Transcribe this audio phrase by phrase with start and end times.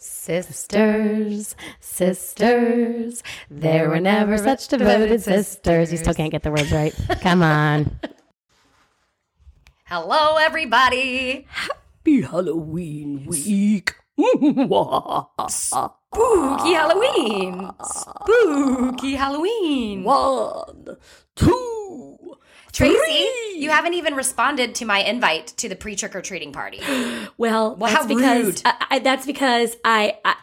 [0.00, 5.90] Sisters, sisters, there were never such devoted sisters.
[5.90, 6.94] You still can't get the words right.
[7.20, 7.98] Come on.
[9.86, 11.46] Hello, everybody.
[11.48, 13.94] Happy Halloween week.
[15.48, 17.70] Spooky Halloween.
[17.82, 20.04] Spooky Halloween.
[20.04, 20.96] One,
[21.34, 21.77] two,
[22.72, 26.80] Tracy, you haven't even responded to my invite to the pre trick or treating party.
[27.36, 28.62] Well, Well, that's because.
[28.64, 30.34] I, I, that's because I, I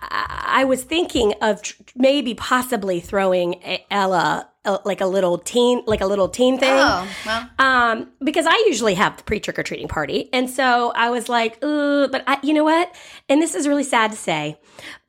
[0.61, 3.55] I was thinking of tr- maybe possibly throwing
[3.91, 6.71] Ella uh, like a little teen like a little teen thing.
[6.73, 7.49] Oh, well.
[7.59, 11.27] Um, because I usually have the pre trick or treating party, and so I was
[11.27, 12.95] like, Ugh, but I, you know what?
[13.29, 14.57] And this is really sad to say,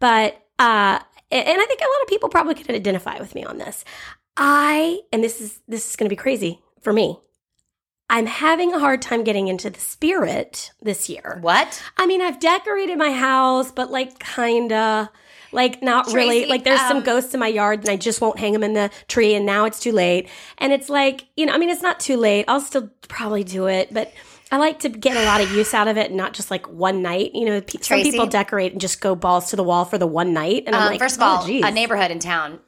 [0.01, 0.99] but uh,
[1.31, 3.85] and and I think a lot of people probably could identify with me on this.
[4.37, 7.19] I and this is this is going to be crazy for me.
[8.09, 11.39] I'm having a hard time getting into the spirit this year.
[11.41, 11.83] What?
[11.97, 15.11] I mean, I've decorated my house, but like kinda.
[15.51, 16.47] Like not really.
[16.47, 18.75] Like there's some um, ghosts in my yard and I just won't hang them in
[18.75, 20.29] the tree and now it's too late.
[20.59, 22.45] And it's like, you know, I mean it's not too late.
[22.47, 24.13] I'll still probably do it, but
[24.53, 26.67] I like to get a lot of use out of it and not just like
[26.69, 27.33] one night.
[27.35, 30.07] You know, pe- some people decorate and just go balls to the wall for the
[30.07, 31.65] one night and I'm Um, like, first of oh, all, geez.
[31.65, 32.59] a neighborhood in town uh,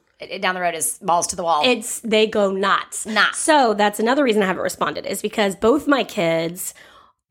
[0.41, 1.61] down the road is balls to the wall.
[1.65, 3.05] it's they go nuts.
[3.05, 3.39] Nuts.
[3.39, 6.73] So that's another reason I haven't responded is because both my kids,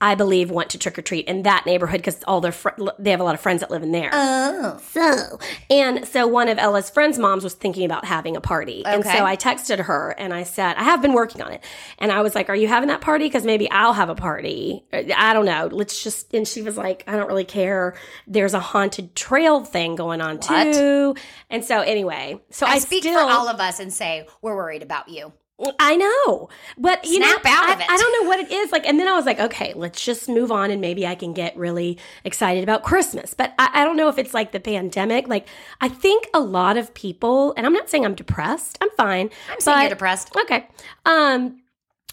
[0.00, 2.68] I believe, want to trick or treat in that neighborhood because all their fr-
[3.00, 4.10] they have a lot of friends that live in there.
[4.12, 4.80] oh.
[4.91, 5.38] So,
[5.70, 8.84] and so one of Ella's friends' moms was thinking about having a party.
[8.84, 11.64] And so I texted her and I said, I have been working on it.
[11.98, 13.24] And I was like, Are you having that party?
[13.26, 14.84] Because maybe I'll have a party.
[14.92, 15.69] Uh, I don't know.
[15.72, 17.96] Let's just, and she was like, I don't really care.
[18.26, 20.74] There's a haunted trail thing going on What?
[20.74, 21.16] too.
[21.50, 24.54] And so, anyway, so I, I speak still, for all of us and say we're
[24.56, 25.32] worried about you.
[25.80, 27.86] I know, but you Snap know, out I, of it.
[27.90, 28.86] I don't know what it is like.
[28.86, 31.56] And then I was like, okay, let's just move on, and maybe I can get
[31.56, 33.34] really excited about Christmas.
[33.34, 35.26] But I, I don't know if it's like the pandemic.
[35.26, 35.48] Like,
[35.80, 38.78] I think a lot of people, and I'm not saying I'm depressed.
[38.80, 39.30] I'm fine.
[39.50, 40.34] I'm saying but- you're depressed.
[40.36, 40.68] Okay.
[41.04, 41.60] Um,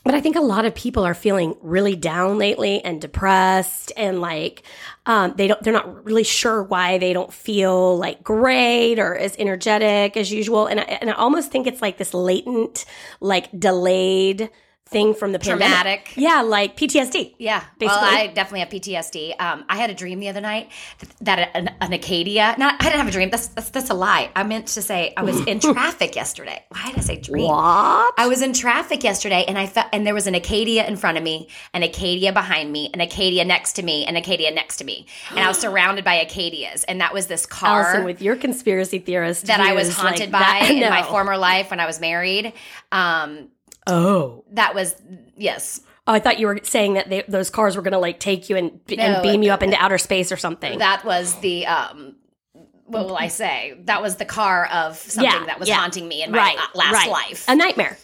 [0.05, 4.21] but I think a lot of people are feeling really down lately and depressed and
[4.21, 4.61] like
[5.07, 9.35] um, they don't they're not really sure why they don't feel like great or as
[9.38, 10.67] energetic as usual.
[10.67, 12.85] And I, and I almost think it's like this latent,
[13.19, 14.51] like delayed
[14.88, 15.66] thing from the pandemic.
[15.68, 16.13] Traumatic.
[16.16, 17.34] Yeah, like PTSD.
[17.40, 17.88] Yeah, Basically.
[17.88, 19.40] well, I definitely have PTSD.
[19.41, 20.69] Um, I had a dream the other night
[21.22, 22.53] that an, an Acadia.
[22.59, 23.31] Not, I didn't have a dream.
[23.31, 24.29] That's, that's that's a lie.
[24.35, 26.63] I meant to say I was in traffic yesterday.
[26.69, 27.47] Why did I say dream?
[27.47, 28.13] What?
[28.18, 31.17] I was in traffic yesterday, and I felt, and there was an Acadia in front
[31.17, 34.84] of me, an Acadia behind me, an Acadia next to me, an Acadia next to
[34.84, 38.35] me, and I was surrounded by Acadias, and that was this car Allison, with your
[38.35, 41.88] conspiracy theorist that I was haunted like, by that- in my former life when I
[41.88, 42.53] was married.
[42.91, 43.50] Um,
[43.88, 44.44] Oh.
[44.51, 44.96] that was
[45.38, 48.19] yes, Oh, I thought you were saying that they, those cars were going to like
[48.19, 50.78] take you and, No, and beam you up into outer space or something.
[50.79, 52.16] that was the um
[52.88, 53.75] what will I say?
[53.85, 55.78] That was the car of something Yeah, that was yeah.
[55.78, 57.09] haunting me in my right, last right.
[57.09, 57.46] life.
[57.47, 57.97] A nightmare.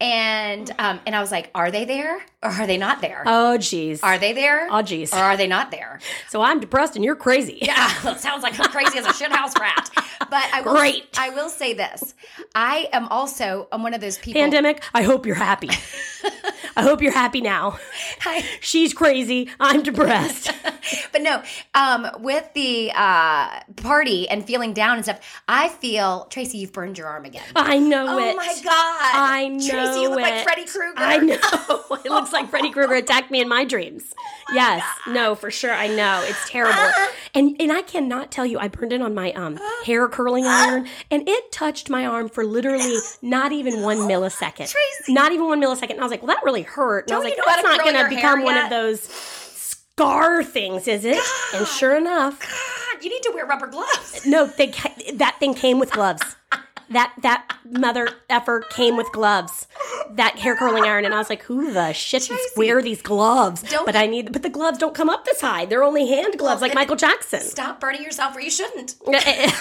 [0.00, 3.22] And um and I was like, are they there or are they not there?
[3.26, 4.00] Oh, geez.
[4.02, 4.68] are they there?
[4.70, 5.12] Oh, geez.
[5.12, 5.98] Or are they not there?
[6.28, 7.58] So I'm depressed and you're crazy.
[7.68, 9.90] Yeah, it sounds like I'm crazy as a shithouse rat.
[10.30, 11.06] But I will, Great.
[11.18, 12.14] I will say this:
[12.54, 14.40] I am also I'm one of those people.
[14.40, 15.68] Pandemic, I hope you're happy.
[16.76, 17.78] I hope you're happy now.
[18.24, 19.50] I- She's crazy.
[19.60, 20.50] I'm depressed.
[21.12, 21.42] but no,
[21.74, 26.96] um, with the uh, party and feeling down and stuff, I feel Tracy, you've burned
[26.98, 27.42] your arm again.
[27.56, 28.32] I know it.
[28.32, 28.74] Oh my god!
[29.14, 30.44] I know Tracy, you look like.
[30.44, 30.94] Freddy Krueger.
[30.98, 31.96] I know.
[32.04, 34.14] It looks like Freddy Krueger attacked me in my dreams.
[34.54, 34.84] yes.
[35.06, 35.72] No, for sure.
[35.72, 36.22] I know.
[36.26, 36.92] It's terrible.
[37.34, 40.86] And and I cannot tell you, I burned it on my um hair curling iron
[41.10, 44.70] and it touched my arm for literally not even one millisecond.
[44.70, 45.12] Tracy.
[45.12, 45.90] Not even one millisecond.
[45.92, 47.04] And I was like, well, that really hurt.
[47.06, 48.64] And I was Don't like, you know how that's not gonna become one yet?
[48.64, 51.18] of those scar things, is it?
[51.54, 54.24] And sure enough, God, you need to wear rubber gloves.
[54.26, 54.72] no, they
[55.14, 56.22] that thing came with gloves.
[56.90, 59.66] That that mother effer came with gloves.
[60.12, 63.62] That hair curling iron, and I was like, "Who the shit Tracy, wear these gloves?"
[63.62, 65.66] don't- but I need, but the gloves don't come up this high.
[65.66, 67.40] They're only hand gloves, like Michael Jackson.
[67.40, 68.94] Stop burning yourself where you shouldn't.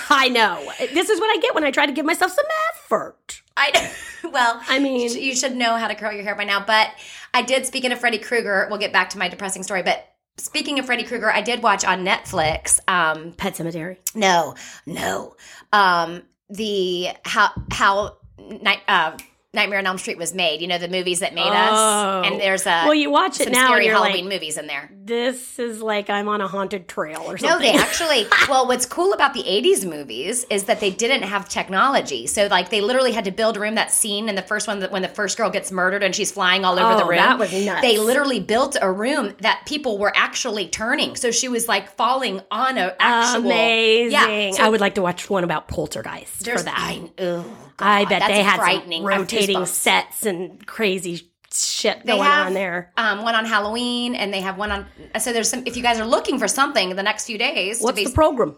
[0.09, 0.71] I know.
[0.93, 2.45] This is what I get when I try to give myself some
[2.75, 3.41] effort.
[3.57, 3.91] I
[4.31, 6.63] well, I mean- you should- you should know how to curl your hair by now.
[6.65, 6.91] But
[7.33, 7.65] I did.
[7.65, 9.83] Speaking of Freddy Krueger, we'll get back to my depressing story.
[9.83, 10.07] But
[10.37, 12.79] speaking of Freddy Krueger, I did watch on Netflix.
[12.87, 13.97] Um, Pet Sematary.
[14.15, 15.35] no, no,
[15.73, 18.17] um, the how how
[18.87, 19.17] uh,
[19.53, 20.61] Nightmare on Elm Street was made.
[20.61, 21.49] You know the movies that made Oh.
[21.51, 22.37] us, and oh.
[22.37, 24.91] there's a well, you watch it now and scary Halloween like, movies in there.
[25.05, 27.49] this is like I'm on a haunted trail or something.
[27.49, 28.27] No, they actually.
[28.49, 32.27] well, what's cool about the '80s movies is that they didn't have technology.
[32.27, 33.75] So, like, they literally had to build a room.
[33.75, 36.31] That scene in the first one, that when the first girl gets murdered and she's
[36.31, 37.81] flying all over Oh, the room, that was nuts.
[37.81, 41.15] They literally built a room that people were actually turning.
[41.15, 43.45] So she was like falling on a actual.
[43.49, 44.11] Amazing.
[44.11, 44.51] Yeah.
[44.51, 46.75] So I would like to watch one about poltergeist for that.
[46.77, 47.45] I, ugh,
[47.79, 52.91] I bet they had some rotating sets and crazy shit going have on there.
[52.97, 54.85] Um, one on Halloween, and they have one on.
[55.19, 55.63] So there's some.
[55.65, 58.11] If you guys are looking for something in the next few days, What's be- the
[58.11, 58.57] program?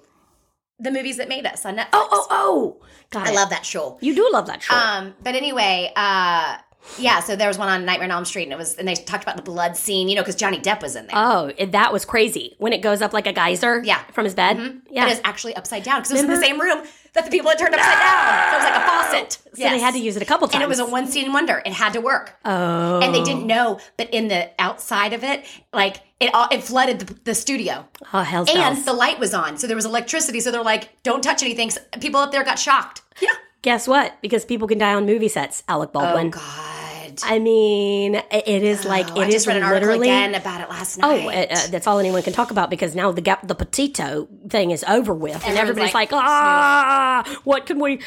[0.82, 1.88] the movies that made us on Netflix.
[1.92, 2.86] Oh, oh, oh!
[3.10, 3.36] Got I it.
[3.36, 3.98] love that show.
[4.02, 4.74] You do love that show.
[4.74, 6.58] Um, but anyway, uh,
[6.98, 7.20] yeah.
[7.20, 9.24] So there was one on Nightmare on Elm Street, and it was, and they talked
[9.24, 11.18] about the blood scene, you know, because Johnny Depp was in there.
[11.18, 13.82] oh, that was crazy when it goes up like a geyser.
[13.84, 14.02] Yeah.
[14.14, 14.82] from his bed.
[14.90, 17.32] Yeah, It is actually upside down because it was in the same room that the
[17.32, 18.50] people had turned upside down.
[18.50, 19.32] So it was like a faucet.
[19.54, 20.56] so they had to use it a couple times.
[20.56, 21.62] and it was a one scene wonder.
[21.66, 22.36] It had to work.
[22.46, 23.54] oh, And they didn't oh.
[23.54, 27.88] know, but in the outside of it, like it, all, it flooded the, the studio,
[28.14, 28.86] oh hell's and bells.
[28.86, 30.40] the light was on, so there was electricity.
[30.42, 33.02] So they're like, "Don't touch anything." So people up there got shocked.
[33.22, 33.30] Yeah.
[33.62, 34.22] Guess what?
[34.22, 35.64] Because people can die on movie sets.
[35.68, 36.28] Alec Baldwin.
[36.28, 36.79] Oh Baldwin.
[37.26, 40.08] I mean, it is like Oh, it I is just read an article literally.
[40.10, 41.52] again about it last Oh, night.
[41.52, 44.72] uh, uh, that's all anyone can talk about because now the gap, the petito thing
[44.72, 48.00] is over with, and Everyone's everybody's like, like, ah, what can we,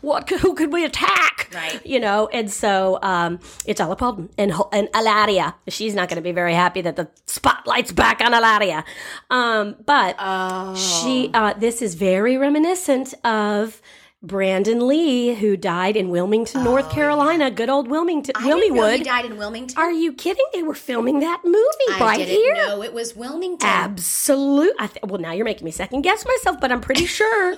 [0.00, 1.50] what who can we attack?
[1.54, 1.84] Right.
[1.86, 5.54] You know, and so um, it's Alec Baldwin and and Hilaria.
[5.68, 8.84] She's not going to be very happy that the spotlight's back on Hilaria,
[9.30, 10.74] um, but Oh.
[10.74, 11.30] she.
[11.32, 13.80] Uh, this is very reminiscent of.
[14.26, 18.90] Brandon Lee, who died in Wilmington, North oh, Carolina, good old Wilmington, Oh, I know
[18.90, 19.78] he died in Wilmington.
[19.78, 20.44] Are you kidding?
[20.52, 21.56] They were filming that movie
[21.92, 22.54] I right didn't here.
[22.54, 23.68] No, it was Wilmington.
[23.68, 24.74] Absolute.
[24.78, 27.56] I th- well, now you're making me second guess myself, but I'm pretty sure.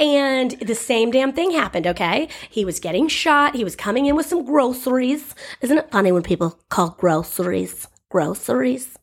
[0.00, 1.86] and the same damn thing happened.
[1.86, 3.54] Okay, he was getting shot.
[3.54, 5.34] He was coming in with some groceries.
[5.60, 8.98] Isn't it funny when people call groceries groceries?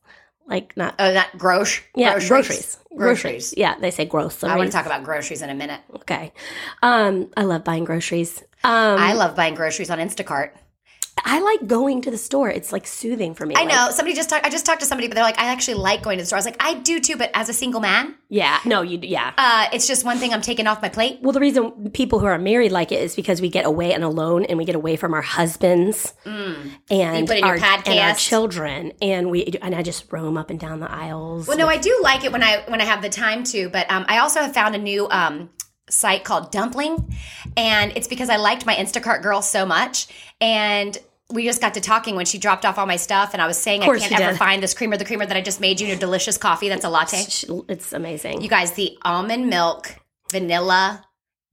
[0.48, 1.82] Like not oh, not grosh.
[1.96, 2.48] yeah groceries.
[2.48, 3.54] groceries Groceries.
[3.56, 4.52] Yeah, they say groceries.
[4.52, 5.82] I want to talk about groceries in a minute.
[5.98, 6.34] Okay,
[6.82, 8.42] um, I love buying groceries.
[8.64, 10.52] Um, I love buying groceries on Instacart.
[11.26, 12.50] I like going to the store.
[12.50, 13.56] It's like soothing for me.
[13.56, 14.46] I Like, know somebody just talked.
[14.46, 16.38] I just talked to somebody, but they're like, I actually like going to the store.
[16.38, 18.60] I was like, I do too, but as a single man, Yeah.
[18.66, 18.82] No.
[18.82, 19.00] You.
[19.02, 19.34] Yeah.
[19.38, 21.20] uh, it's just one thing I'm taking off my plate.
[21.22, 24.04] Well, the reason people who are married like it is because we get away and
[24.04, 26.38] alone, and we get away from our husbands and
[26.90, 27.20] Mm.
[27.20, 30.50] You put in your our, and our children, and we and I just roam up
[30.50, 31.48] and down the aisles.
[31.48, 33.90] Well, no, I do like it when I when I have the time to, but
[33.92, 35.50] um, I also have found a new um,
[35.90, 37.16] site called Dumpling,
[37.56, 40.08] and it's because I liked my Instacart girl so much,
[40.42, 40.98] and
[41.30, 43.58] we just got to talking when she dropped off all my stuff, and I was
[43.58, 44.38] saying I can't ever did.
[44.40, 46.90] find this creamer, the creamer that I just made you, your delicious coffee that's a
[46.90, 47.18] latte.
[47.68, 48.42] it's amazing.
[48.42, 49.96] You guys, the almond milk
[50.32, 51.07] vanilla.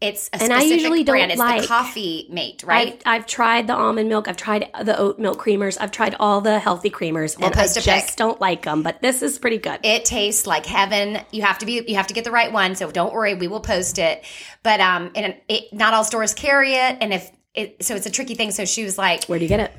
[0.04, 1.30] It's a And I usually don't brand.
[1.32, 3.00] It's like- the coffee mate, right?
[3.06, 4.28] I've, I've tried the almond milk.
[4.28, 5.78] I've tried the oat milk creamers.
[5.80, 8.16] I've tried all the healthy creamers, We'll and I just pic.
[8.16, 8.82] don't like them.
[8.82, 9.80] But this is pretty good.
[9.82, 11.20] it tastes like heaven.
[11.32, 13.48] You have to be you have to get the right one, so don't worry, we
[13.48, 14.24] will post it.
[14.62, 18.10] But um and it not all stores carry it and if it so it's a
[18.10, 18.50] tricky thing.
[18.50, 19.72] So she was like, Where do you get it?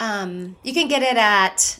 [0.00, 1.78] um you can get it at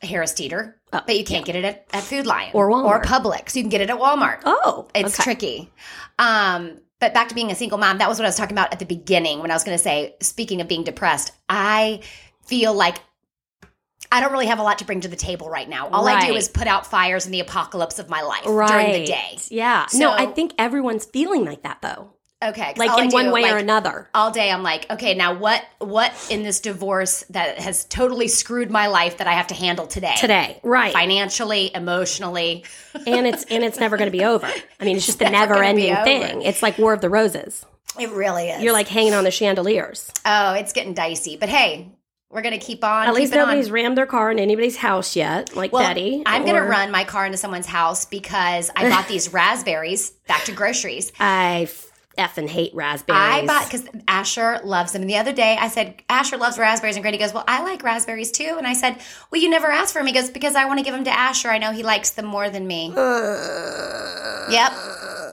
[0.00, 2.84] Harris Teeter, but you can't get it at, at Food Lion Or Walmart.
[2.84, 3.54] or Publix.
[3.54, 4.40] You can get it at Walmart.
[4.44, 5.22] Oh, It's okay.
[5.22, 5.72] tricky.
[6.18, 8.72] Um, but back to being a single mom, that was what I was talking about
[8.72, 12.02] at the beginning when I was going to say, speaking of being depressed, I
[12.46, 12.96] feel like
[14.12, 15.88] I don't really have a lot to bring to the table right now.
[15.88, 18.92] All I do is put out fires in the apocalypse of my life right during
[18.92, 19.38] the day.
[19.50, 19.86] Yeah.
[19.94, 22.11] no, I think everyone's feeling like that though.
[22.42, 22.74] Okay.
[22.76, 24.08] Like in do, one way or another.
[24.14, 28.70] All day I'm like, okay, now what what in this divorce that has totally screwed
[28.70, 30.14] my life that I have to handle today?
[30.18, 30.92] Today, right?
[30.92, 32.64] Financially, emotionally.
[33.06, 34.46] and it's and it's never going to be over.
[34.80, 36.42] I mean, it's just the never, never ending thing.
[36.42, 37.64] It's like War of the Roses.
[37.98, 38.62] It really is.
[38.62, 40.10] You're like hanging on the chandeliers.
[40.24, 41.36] oh, it's getting dicey.
[41.36, 41.90] But hey,
[42.30, 43.06] we're gonna keep on.
[43.06, 43.48] At least keeping on.
[43.48, 46.22] nobody's rammed their car in anybody's house yet, like Well, Betty.
[46.24, 50.44] I'm going to run my car into someone's house because I bought these raspberries back
[50.44, 51.12] to groceries.
[51.20, 51.68] I
[52.18, 53.20] effing hate raspberries.
[53.20, 55.02] I bought because Asher loves them.
[55.02, 56.96] And the other day I said, Asher loves raspberries.
[56.96, 58.54] And Grady goes, Well, I like raspberries too.
[58.58, 58.98] And I said,
[59.30, 60.06] Well, you never asked for them.
[60.06, 61.48] He goes, Because I want to give them to Asher.
[61.48, 62.88] I know he likes them more than me.
[64.50, 64.72] yep.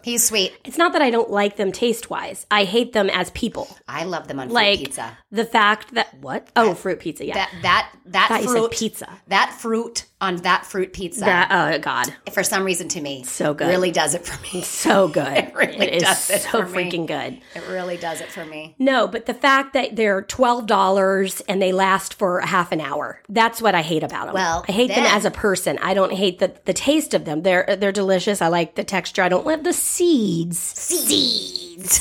[0.02, 0.54] He's sweet.
[0.64, 2.48] It's not that I don't like them taste wise.
[2.50, 3.68] I hate them as people.
[3.86, 5.18] I love them on fruit Like pizza.
[5.30, 6.48] the fact that what?
[6.56, 7.26] Oh, fruit pizza.
[7.26, 9.10] Yeah, That that that thought you said fruit pizza.
[9.28, 11.26] That fruit on that fruit pizza.
[11.26, 13.68] that oh god, for some reason to me So good.
[13.68, 14.62] really does it for me.
[14.64, 15.28] so good.
[15.50, 16.69] It really it is does it so for me.
[16.74, 17.42] Freaking good.
[17.56, 18.76] It really does it for me.
[18.80, 23.62] No, but the fact that they're twelve dollars and they last for half an hour—that's
[23.62, 24.36] what I hate about them.
[24.36, 25.78] Well, I hate them as a person.
[25.80, 27.44] I don't hate the the taste of them.
[27.44, 28.42] They're they're delicious.
[28.42, 29.22] I like the texture.
[29.22, 30.60] I don't love the seeds.
[30.60, 32.00] Seeds.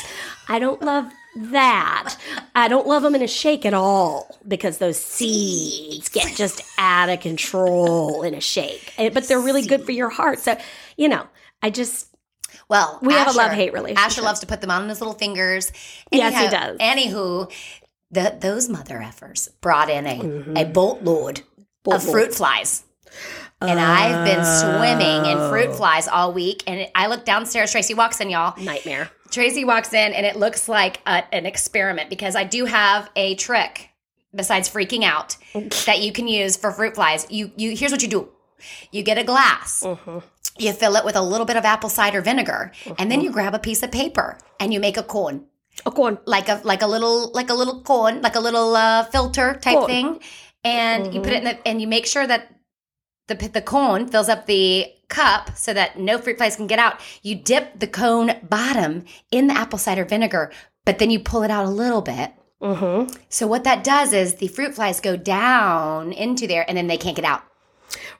[0.48, 2.16] I don't love that.
[2.54, 7.08] I don't love them in a shake at all because those seeds get just out
[7.08, 8.92] of control in a shake.
[8.98, 10.38] Eh, but they're really good for your heart.
[10.40, 10.56] So,
[10.96, 11.26] you know,
[11.62, 12.07] I just
[12.68, 14.04] Well, We have a love-hate relationship.
[14.04, 15.72] Asher loves to put them on his little fingers.
[16.10, 16.78] Yes, he does.
[16.78, 17.50] Anywho,
[18.10, 20.56] the, those mother effers brought in a, mm-hmm.
[20.56, 21.44] a boatload of
[21.82, 22.10] Boatload.
[22.12, 22.84] fruit flies.
[23.60, 25.50] And I've been swimming in Oh.
[25.50, 26.62] fruit flies all week.
[26.66, 27.72] And I look downstairs.
[27.72, 28.54] Tracy walks in, y'all.
[28.62, 29.10] nightmare.
[29.30, 33.34] Tracy walks in, and it looks like a, an experiment because I do have a
[33.34, 33.90] trick
[34.34, 35.36] besides freaking out
[35.86, 37.26] that you can use for fruit flies.
[37.30, 38.28] You, you here's what you do:
[38.92, 40.18] you get a glass, mm-hmm.
[40.58, 43.54] You fill it with a little bit of apple cider vinegar, and then you grab
[43.54, 45.46] a piece of paper and you make a cone,
[45.84, 46.18] go on.
[46.26, 49.78] like a like a little like a little cone, like a little uh, filter type
[49.78, 49.86] Cone.
[49.86, 50.20] thing,
[50.64, 52.54] and you put it in the and you make sure that
[53.28, 57.00] the the cone fills up the cup so that no fruit flies can get out.
[57.22, 60.50] You dip the cone bottom in the apple cider vinegar,
[60.84, 62.32] but then you pull it out a little bit.
[62.60, 63.14] Mm-hmm.
[63.28, 66.96] So what that does is the fruit flies go down into there and then they
[66.96, 67.42] can't get out.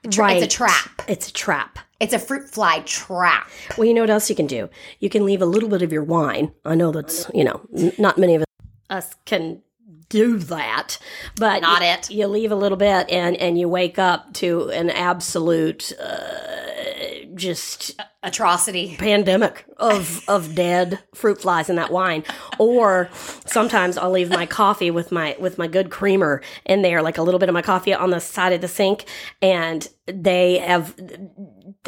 [0.09, 0.41] Tra- Right.
[0.41, 1.01] It's a trap.
[1.07, 1.79] It's a trap.
[1.99, 3.49] It's a fruit fly trap.
[3.77, 4.69] Well, you know what else you can do?
[4.99, 6.51] You can leave a little bit of your wine.
[6.65, 8.43] I know that's, you know, n- not many of
[8.89, 9.61] us can
[10.07, 10.97] do that,
[11.35, 12.09] but Not you, it.
[12.09, 17.99] You leave a little bit and and you wake up to an absolute uh, just
[18.23, 18.95] Atrocity.
[18.97, 22.25] pandemic of of dead fruit flies in that wine
[22.57, 23.09] or
[23.45, 27.21] sometimes i'll leave my coffee with my with my good creamer in there like a
[27.21, 29.05] little bit of my coffee on the side of the sink
[29.41, 30.93] and they have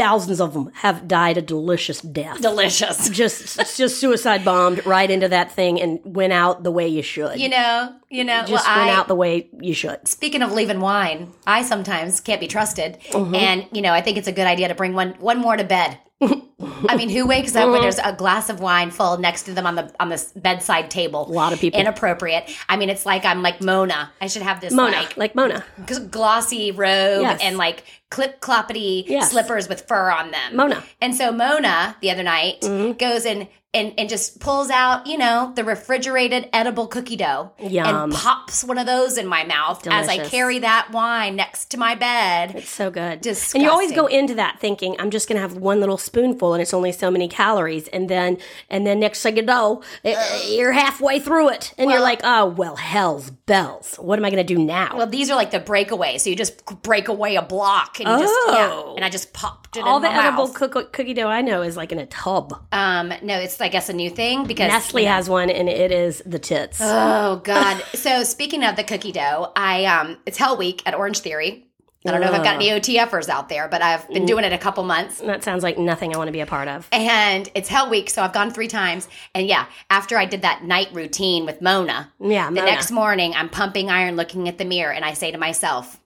[0.02, 3.10] thousands of them have died a delicious death Delicious.
[3.22, 7.40] just just suicide bombed right into that thing and went out the way you should
[7.40, 10.52] You know, you know, just well, went I, out the way you should Speaking of
[10.54, 13.36] leaving wine, I sometimes can't be trusted, Mm-hmm.
[13.36, 15.64] and you know I think it's a good idea to bring one one more to
[15.64, 15.98] bed.
[16.22, 17.72] I mean, who wakes up Mm-hmm.
[17.72, 20.92] when there's a glass of wine full next to them on the on the bedside
[20.92, 21.28] table?
[21.28, 21.80] A lot of people.
[21.80, 22.50] Inappropriate.
[22.70, 24.12] I mean, it's like I'm like Mona.
[24.22, 27.40] I should have this mona like like mona g- glossy robe Yes.
[27.44, 29.32] and like clip cloppity Yes.
[29.32, 30.56] slippers with fur on them.
[30.56, 30.76] Mona.
[30.76, 30.86] Mm-hmm.
[31.02, 32.62] And so Mona the other night
[33.00, 37.86] goes and, and and just pulls out, you know, the refrigerated edible cookie dough Yum.
[37.88, 41.78] and pops one of those in my mouth as I carry that wine next to
[41.78, 42.56] my bed.
[42.56, 43.22] It's so good.
[43.22, 43.62] Disgusting.
[43.62, 46.54] And you always go into that thinking, I'm just going to have one little spoonful
[46.54, 47.88] and it's only so many calories.
[47.90, 48.38] And then,
[48.70, 51.74] and then next thing you know, eh, you're halfway through it.
[51.78, 53.96] And you're like, oh, well, hell's bells.
[53.96, 54.98] What am I going to do now?
[54.98, 56.18] Well, these are like the breakaway.
[56.18, 58.70] So you just break away a block and you just yeah.
[58.72, 58.96] Oh.
[58.96, 60.56] And I just popped it All in the edible mouth.
[60.56, 62.54] cook- cookie dough I know is like in a tub.
[62.74, 66.22] um, no, it's I guess a new thing because Nestle has one and it is
[66.26, 66.80] the tits.
[66.82, 67.82] Oh God!
[67.94, 71.68] so speaking of the cookie dough, I um, it's Hell Week at Orange Theory.
[72.04, 74.14] I don't know if I've got any OTFers out there, but I've Mm.
[74.16, 75.20] been doing it a couple months.
[75.20, 76.88] that sounds like nothing I want to be a part of.
[76.92, 79.08] And it's Hell Week, so I've gone three times.
[79.36, 82.66] And yeah, after I did that night routine with Mona, Yeah, the Mona.
[82.66, 86.00] next morning I'm pumping iron, looking at the mirror, and I say to myself,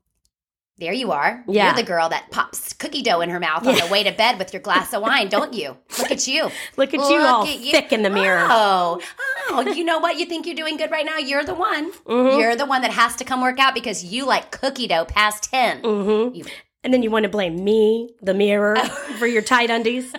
[0.78, 1.44] "There you are.
[1.48, 1.66] Yeah.
[1.68, 4.38] You're the girl that pops cookie dough in her mouth on the way to bed
[4.40, 5.78] with your glass of wine, don't you?
[6.00, 6.50] Look at you.
[6.78, 7.72] Look at you Look all at you.
[7.72, 8.46] thick in the mirror.
[8.50, 9.02] Oh,
[9.50, 10.18] oh, you know what?
[10.20, 11.18] You think you're doing good right now?
[11.18, 11.92] You're the one.
[11.94, 12.40] Mm-hmm.
[12.40, 15.44] You're the one that has to come work out because you like cookie dough past
[15.52, 15.82] 10.
[15.84, 16.36] Mm-hmm.
[16.36, 16.46] You-
[16.84, 18.76] And then you want to blame me, the mirror,
[19.18, 20.14] for your tight undies.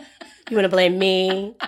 [0.51, 1.55] You want to blame me.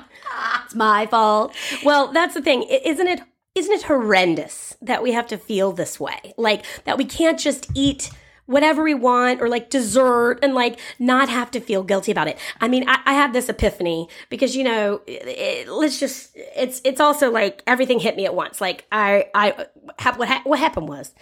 [0.64, 1.54] It's my fault.
[1.82, 2.62] Well, that's the thing.
[2.64, 3.20] Isn't it
[3.54, 6.34] isn't it horrendous that we have to feel this way?
[6.36, 8.10] Like that we can't just eat
[8.48, 12.36] whatever we want or like dessert and like not have to feel guilty about it.
[12.60, 16.80] I mean, I, I had this epiphany because you know, it, it- let's just it's
[16.84, 18.60] it's also like everything hit me at once.
[18.60, 19.66] Like I I
[19.98, 21.14] hap- what ha- what happened was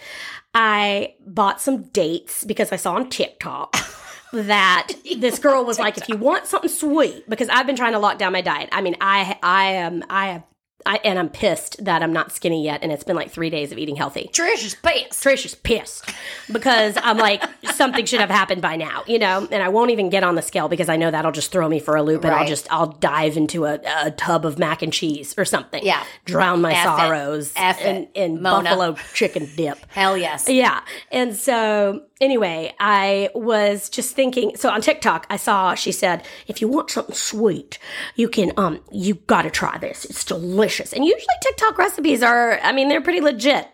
[0.53, 3.75] I bought some dates because I saw on TikTok
[4.33, 4.87] that
[5.19, 8.17] this girl was like, if you want something sweet, because I've been trying to lock
[8.17, 8.69] down my diet.
[8.71, 10.43] I mean, I I am I have
[10.87, 13.71] I and I'm pissed that I'm not skinny yet, and it's been like three days
[13.71, 14.29] of eating healthy.
[14.33, 15.23] Trish is pissed.
[15.23, 16.09] Trish is pissed
[16.51, 19.47] because I'm like something should have happened by now, you know.
[19.51, 21.79] And I won't even get on the scale because I know that'll just throw me
[21.79, 24.91] for a loop, and I'll just I'll dive into a, a tub of mac and
[24.93, 25.85] cheese or something.
[25.85, 26.03] Yeah.
[26.25, 29.77] drown my F sorrows F in, in buffalo chicken dip.
[29.89, 30.47] Hell yes.
[30.49, 30.81] Yeah.
[31.11, 34.55] And so, anyway, I was just thinking.
[34.55, 37.79] So on TikTok, I saw she said, if you want something sweet,
[38.15, 40.05] you can, um, you got to try this.
[40.05, 40.76] It's delicious.
[40.93, 43.67] And usually TikTok recipes are, I mean, they're pretty legit.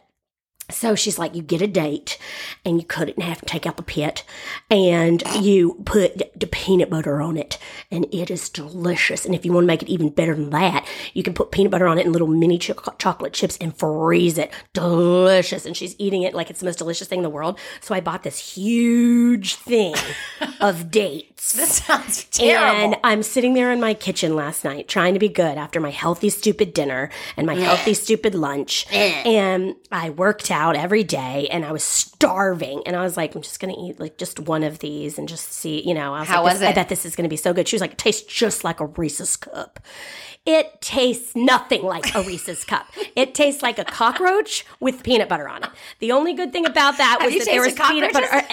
[0.73, 2.17] So she's like, you get a date
[2.65, 4.23] and you cut it in half and take out the pit
[4.69, 7.57] and you put the peanut butter on it
[7.91, 9.25] and it is delicious.
[9.25, 11.71] And if you want to make it even better than that, you can put peanut
[11.71, 14.51] butter on it and little mini cho- chocolate chips and freeze it.
[14.73, 15.65] Delicious.
[15.65, 17.59] And she's eating it like it's the most delicious thing in the world.
[17.81, 19.95] So I bought this huge thing
[20.59, 21.53] of dates.
[21.53, 22.81] This sounds terrible.
[22.83, 25.91] And I'm sitting there in my kitchen last night trying to be good after my
[25.91, 28.85] healthy, stupid dinner and my healthy, stupid lunch.
[28.91, 32.81] and I worked out every day and I was starving.
[32.85, 35.27] And I was like, I'm just going to eat like just one of these and
[35.27, 37.23] just see, you know, I was How like, was this- I bet this is going
[37.25, 37.67] to be so good.
[37.67, 39.79] She was like, it tastes just like a Reese's cup.
[40.45, 42.87] It tastes nothing like a Reese's cup.
[43.15, 45.69] It tastes like a cockroach with peanut butter on it.
[45.99, 48.45] The only good thing about that was that there was peanut butter.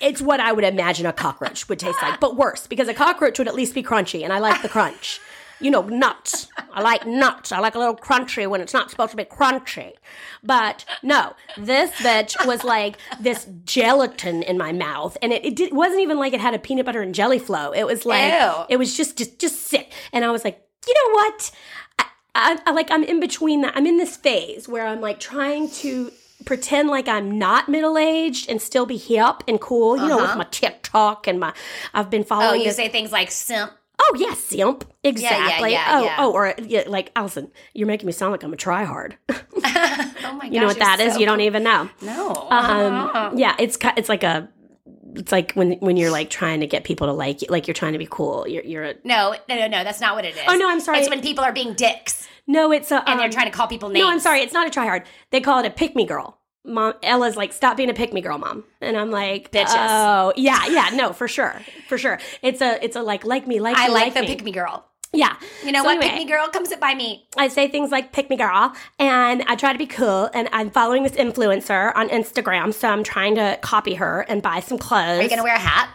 [0.00, 3.38] It's what I would imagine a cockroach would taste like, but worse because a cockroach
[3.38, 5.20] would at least be crunchy, and I like the crunch.
[5.60, 6.48] You know, nuts.
[6.72, 7.50] I like nuts.
[7.50, 9.92] I like a little crunchy when it's not supposed to be crunchy.
[10.42, 15.74] But no, this bitch was like this gelatin in my mouth, and it, it did,
[15.74, 17.72] wasn't even like it had a peanut butter and jelly flow.
[17.72, 18.64] It was like Ew.
[18.68, 19.92] it was just just just sick.
[20.12, 21.50] And I was like, you know what?
[21.98, 23.76] I, I, I like I'm in between that.
[23.76, 26.12] I'm in this phase where I'm like trying to
[26.44, 29.96] pretend like I'm not middle aged and still be hip and cool.
[29.96, 30.38] You know, with uh-huh.
[30.38, 31.52] my TikTok and my
[31.94, 32.60] I've been oh, following.
[32.60, 33.72] you this, say things like simp.
[34.00, 34.84] Oh yes, simp.
[35.02, 35.72] Exactly.
[35.72, 36.16] yeah, oh yeah.
[36.18, 39.16] oh, or yeah, like Allison, you're making me sound like I'm a try hard.
[40.28, 40.52] Oh my gosh.
[40.54, 41.16] you know what that is?
[41.18, 41.88] You don't even know.
[42.02, 42.48] No.
[42.50, 44.48] Um, yeah, it's it's like a.
[45.14, 47.74] It's like when when you're like trying to get people to like you, like you're
[47.74, 48.46] trying to be cool.
[48.48, 49.84] You're you're a no, no, no, no.
[49.84, 50.42] That's not what it is.
[50.48, 50.98] Oh, no, I'm sorry.
[50.98, 53.66] It's when people are being dicks no, it's a and they're um, trying to call
[53.66, 54.04] people names.
[54.04, 54.40] No, I'm sorry.
[54.40, 55.04] It's not a try hard.
[55.30, 56.40] They call it a pick me girl.
[56.66, 58.64] Mom, Ella's like, stop being a pick me girl, mom.
[58.80, 59.66] And I'm like, Bitches.
[59.76, 62.18] Oh, yeah, yeah, no, for sure, for sure.
[62.42, 64.26] It's a, it's a like, like me, like I me, like the me.
[64.26, 64.84] pick me girl.
[65.12, 65.36] Yeah.
[65.64, 65.96] You know So what?
[65.96, 67.26] anyway, Pick me girl, comes by me.
[67.38, 70.28] I say things like pick me girl, and I try to be cool.
[70.34, 74.60] And I'm following this influencer on Instagram, so I'm trying to copy her and buy
[74.60, 75.20] some clothes.
[75.20, 75.88] Are you gonna wear a hat?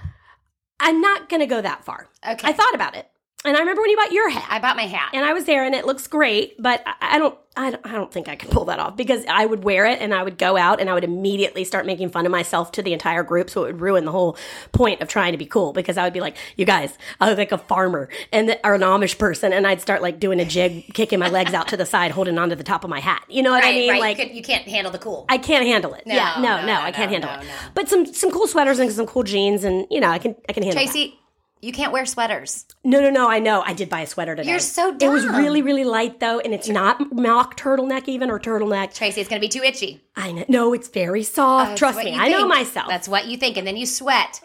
[0.79, 2.09] I'm not gonna go that far.
[2.27, 2.47] Okay.
[2.47, 3.07] I thought about it,
[3.43, 4.47] and I remember when you bought your hat.
[4.49, 5.11] I bought my hat.
[5.13, 7.91] and I was there, and it looks great, but I, I don't, I don't, I
[7.93, 10.37] don't think I can pull that off because I would wear it, and I would
[10.37, 13.49] go out, and I would immediately start making fun of myself to the entire group,
[13.49, 14.37] so it would ruin the whole
[14.71, 15.73] point of trying to be cool.
[15.73, 18.75] Because I would be like, "You guys, I look like a farmer and the, or
[18.75, 21.77] an Amish person," and I'd start like doing a jig, kicking my legs out to
[21.77, 23.23] the side, holding onto the top of my hat.
[23.27, 23.89] You know what right, I mean?
[23.89, 23.99] right.
[24.01, 24.17] Like.
[24.19, 25.25] you, could, you can't handle the cool.
[25.29, 26.03] I can't handle it.
[26.05, 27.45] yeah, no, no, no, I can't no, handle no, it.
[27.47, 27.53] no.
[27.73, 30.53] But some some cool sweaters and some cool jeans, and you know, I can I
[30.53, 30.79] can handle.
[31.09, 31.20] that.
[31.61, 32.65] You can't wear sweaters.
[32.83, 33.29] No, no, no.
[33.29, 33.61] I know.
[33.61, 34.49] I did buy a sweater today.
[34.49, 35.09] You're so dumb.
[35.09, 38.93] It was really, really light though, and it's not mock turtleneck even or turtleneck.
[38.95, 40.03] Tracy, it's gonna be too itchy.
[40.15, 40.45] I know.
[40.47, 41.77] No, it's very soft.
[41.77, 42.89] Trust me, I know myself.
[42.89, 44.41] That's what you think, and then you sweat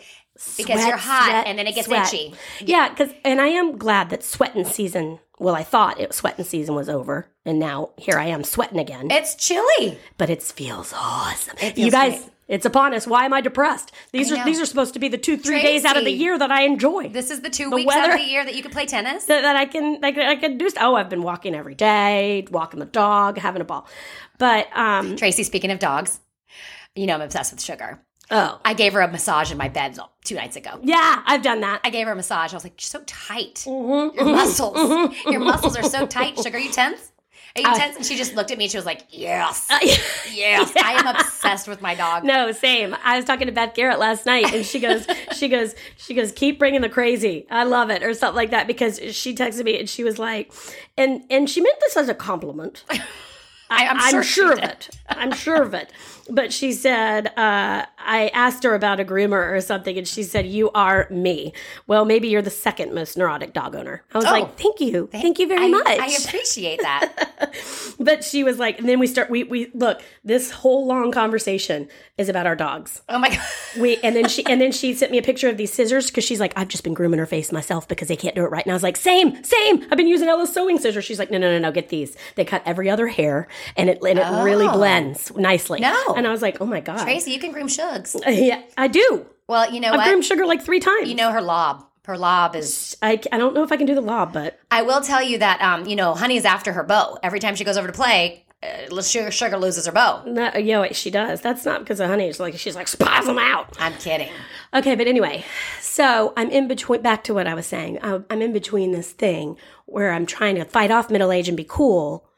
[0.56, 2.12] because Sweat, you're hot, sweat, and then it gets sweat.
[2.12, 2.34] itchy.
[2.60, 5.18] Yeah, because and I am glad that sweating season.
[5.38, 9.10] Well, I thought it sweating season was over, and now here I am sweating again.
[9.10, 9.98] It's chilly.
[10.18, 11.56] but it feels awesome.
[11.62, 12.30] It you guys, great.
[12.48, 13.06] It's upon us.
[13.06, 13.92] Why am I depressed?
[14.12, 14.44] These I are know.
[14.44, 16.62] these are supposed to be the two, three days out of the year that I
[16.62, 17.08] enjoy.
[17.08, 19.24] This is the two The weeks out of the year that you can play tennis.
[19.24, 20.68] that, that I can I can, I can do.
[20.80, 23.86] Oh, I've been walking every day, walking the dog, having a ball.
[24.38, 26.20] But um, Tracy, speaking of dogs,
[26.94, 28.00] you know I'm obsessed with sugar.
[28.30, 30.78] oh I gave her a massage in my bed two nights ago.
[30.82, 31.80] yeah, I've done that.
[31.84, 32.52] I gave her a massage.
[32.52, 33.64] I was like, "You're so tight.
[33.66, 36.38] Mm-hmm, Your muscles, your muscles are so tight.
[36.38, 37.12] Sugar, are you tense?
[37.56, 38.64] Are you tense?" And she just looked at me.
[38.64, 39.78] and She was like, "Yes, uh,
[40.32, 42.24] yes." I am obsessed with my dog.
[42.24, 42.96] No, same.
[43.04, 46.32] I was talking to Beth Garrett last night, and she goes, she goes, she goes,
[46.32, 47.46] keep bringing the crazy.
[47.50, 50.52] I love it, or something like that, because she texted me and she was like,
[50.96, 52.84] and and she meant this as a compliment.
[53.68, 54.90] I, I'm, I'm sure, sure, of it.
[55.08, 55.90] I'm sure of it.
[56.28, 60.46] But she said, uh, I asked her about a groomer or something, and she said,
[60.46, 61.52] You are me.
[61.86, 64.02] Well, maybe you're the second most neurotic dog owner.
[64.12, 64.30] I was Oh.
[64.32, 65.08] like, Thank you.
[65.12, 65.86] Thank you very I, much.
[65.86, 67.52] I appreciate that.
[68.00, 71.88] but she was like, and then we start, we, we look, this whole long conversation
[72.18, 73.02] is about our dogs.
[73.08, 73.40] Oh my god.
[73.78, 76.24] We and then she and then she sent me a picture of these scissors because
[76.24, 78.64] she's like, I've just been grooming her face myself because they can't do it right.
[78.64, 79.82] And I was like, same, same.
[79.90, 81.04] I've been using Ella's sewing scissors.
[81.04, 82.16] She's like, no, no, no, no, get these.
[82.34, 84.72] They cut every other hair and it and it really Oh.
[84.72, 85.80] blends nicely.
[85.80, 86.14] No.
[86.16, 88.16] And I was like, oh my god, Tracy, you can groom Shugs.
[88.26, 89.26] yeah, I do.
[89.48, 90.08] Well, you know I've what?
[90.08, 91.08] groomed sugar like three times.
[91.08, 91.84] you know her lob.
[92.06, 92.96] Her lob is.
[93.02, 95.38] I, I don't know if I can do the lob, but I will tell you
[95.38, 95.60] that.
[95.60, 97.18] Um, you know, Honey is after her bow.
[97.22, 100.22] Every time she goes over to play, uh, sugar, sugar loses her bow.
[100.24, 101.40] no, yeah, wait, she does.
[101.40, 102.28] That's not because of honey.
[102.28, 103.76] It's like she's like spasm out.
[103.80, 104.30] I'm kidding.
[104.72, 105.44] Okay, but anyway,
[105.80, 107.98] so I'm in between, back to what I was saying.
[108.02, 111.56] I- I'm in between this thing where I'm trying to fight off middle age and
[111.56, 112.28] be cool.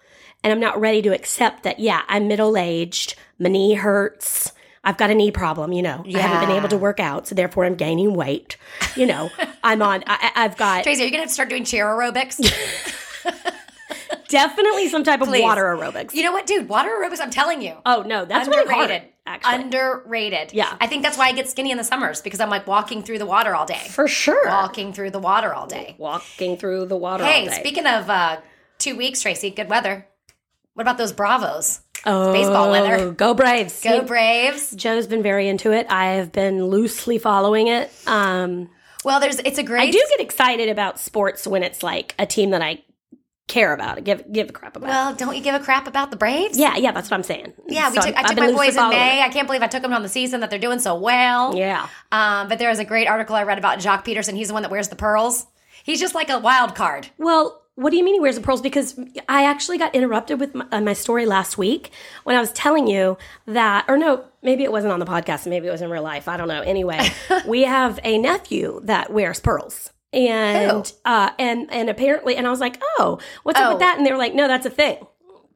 [0.44, 3.16] And I'm not ready to accept that, yeah, I'm middle aged.
[3.38, 4.53] My knee hurts.
[4.85, 6.05] I've got a knee problem, you know.
[6.07, 8.57] I haven't been able to work out, so therefore I'm gaining weight.
[8.96, 9.31] You know,
[9.62, 12.38] I'm on, I, I've got Tracy, are you gonna have to start doing chair aerobics?
[14.29, 15.42] definitely some type of Please.
[15.42, 16.14] water aerobics.
[16.14, 16.68] you know what, dude?
[16.68, 17.20] Water aerobics.
[17.20, 17.77] I'm telling you.
[17.85, 19.03] oh, no, that's underrated.
[19.27, 19.55] actually.
[19.62, 20.53] Underrated.
[20.53, 20.77] Yeah.
[20.81, 23.18] I think that's why I get skinny in the summers because I'm like walking through
[23.18, 23.87] the water all day.
[23.90, 24.46] For sure.
[24.46, 25.96] Walking through the water all day.
[25.98, 28.40] Walking through the water all Hey, speaking of uh,
[28.79, 29.51] two weeks, Tracy.
[29.51, 30.07] Good weather.
[30.74, 31.81] What about those Bravos?
[32.06, 33.11] Oh, baseball weather.
[33.12, 33.82] Go Braves.
[33.82, 34.70] Go Braves.
[34.74, 35.87] Joe's been very into it.
[35.90, 37.90] I have been loosely following it.
[38.06, 38.70] Um,
[39.04, 42.26] Well, there's it's a great I do get excited about sports when it's like a
[42.26, 42.82] team that I
[43.46, 44.04] care about.
[44.04, 44.88] Give give a crap about.
[44.88, 46.58] Well, don't you give a crap about the Braves?
[46.58, 47.54] yeah, yeah, that's what I'm saying.
[47.66, 49.20] Yeah, we took, I've I took my boys in May.
[49.20, 49.24] it.
[49.24, 51.56] I can't believe I took them on the season that they're doing so well.
[51.56, 51.88] Yeah.
[52.12, 54.34] Um, but there was a great article I read about Joc Pederson.
[54.37, 55.46] He's the one that wears the pearls.
[55.82, 57.08] He's just like a wild card.
[57.16, 58.60] Well, what do you mean he wears the pearls?
[58.60, 61.92] Because I actually got interrupted with my, uh, my story last week
[62.24, 65.68] when I was telling you that, or no, maybe it wasn't on the podcast, maybe
[65.68, 66.26] it was in real life.
[66.26, 66.62] I don't know.
[66.62, 66.98] Anyway,
[67.46, 69.92] we have a nephew that wears pearls.
[70.12, 73.70] And uh and and apparently and I was like, "Oh, what's up Oh.
[73.74, 74.96] with that?" And they were like, "No, that's a thing.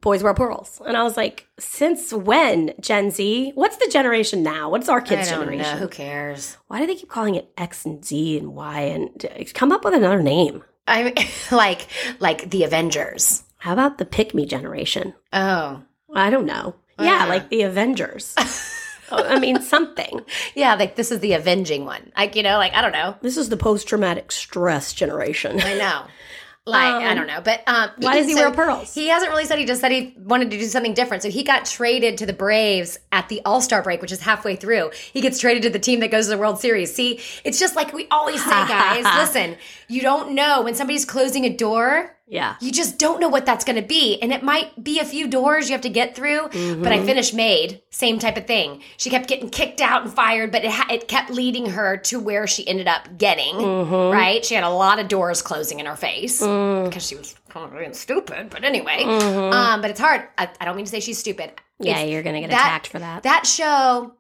[0.03, 3.53] Boys wear pearls." And I was like, "Since when, Gen Z?
[3.55, 4.69] What's the generation now?
[4.69, 5.79] What's our kids' generation?
[5.79, 6.59] Who cares?
[6.69, 9.85] Why do they keep calling it X and Z and Y and uh, come up
[9.85, 10.63] with another name?
[10.87, 11.15] I mean,
[11.51, 11.87] like
[12.21, 13.43] like the Avengers.
[13.59, 15.15] How about the pick me generation?
[15.33, 15.83] Oh,
[16.15, 16.75] I don't know.
[16.99, 17.29] Yeah, Uh.
[17.29, 18.35] like the Avengers.
[19.15, 20.23] Oh, I mean, something.
[20.55, 20.75] yeah.
[20.75, 22.11] Like this is the avenging one.
[22.17, 23.15] Like you know, like I don't know.
[23.21, 25.61] This is the post traumatic stress generation.
[25.61, 26.05] I know.
[26.65, 28.95] Like I Um, don't know, but um, why does he wear pearls?
[28.95, 29.59] He hasn't really said.
[29.59, 31.25] He just said he wanted to do something different.
[31.25, 34.55] So he got traded to the Braves at the All Star break, which is halfway
[34.55, 34.93] through.
[35.13, 36.95] He gets traded to the team that goes to the World Series.
[36.95, 39.05] See, it's just like we always say, guys.
[39.19, 39.57] listen,
[39.89, 42.17] you don't know when somebody's closing a door.
[42.33, 42.57] Yeah.
[42.63, 44.19] You just don't know what that's going to be.
[44.23, 46.45] And it might be a few doors you have to get through.
[46.45, 46.87] But Mm-hmm.
[46.87, 48.81] I finished Maid, same type of thing.
[48.97, 52.19] She kept getting kicked out and fired, but it, ha- it kept leading her to
[52.19, 54.13] where she ended up getting, Mm-hmm.
[54.17, 54.43] right?
[54.43, 56.87] She had a lot of doors closing in her face Mm.
[56.87, 58.49] because she was kind of being stupid.
[58.49, 60.27] But anyway, um, but it's hard.
[60.39, 61.51] I, I don't mean to say she's stupid.
[61.51, 61.85] Mm-hmm.
[61.87, 63.25] Yeah, It's- you're going to get that- attacked for that.
[63.25, 64.15] That show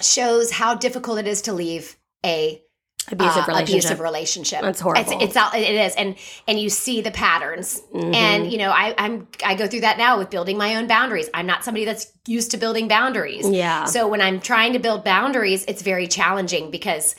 [0.00, 2.62] shows how difficult it is to leave a
[3.10, 3.68] abusive uh, relationship.
[3.68, 4.60] abusive relationship.
[4.62, 5.12] That's horrible.
[5.12, 5.54] It's, it's out.
[5.54, 6.16] It is, and
[6.48, 7.82] and you see the patterns.
[7.94, 8.14] Mhm.
[8.14, 11.28] And you know, I, I'm I go through that now with building my own boundaries.
[11.34, 13.48] I'm not somebody that's used to building boundaries.
[13.48, 13.84] Yeah.
[13.84, 17.14] So when I'm trying to build boundaries, it's very challenging because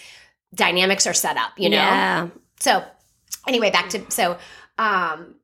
[0.54, 1.52] dynamics are set up.
[1.58, 1.78] You know.
[1.78, 2.30] Yeah.
[2.60, 2.84] So
[3.48, 4.38] anyway, back to so
[4.78, 5.36] um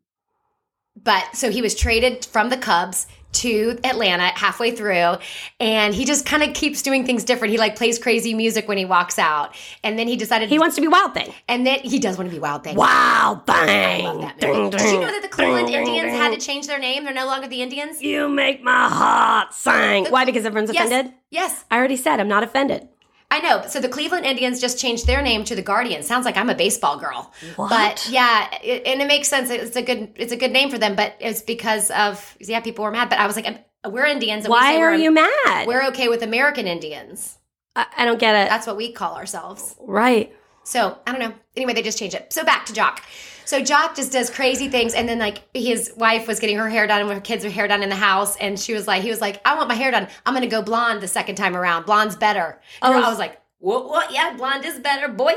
[1.01, 5.15] but so he was traded from the Cubs to Atlanta halfway through
[5.60, 7.52] and he just kind of keeps doing things different.
[7.52, 9.56] He like plays crazy music when he walks out.
[9.84, 11.34] And then he decided He wants to be Wild Thing.
[11.48, 12.76] and then he does want to be Wild Thing.
[12.76, 13.56] Wild Thing.
[13.58, 14.54] I love that movie.
[14.54, 16.15] Ding, Did you know that the Cleveland ding, Indians ding.
[16.22, 17.04] had to change their name?
[17.06, 18.02] They're no longer the Indians?
[18.02, 20.06] You make my heart sing.
[20.10, 20.26] Why?
[20.26, 20.88] Because everyone's Yes.
[20.88, 21.13] offended?
[21.30, 22.88] Yes, I already said I'm not offended.
[23.32, 23.63] I know.
[23.67, 26.06] So the Cleveland Indians just changed their name to the Guardians.
[26.06, 27.32] Sounds like I'm a baseball girl.
[27.56, 27.70] What?
[27.70, 29.50] But yeah, it, and it makes sense.
[29.50, 32.84] It's a good it's a good name for them, but it's because of yeah, people
[32.84, 33.10] were mad.
[33.10, 33.58] But I was like, um,
[33.91, 34.44] we're Indians.
[34.46, 35.65] And Why are we're, you mad?
[35.65, 37.38] We're okay with American Indians.
[37.76, 38.50] I, I don't get it.
[38.50, 39.76] That's what we call ourselves.
[39.80, 40.36] right.
[40.63, 41.34] So I don't know.
[41.56, 42.32] Anyway, they just changed it.
[42.32, 43.00] So back to Joc.
[43.45, 46.88] So Joc just does crazy things, and then like his wife was getting her hair
[46.88, 49.10] done, and her kids were hair done in the house, and she was like, he
[49.10, 50.08] was like, I want my hair done.
[50.25, 51.86] I'm gonna go blonde the second time around.
[51.86, 52.60] Blonde's better.
[52.82, 52.93] Oh.
[52.93, 53.88] I was like, what?
[53.88, 54.12] What?
[54.12, 55.34] Yeah, blonde is better, boy.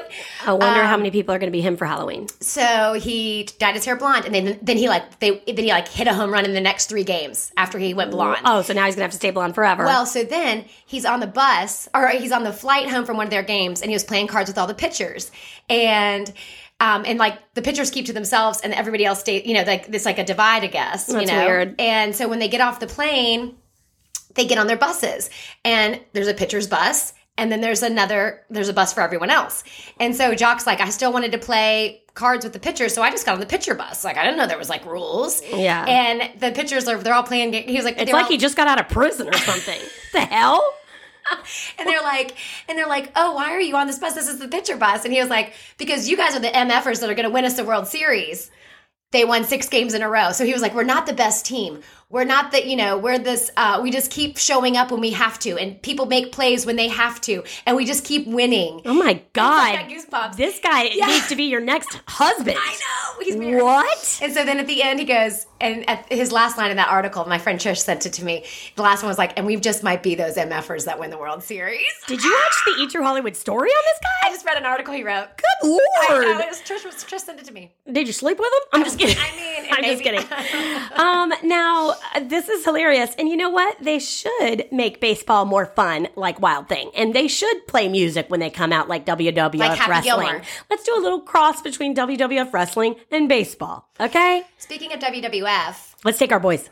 [0.47, 2.27] I wonder how Um, many people are going to be him for Halloween.
[2.41, 5.89] So he dyed his hair blonde, and then then he like they then he like
[5.89, 8.41] hit a home run in the next three games after he went blonde.
[8.47, 9.85] Oh, so now he's going to have to stay blonde forever.
[9.85, 13.27] Well, so then he's on the bus, or he's on the flight home from one
[13.27, 15.31] of their games, and he was playing cards with all the pitchers,
[15.69, 16.33] and
[16.81, 19.43] um, and like the pitchers keep to themselves, and everybody else stay.
[19.45, 21.09] You know, like this like a divide, I guess.
[21.09, 21.47] you know?
[21.47, 21.75] weird.
[21.79, 23.57] And so when they get off the plane,
[24.35, 25.31] they get on their buses,
[25.65, 27.13] and there's a pitcher's bus.
[27.37, 29.65] And then there's another, there's a bus for everyone else.
[29.99, 33.11] And so Joc's like, I still wanted to play cards with the pitchers, so I
[33.11, 34.05] just got on the pitcher bus.
[34.05, 35.43] Like, I didn't know there was like rules.
[35.43, 35.85] Yeah.
[35.85, 37.53] And the pitchers are, they're all playing.
[37.53, 39.81] He was like, it's like all- he just got out of prison or something.
[40.13, 40.65] the hell?
[41.79, 42.37] And they're like,
[42.69, 44.15] and they're like, oh, why are you on this bus?
[44.15, 45.05] This is the pitcher bus.
[45.05, 47.45] And he was like, because you guys are the MFers that are going to win
[47.45, 48.51] us the World Series.
[49.13, 50.33] They won six games in a row.
[50.33, 51.81] So he was like, we're not the best team.
[52.11, 55.11] We're not that, you know, we're this, uh, we just keep showing up when we
[55.11, 55.57] have to.
[55.59, 57.43] And people make plays when they have to.
[57.67, 58.83] And we just keep winning.
[58.85, 59.79] Oh my God.
[59.89, 60.37] goosebumps.
[60.37, 61.07] This guy Yeah.
[61.07, 62.57] needs to be your next husband.
[62.61, 63.25] I know.
[63.25, 63.63] He's married.
[63.63, 64.19] What?
[64.23, 66.89] And so then at the end, he goes, and at his last line in that
[66.89, 68.45] article, my friend Trish sent it to me.
[68.77, 71.19] The last one was like, and we just might be those MFers that win the
[71.19, 71.81] World Series.
[72.07, 74.29] Did you watch the Eat Your Hollywood story on this guy?
[74.29, 75.29] I just read an article he wrote.
[75.37, 76.25] Good lord.
[76.27, 77.73] know, it was Trish, was- Trish sent it to me.
[77.91, 78.69] Did you sleep with him?
[78.73, 79.17] I'm just kidding.
[79.19, 80.25] I mean, I'm just kidding.
[80.97, 83.77] um, now uh, this is hilarious, and you know what?
[83.81, 88.41] They should make baseball more fun, like Wild Thing, and they should play music when
[88.41, 90.03] they come out, like WWF Like wrestling.
[90.27, 90.43] Gilmore.
[90.71, 93.89] Let's do a little cross between WWF wrestling and baseball.
[94.01, 96.71] Okay, Speaking of WWF, let's take our boys.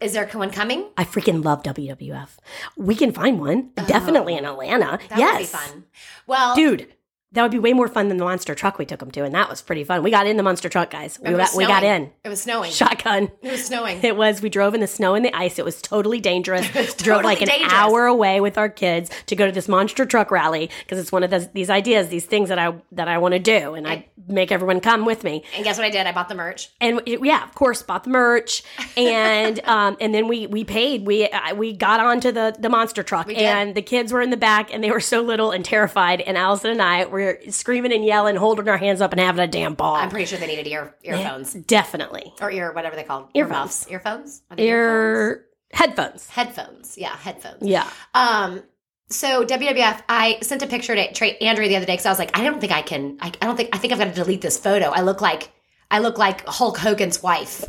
[0.00, 0.86] is there one coming?
[0.96, 2.28] I freaking love WWF.
[2.76, 4.98] We can find one, definitely in Atlanta.
[5.02, 5.06] Oh.
[5.08, 5.84] That yes, fun.
[6.26, 6.88] Well, dude.
[7.32, 9.34] That would be way more fun than the monster truck we took them to, and
[9.34, 10.02] that was pretty fun.
[10.02, 11.18] We got in the monster truck, guys.
[11.22, 12.10] We It got, we got in.
[12.24, 12.70] It was snowing.
[12.72, 13.30] Shotgun.
[13.42, 14.02] It was snowing.
[14.02, 14.42] It was.
[14.42, 15.58] We drove in the snow and the ice.
[15.58, 16.72] It was totally dangerous.
[16.74, 17.72] was drove like an dangerous.
[17.72, 21.22] hour away with our kids to go to this monster truck rally because it's one
[21.22, 24.06] of those, these ideas, these things that I that I want to do, and I
[24.26, 25.44] make everyone come with me.
[25.54, 26.06] And guess what I did?
[26.06, 26.70] I bought the merch.
[26.80, 28.62] And it- yeah, of course, bought the merch,
[28.96, 31.06] and um, and then we we paid.
[31.06, 34.36] We uh, we got onto the the monster truck, and the kids were in the
[34.36, 36.20] back, and they were so little and terrified.
[36.22, 37.19] And Allison and I were
[37.50, 39.94] screaming and yelling, holding our hands up, and having a damn ball.
[39.94, 43.86] I'm pretty sure they needed ear earphones Definitely or ear whatever they called Earphones.
[43.88, 44.42] Earphones.
[44.54, 44.68] They earphones?
[44.68, 46.28] ear headphones.
[46.28, 46.98] headphones.
[46.98, 47.62] Yeah, headphones.
[47.62, 47.88] Yeah.
[48.14, 48.62] Um.
[49.08, 52.18] So WWF, I sent a picture to Trey Andrew the other day because I was
[52.20, 53.18] like, I don't think I can.
[53.20, 54.90] I, I don't think I think I've got to delete this photo.
[54.90, 55.50] I look like
[55.90, 57.64] I look like Hulk Hogan's wife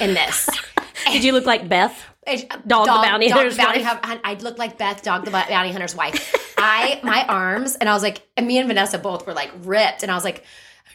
[0.00, 0.48] in this.
[1.06, 1.96] Did you look like Beth?
[2.26, 3.98] It's- uh, Dog the Bounty Dog Hunter's Bounty wife.
[4.04, 6.54] Hun- I look like Beth, Dog the Bounty Hunter's wife.
[6.58, 10.02] I my arms, and I was like, and me and Vanessa both were like ripped,
[10.02, 10.44] and I was like,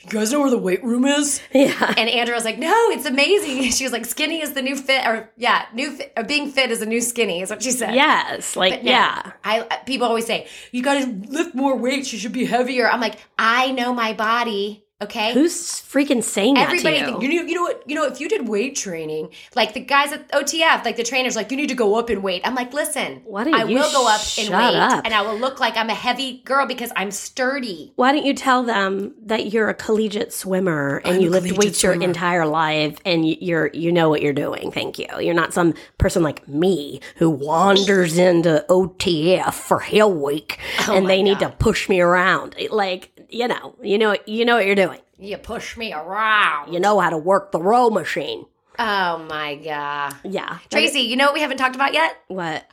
[0.04, 1.42] you guys know where the weight room is?
[1.54, 1.94] Yeah.
[1.98, 3.72] And Andrew was like, no, it's amazing.
[3.74, 6.72] She was like, skinny is the new fit, or yeah, new fit, or being fit
[6.72, 7.94] is the new skinny, is what she said.
[7.94, 8.56] Yes.
[8.56, 9.34] Like, no, yeah.
[9.44, 12.14] I uh, people always say you got to lift more weights.
[12.14, 12.90] You should be heavier.
[12.90, 14.86] I'm like, I know my body.
[15.00, 15.32] Okay.
[15.34, 17.30] Who's freaking saying that Everybody, to think, you?
[17.30, 20.12] you know, you know what, you know, if you did weight training, like the guys
[20.12, 22.42] at OTF, like the trainers, like you need to go up in weight.
[22.44, 25.06] I'm like, listen, Why don't I you will go up in weight, up?
[25.06, 27.94] and I will look like I'm a heavy girl because I'm sturdy.
[27.96, 31.84] Why don't you tell them that you're a collegiate swimmer and I'm you lift weights
[31.84, 34.72] your entire life and you're you know what you're doing?
[34.72, 35.06] Thank you.
[35.20, 40.58] You're not some person like me who wanders into OTF for Hell Week
[40.88, 42.56] Oh and they need to push me around.
[42.72, 45.00] Like you know, you know, you know what you're doing.
[45.18, 46.74] You push me around.
[46.74, 48.46] You know how to work the row machine.
[48.80, 52.16] Oh my god, Yeah, Tracy, you know what we haven't talked about yet?
[52.28, 52.64] What?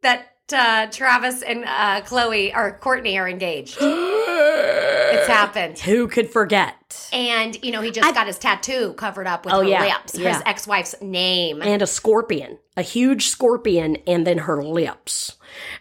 [0.00, 3.76] That uh, Travis and uh, Chloe or Courtney are engaged.
[5.14, 5.78] it's happened.
[5.80, 7.08] Who could forget?
[7.12, 10.16] And you know, he just got his tattoo covered up with Oh, her yeah, lips,
[10.18, 10.34] yeah.
[10.34, 11.62] his ex-wife's name.
[11.62, 15.36] and a scorpion, a huge scorpion, and then her lips.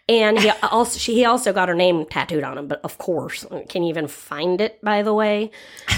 [0.08, 2.67] And he also she he also got her name tattooed on him.
[2.67, 4.82] But of course, can you even find it?
[4.82, 5.52] By the way,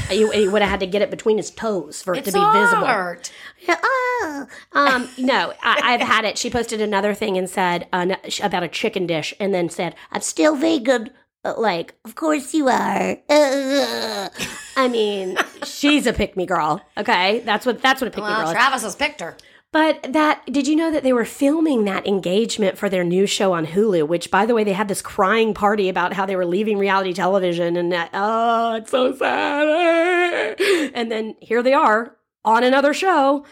[0.09, 2.33] he, he would have had to get it between his toes for it it's to
[2.33, 2.83] be visible.
[2.85, 3.31] art.
[3.67, 4.47] Yeah, ah.
[4.73, 6.37] Um, no, I, I've had it.
[6.37, 10.21] She posted another thing and said uh, about a chicken dish, and then said, "I'm
[10.21, 11.11] still vegan."
[11.43, 13.17] Uh, Like, of course you are.
[13.29, 14.29] Uh,
[14.75, 16.81] I mean, she's a pick me girl.
[16.97, 18.53] Okay, that's what that's what a pick me girl Well, is.
[18.53, 19.35] Travis has picked her.
[19.71, 23.53] But that did you know that they were filming that engagement for their new show
[23.53, 24.07] on Hulu?
[24.07, 27.11] Which, by the way, they had this crying party about how they were leaving reality
[27.11, 30.59] television and that oh, it's so sad.
[30.93, 33.45] And then here they are on another show.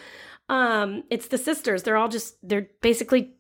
[0.47, 1.81] Um, it's the sisters.
[1.83, 3.33] They're all just they're basically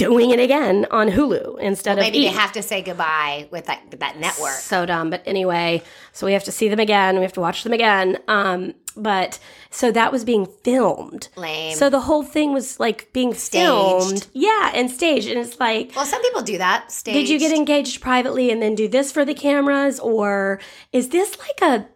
[0.00, 3.82] doing it again on Hulu instead of Maybe they have to say goodbye with that
[3.90, 4.54] with that network.
[4.54, 5.10] So dumb.
[5.10, 5.82] But anyway,
[6.12, 7.16] so we have to see them again.
[7.16, 8.18] We have to watch them again.
[8.26, 9.38] Um, but
[9.70, 11.28] so that was being filmed.
[11.36, 11.76] Lame.
[11.76, 14.26] So the whole thing was like being filmed.
[14.32, 15.28] Yeah, and staged.
[15.28, 16.90] And it's like, well, some people do that.
[16.90, 17.14] Staged.
[17.14, 20.00] did you get engaged privately and then do this for the cameras?
[20.00, 20.60] Or
[20.92, 21.86] is this like a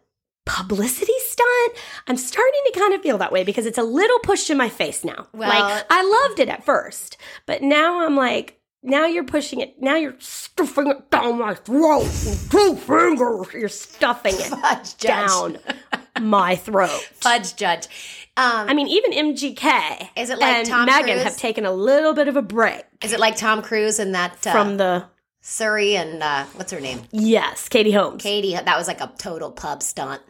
[0.46, 1.72] publicity stunt?
[2.06, 4.68] I'm starting to kind of feel that way because it's a little pushed in my
[4.68, 5.26] face now.
[5.32, 9.80] Well- like, I loved it at first, but now I'm like, now you're pushing it.
[9.80, 12.02] Now you're stuffing it down my throat.
[12.50, 13.46] Two fingers.
[13.54, 15.26] You're stuffing it Fudge judge.
[15.28, 15.58] down
[16.20, 16.90] my throat.
[17.14, 17.86] Fudge judge.
[18.36, 21.22] Um, I mean, even MGK Is it like and Tom Megan Cruise?
[21.22, 24.44] have taken a little bit of a break is it like Tom Cruise and that
[24.46, 25.04] uh, from the
[25.44, 27.02] Suri and uh, what's her name?
[27.10, 28.22] yes, Katie Holmes.
[28.22, 28.54] Katie.
[28.54, 30.22] That was like a total pub stunt.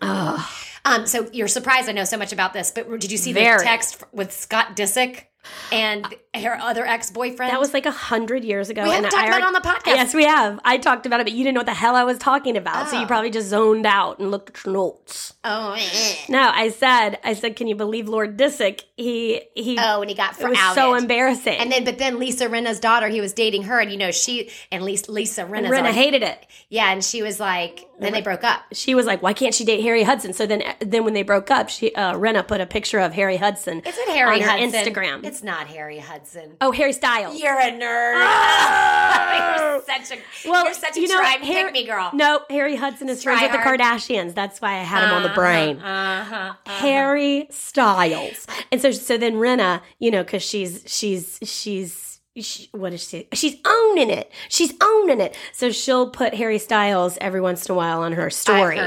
[0.87, 3.57] Um, so you're surprised I know so much about this, but did you see Very.
[3.59, 5.27] the text with Scott Disick
[5.73, 7.53] and her other ex boyfriend?
[7.53, 8.85] That was like a hundred years ago.
[8.85, 9.87] We talked I about it on the podcast.
[9.87, 10.61] Yes, we have.
[10.65, 12.89] I talked about it, but you didn't know what the hell I was talking about,
[12.89, 13.07] so you Oh.
[13.07, 15.35] probably just zoned out and looked at your notes.
[15.45, 16.15] oh, eh.
[16.29, 18.83] No, I said, I said, can you believe Lord Disick?
[18.97, 19.77] He he.
[19.81, 20.75] oh, and he got it was outed.
[20.81, 21.59] so embarrassing.
[21.59, 24.51] And then, but then Lisa Rinna's daughter, he was dating her, and you know she
[24.73, 26.47] and Lisa, Lisa Rinna already- hated it.
[26.69, 28.63] yeah, and she was like, then they broke up.
[28.73, 31.51] She was like, "Why can't she date Harry Hudson?" So then, then when they broke
[31.51, 33.81] up, she uh, Rinna put a picture of Harry Hudson.
[33.81, 34.93] Is it Harry on her Hudson?
[34.93, 35.25] Instagram?
[35.25, 36.57] It's not Harry Hudson.
[36.61, 37.41] oh, Harry Styles.
[37.41, 38.15] You're a nerd.
[39.59, 42.11] you're such a Well, you're such a you know, Harry- pick me girl.
[42.15, 44.35] No, Harry Hudson is friends with the Kardashians.
[44.35, 45.79] That's why I had him on the brain.
[45.79, 46.55] Uh-huh.
[46.67, 48.47] Harry Styles.
[48.73, 51.93] And so so then Rinna, you know, because she's she's she's
[52.41, 53.29] she, what is she?
[53.33, 54.31] She's owning it.
[54.49, 55.37] She's owning it.
[55.53, 58.79] So she'll put Harry Styles every once in a while on her story.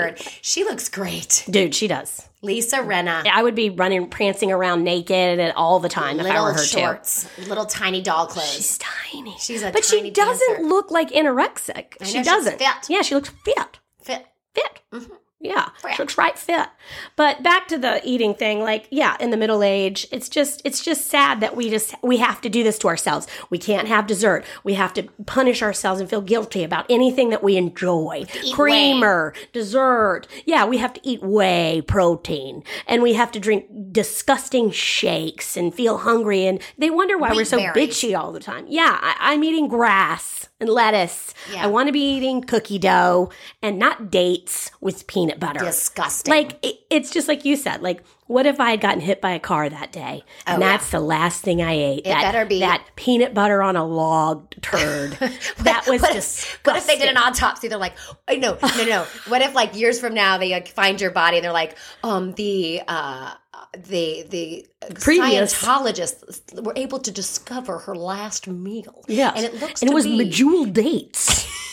[0.42, 1.46] She looks great.
[1.50, 2.28] Dude, she does.
[2.42, 3.26] Lisa Rinna.
[3.26, 6.82] I would be running, prancing around naked and all the time if I were Little
[6.88, 7.44] her too.
[7.50, 8.54] little tiny doll clothes.
[8.54, 9.36] She's tiny.
[9.40, 10.64] She's a but she doesn't dancer.
[10.68, 11.94] look like anorexic.
[12.04, 12.60] she doesn't.
[12.60, 12.90] fit.
[12.90, 13.80] Yeah, she looks fit.
[14.02, 14.28] Fit.
[14.54, 14.82] Fit.
[14.94, 15.14] Mm-hmm.
[15.48, 15.94] Yeah, Fit.
[15.96, 16.68] she looks right fit.
[17.16, 20.84] But back to the eating thing, like yeah, in the middle age, it's just it's
[20.84, 23.28] just sad that we just we have to do this to ourselves.
[23.50, 24.44] We can't have dessert.
[24.64, 28.26] We have to punish ourselves and feel guilty about anything that we enjoy.
[28.54, 30.28] Creamer, dessert.
[30.46, 35.74] Yeah, we have to eat whey protein, and we have to drink disgusting shakes and
[35.74, 36.46] feel hungry.
[36.46, 37.90] And they wonder why we're so berries.
[37.90, 38.66] bitchy all the time.
[38.68, 41.34] Yeah, I, I'm eating grass and lettuce.
[41.52, 41.64] Yeah.
[41.64, 43.30] I want to be eating cookie dough
[43.62, 45.60] and not dates with peanut butter.
[45.60, 46.32] Disgusting.
[46.32, 47.82] Like it, it's just like you said.
[47.82, 50.24] Like, what if I had gotten hit by a car that day?
[50.46, 50.72] and Oh, yeah.
[50.78, 52.00] that's the last thing I ate.
[52.00, 52.60] It that, better be.
[52.60, 55.12] that peanut butter on a log turd.
[55.60, 56.60] that was what disgusting.
[56.60, 57.68] if, what if they did an autopsy?
[57.68, 59.04] They're like, oh, no, no, no.
[59.28, 62.34] what if like years from now they like find your body and they're like, um,
[62.34, 63.34] the uh,
[63.74, 69.04] the the Previous- Scientologists were able to discover her last meal.
[69.08, 71.46] Yeah, and it looks and it was be medjool dates.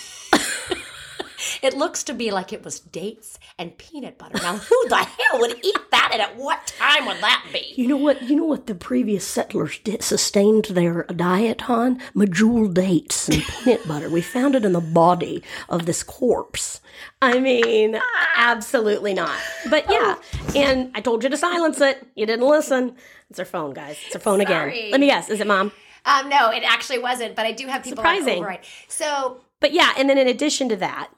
[1.63, 4.39] it looks to be like it was dates and peanut butter.
[4.43, 7.73] Now, who the hell would eat that, and at what time would that be?
[7.77, 8.23] You know what?
[8.23, 12.01] You know what the previous settlers did, sustained their diet on?
[12.15, 14.11] Medjool dates and peanut butter.
[14.11, 16.81] We found it in the body of this corpse.
[17.21, 17.99] I mean,
[18.37, 19.39] absolutely not.
[19.71, 20.17] But yeah,
[20.55, 22.07] and I told you to silence it.
[22.15, 22.97] You didn't listen.
[23.31, 23.97] It's her phone, guys.
[24.05, 24.73] It's her phone again.
[24.91, 25.29] Let me guess.
[25.29, 25.73] Is it mom?
[26.05, 27.35] Um, no, it actually wasn't.
[27.35, 28.27] But I do have people Surprising.
[28.27, 28.61] Like, override.
[28.89, 31.11] So But yeah, and then in addition to that,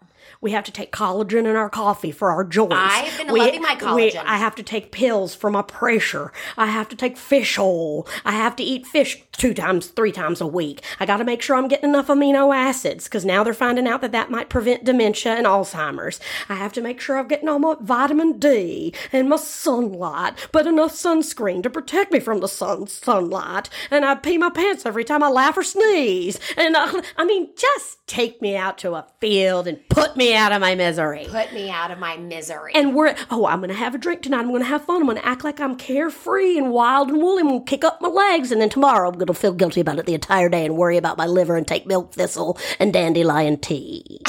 [0.46, 2.76] we have to take collagen in our coffee for our joints.
[2.78, 3.80] I've been We- loving my we-
[4.12, 4.22] collagen.
[4.24, 6.32] I have to take pills for my pressure.
[6.56, 8.06] I have to take fish oil.
[8.24, 10.82] I have to eat fish two times, three times a week.
[11.00, 14.02] I got to make sure I'm getting enough amino acids because now they're finding out
[14.02, 16.20] that that might prevent dementia and Alzheimer's.
[16.48, 20.68] I have to make sure I'm getting all my vitamin D and my sunlight, but
[20.68, 23.68] enough sunscreen to protect me from the sun sunlight.
[23.90, 26.38] And I pee my pants every time I laugh or sneeze.
[26.56, 30.52] And I, I mean, just take me out to a field and put me out
[30.52, 31.26] of my misery.
[31.28, 32.72] put me out of my misery.
[32.74, 34.40] And we're, oh, I'm going to have a drink tonight.
[34.40, 35.00] I'm going to have fun.
[35.02, 37.40] I'm going to act like I'm carefree and wild and woolly.
[37.40, 38.52] I'm going to kick up my legs.
[38.52, 40.96] And then tomorrow I'm going to feel guilty about it the entire day and worry
[40.96, 44.20] about my liver and take milk thistle and dandelion tea.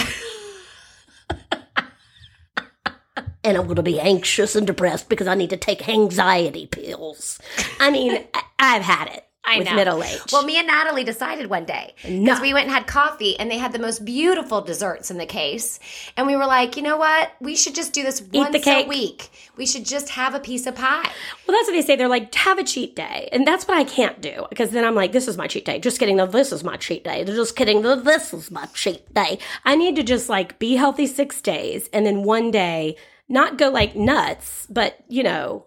[3.43, 7.39] and I'm going to be anxious and depressed because I need to take anxiety pills.
[7.80, 9.75] I mean, I- I've had it I with know.
[9.75, 10.19] middle age.
[10.31, 12.41] Well, me and Natalie decided one day because No.
[12.41, 15.79] we went and had coffee, and they had the most beautiful desserts in the case,
[16.17, 17.31] and we were like, you know what?
[17.39, 18.86] We should just do this once the cake.
[18.86, 19.29] a week.
[19.55, 21.10] We should just have a piece of pie.
[21.47, 21.95] Well, that's what they say.
[21.95, 23.29] They're like, have a cheat day.
[23.31, 24.45] And that's what I can't do.
[24.49, 25.79] Because then I'm like, this is my cheat day.
[25.79, 26.17] Just kidding.
[26.17, 27.23] The this is my cheat day.
[27.23, 27.81] They're just kidding.
[27.81, 29.39] The this is my cheat day.
[29.65, 32.97] I need to just like be healthy six days and then one day
[33.29, 35.65] not go like nuts, but you know,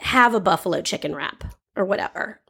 [0.00, 1.44] have a buffalo chicken wrap
[1.76, 2.40] or whatever.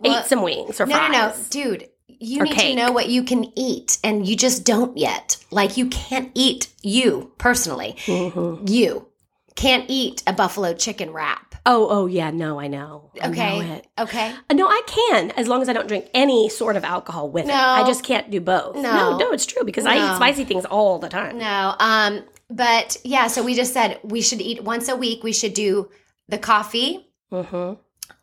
[0.00, 1.12] Well, Eat some wings or No, fries.
[1.12, 1.88] no, no, dude.
[2.06, 2.76] You need cake.
[2.76, 5.36] to know what you can eat, and you just don't yet.
[5.50, 7.96] Like you can't eat you personally.
[8.06, 8.68] Mhm.
[8.68, 9.08] You
[9.56, 11.54] can't eat a buffalo chicken wrap.
[11.66, 12.30] Oh, oh yeah.
[12.30, 13.10] No, I know.
[13.22, 13.58] I Okay.
[13.58, 13.86] know it.
[13.98, 14.32] Okay.
[14.50, 17.44] Uh, No, I can as long as I don't drink any sort of alcohol with
[17.46, 17.48] it.
[17.48, 17.54] No.
[17.54, 18.76] I just can't do both.
[18.76, 19.12] No.
[19.12, 21.38] no, no it's true because I eat spicy things all the time.
[21.38, 21.74] No.
[21.78, 22.24] Um.
[22.50, 23.26] But yeah.
[23.28, 25.22] So we just said we should eat once a week.
[25.24, 25.88] We should do
[26.28, 27.74] the coffee Mm-hmm.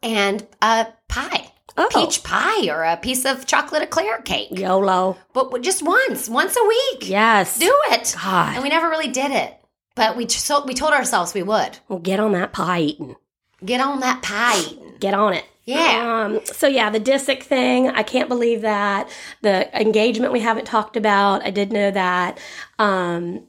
[0.04, 1.51] and a pie.
[1.78, 1.90] Oh.
[1.92, 4.50] Peach pie or a piece of chocolate eclair cake.
[4.52, 5.18] YOLO.
[5.34, 7.10] But just once, once a week.
[7.10, 7.58] Yes.
[7.60, 8.16] Do it.
[8.22, 8.56] God.
[8.56, 9.58] And we never really did it.
[9.96, 11.80] But we so we told ourselves we would.
[11.88, 13.16] Well, get on that pie eating.
[13.64, 14.96] Get on that pie eating.
[15.00, 15.46] Get on it.
[15.66, 16.26] Yeah.
[16.26, 19.10] Um, so yeah, the Disick thing, I can't believe that.
[19.42, 21.44] The engagement we haven't talked about.
[21.44, 22.40] I did know that.
[22.80, 23.48] Um,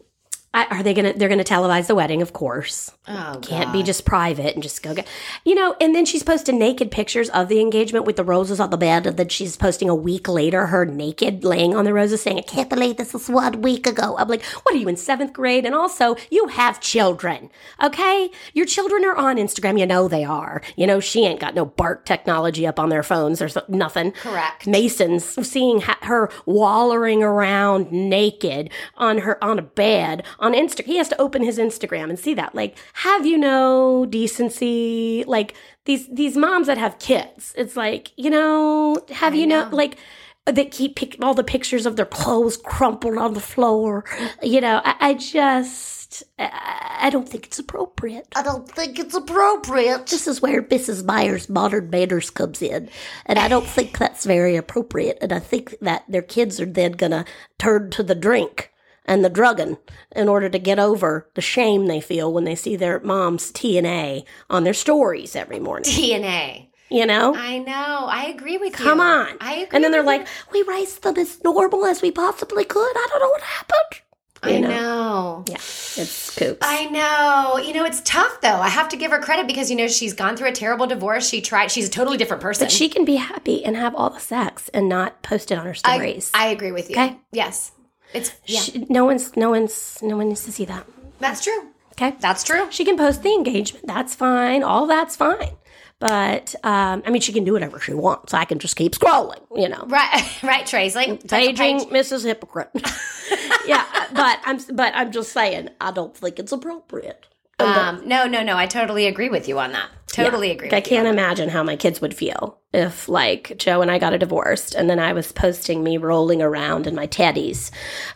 [0.54, 1.14] I, are they gonna?
[1.14, 2.92] They're gonna televise the wedding, of course.
[3.08, 5.08] Oh, Can't be just private and just go get,
[5.44, 5.74] you know.
[5.80, 9.06] And then she's posting naked pictures of the engagement with the roses on the bed.
[9.06, 12.42] And then she's posting a week later her naked, laying on the roses, saying, "I
[12.42, 15.64] can't believe this was one week ago." I'm like, "What are you in seventh grade?"
[15.64, 17.48] And also, you have children,
[17.82, 18.30] okay?
[18.52, 19.78] Your children are on Instagram.
[19.80, 20.60] You know they are.
[20.76, 24.12] You know she ain't got no BART technology up on their phones or so, nothing.
[24.12, 24.66] Correct.
[24.66, 30.84] Mason's seeing ha- her wallering around naked on her on a bed on Insta.
[30.84, 32.54] He has to open his Instagram and see that.
[32.54, 35.24] Like, have you no decency?
[35.26, 35.54] Like
[35.86, 37.54] these these moms that have kids.
[37.56, 39.76] It's like you know, have I you know, know.
[39.76, 39.96] like.
[40.44, 44.04] They keep pic- all the pictures of their clothes crumpled on the floor.
[44.42, 48.26] You know, I, I just I, I don't think it's appropriate.
[48.34, 50.08] I don't think it's appropriate.
[50.08, 51.04] This is where Mrs.
[51.04, 52.88] Myers' modern manners comes in.
[53.26, 55.18] And I don't think that's very appropriate.
[55.20, 57.24] And I think that their kids are then going to
[57.58, 58.71] turn to the drink
[59.04, 59.78] and the drugging
[60.14, 64.24] in order to get over the shame they feel when they see their mom's TNA
[64.48, 65.90] on their stories every morning.
[65.90, 66.68] DNA.
[66.90, 67.34] You know?
[67.34, 68.06] I know.
[68.06, 68.84] I agree with you.
[68.84, 69.36] Come on.
[69.40, 69.68] I agree.
[69.72, 72.92] and then they're like, we raised them as normal as we possibly could.
[72.94, 74.02] I don't know what happened.
[74.44, 74.50] you.
[74.56, 74.68] I know.
[74.68, 75.44] know.
[75.48, 76.58] Yeah, it's kooks.
[76.60, 77.58] I know.
[77.58, 78.48] You know, it's tough though.
[78.48, 81.28] I have to give her credit because you know she's gone through a terrible divorce.
[81.28, 81.70] She tried.
[81.70, 82.66] She's a totally different person.
[82.66, 85.64] but she can be happy and have all the sex and not post it on
[85.64, 86.30] her I, stories.
[86.34, 86.96] I agree with you.
[86.96, 87.16] Okay.
[87.32, 87.72] Yes.
[88.14, 88.60] It's yeah.
[88.60, 90.86] She- no one's, no one's, no one needs to see that.
[91.18, 91.68] that's true.
[91.92, 92.16] Okay.
[92.20, 92.66] That's true.
[92.70, 93.86] She can post the engagement.
[93.86, 94.62] That's fine.
[94.62, 95.50] All that's fine.
[95.98, 98.34] But um, I mean, she can do whatever she wants.
[98.34, 99.84] I can just keep scrolling, you know.
[99.86, 100.28] Right.
[100.42, 100.72] Right.
[100.72, 102.24] Like Paging Mrs.
[102.24, 102.70] Hypocrite.
[103.66, 107.26] yeah, but I'm but I'm just saying I don't think it's appropriate.
[107.60, 108.56] Um, no, no, no.
[108.56, 109.88] I totally agree with you on that.
[110.12, 110.70] Totally agree.
[110.70, 113.90] I With you can't on imagine how my kids would feel if, like, Joe and
[113.90, 117.70] I got a divorced, and then I was posting me rolling around in my teddies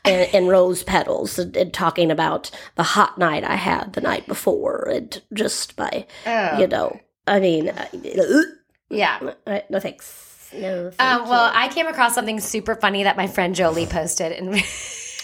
[0.05, 4.27] and, and rose petals and, and talking about the hot night I had the night
[4.27, 6.59] before, and just by, Oh.
[6.59, 7.87] you know, I mean, uh,
[8.89, 9.33] Yeah.
[9.47, 10.51] I- no thanks.
[10.55, 10.91] No.
[10.91, 14.55] Thank Um, well, I came across something super funny that my friend Jolie posted, and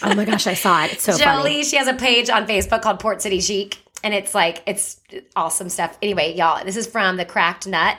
[0.02, 0.92] oh my gosh, I saw it.
[0.94, 1.22] It's so funny.
[1.24, 5.00] Jolie, she has a page on Facebook called Port City Chic, and it's like it's
[5.36, 5.96] awesome stuff.
[6.03, 7.98] Anyway, y'all, this is from the Cracked Nut,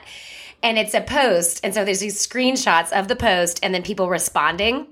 [0.62, 4.08] and it's a post, and so there's these screenshots of the post, and then people
[4.08, 4.88] responding.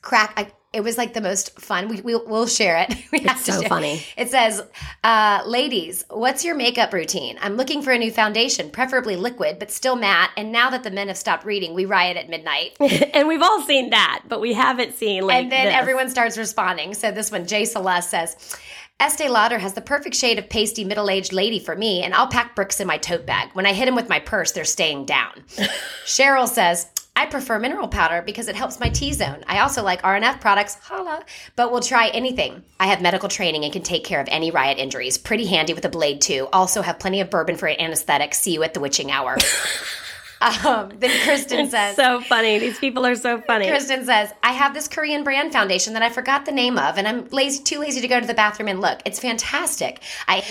[0.00, 0.32] Crack.
[0.36, 1.88] I, it was like the most fun.
[1.88, 2.94] We, we'll, we'll share it.
[3.12, 4.02] We have It's to so funny.
[4.16, 4.62] It says,
[5.04, 7.36] uh, "Ladies, what's your makeup routine?
[7.42, 10.30] I'm looking for a new foundation, preferably liquid, but still matte.
[10.36, 13.60] And now that the men have stopped reading, we riot at midnight." and we've all
[13.62, 15.42] seen that, but we haven't seen like.
[15.42, 15.74] and then this.
[15.74, 16.94] everyone starts responding.
[16.94, 18.56] So this one, Jay Celeste says,
[19.02, 22.54] Estee Lauder has the perfect shade of pasty middle-aged lady for me, and I'll pack
[22.54, 23.50] bricks in my tote bag.
[23.52, 25.42] When I hit them with my purse, they're staying down.
[26.06, 26.86] Cheryl says,
[27.16, 29.42] I prefer mineral powder because it helps my T-zone.
[29.48, 31.24] I also like R+F products, holla,
[31.56, 32.62] but will try anything.
[32.78, 35.18] I have medical training and can take care of any riot injuries.
[35.18, 36.46] Pretty handy with a blade too.
[36.52, 38.34] Also have plenty of bourbon for anesthetic.
[38.34, 39.36] See you at the witching hour.
[40.42, 42.58] um, then Kristen says, so funny.
[42.58, 43.68] These people are so funny.
[43.68, 47.06] Kristen says, I have this Korean brand foundation that I forgot the name of, and
[47.06, 49.00] I'm lazy, too lazy to go to the bathroom and look.
[49.04, 50.00] It's fantastic.
[50.26, 50.44] I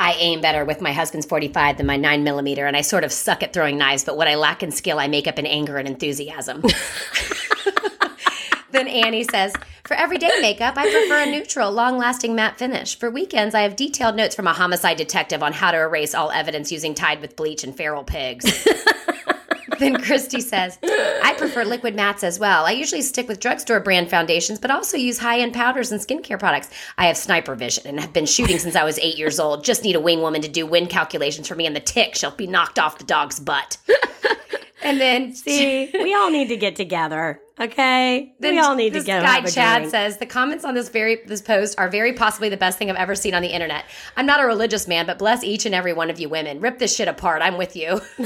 [0.00, 3.10] I aim better with my husband's 45 than my 9 millimeter, and I sort of
[3.10, 5.76] suck at throwing knives, but what I lack in skill, I make up in anger
[5.76, 6.62] and enthusiasm.
[8.70, 9.54] then Annie says,
[9.84, 12.98] For everyday makeup, I prefer a neutral, long lasting matte finish.
[12.98, 16.30] For weekends, I have detailed notes from a homicide detective on how to erase all
[16.30, 18.66] evidence using Tide with bleach and feral pigs.
[19.78, 22.66] then Christy says, I prefer liquid mattes as well.
[22.66, 26.38] I usually stick with drugstore brand foundations, but also use high end powders and skincare
[26.38, 26.70] products.
[26.98, 29.64] I have sniper vision and have been shooting since I was eight years old.
[29.64, 32.32] Just need a wing woman to do wind calculations for me, and the tick shall
[32.32, 33.78] be knocked off the dog's butt.
[34.82, 37.40] and then See, we all need to get together.
[37.60, 39.20] Okay, then we all need to get.
[39.42, 39.90] this guy Chad drink.
[39.90, 42.96] says the comments on this very this post are very possibly the best thing I've
[42.96, 43.84] ever seen on the internet.
[44.16, 46.60] I'm not a religious man, but bless each and every one of you women.
[46.60, 47.42] Rip this shit apart.
[47.42, 48.00] I'm with you.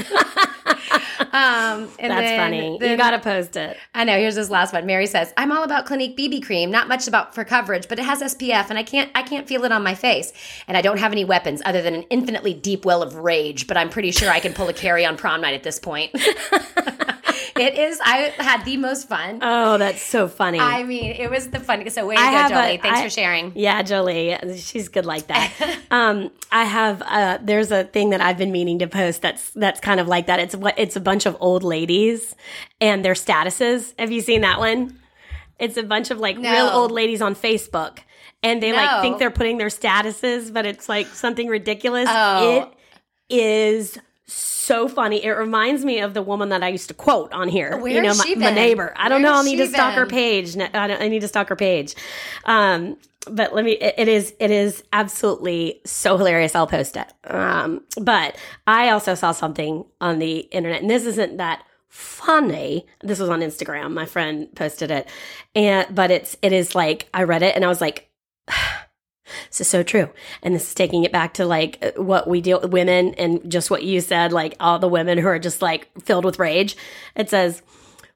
[1.33, 2.77] um, and That's then- funny.
[2.81, 3.77] you got to post it.
[3.95, 4.17] I know.
[4.17, 4.85] Here's this last one.
[4.85, 6.69] Mary says, "I'm all about Clinique BB cream.
[6.69, 9.63] Not much about for coverage, but it has SPF, and I can't I can't feel
[9.65, 10.31] it on my face.
[10.67, 13.65] And I don't have any weapons other than an infinitely deep well of rage.
[13.67, 16.11] But I'm pretty sure I can pull a carry on prom night at this point.
[17.55, 17.99] it is.
[18.03, 19.39] I had the most fun.
[19.41, 20.59] Oh, that's so funny.
[20.59, 21.95] I mean, it was the funniest.
[21.95, 22.77] So way to I go, have a- Jolie.
[22.77, 23.51] Thanks I- for sharing.
[23.55, 25.51] Yeah, Jolie, she's good like that.
[25.91, 29.79] um, I have uh, there's a thing that I've been meaning to post that's that's
[29.79, 30.39] kind of like that.
[30.39, 32.35] It's what it's a bunch of old ladies
[32.81, 33.93] and their statuses.
[33.99, 34.99] Have you seen that one?
[35.59, 37.99] It's a bunch of like real old ladies on Facebook,
[38.41, 38.77] and they No.
[38.77, 42.09] like think they're putting their statuses, but it's like something ridiculous.
[42.11, 42.71] Oh.
[43.29, 45.23] It is so funny.
[45.23, 47.77] It reminds me of the woman that I used to quote on here.
[47.77, 48.55] Where you know, my, my been?
[48.55, 48.93] neighbor.
[48.95, 49.37] I don't Where know.
[49.37, 50.57] I'll need to stalk her page.
[50.57, 51.95] I, don't, I need to stalk her page.
[52.45, 52.97] Um,
[53.29, 53.73] but let me.
[53.73, 54.33] It, it is.
[54.39, 56.55] It is absolutely so hilarious.
[56.55, 57.11] I'll post it.
[57.25, 62.85] Um, but I also saw something on the internet, and this isn't that funny.
[63.01, 63.93] This was on Instagram.
[63.93, 65.07] My friend posted it,
[65.55, 68.09] and but it's it is like I read it and I was like.
[69.49, 70.09] This is so true.
[70.41, 73.71] And this is taking it back to like what we deal with women and just
[73.71, 76.75] what you said, like all the women who are just like filled with rage.
[77.15, 77.61] It says,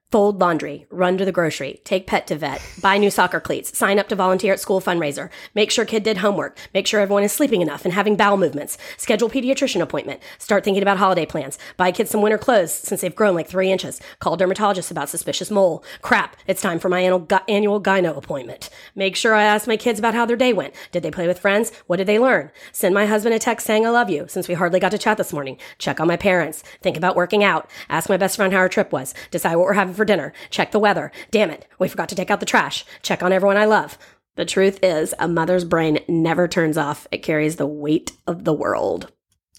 [0.09, 3.99] Fold laundry, run to the grocery, take pet to vet, buy new soccer cleats, sign
[3.99, 7.33] up to volunteer at school fundraiser, make sure kid did homework, make sure everyone is
[7.33, 11.91] sleeping enough and having bowel movements, schedule pediatrician appointment, start thinking about holiday plans, buy
[11.91, 15.83] kids some winter clothes since they've grown like three inches, call dermatologist about suspicious mole.
[16.01, 18.69] Crap, it's time for my annual, annual gyno appointment.
[18.95, 20.73] Make sure I ask my kids about how their day went.
[20.93, 21.73] Did they play with friends?
[21.87, 22.51] What did they learn?
[22.71, 25.17] Send my husband a text saying I love you since we hardly got to chat
[25.17, 25.57] this morning.
[25.79, 26.63] Check on my parents.
[26.81, 27.69] Think about working out.
[27.89, 29.13] Ask my best friend how our trip was.
[29.31, 30.31] Decide what we're having for dinner.
[30.49, 31.11] Check the weather.
[31.31, 32.85] Damn it, we forgot to take out the trash.
[33.01, 33.97] Check on everyone I love.
[34.35, 37.07] The truth is, a mother's brain never turns off.
[37.11, 39.11] It carries the weight of the world.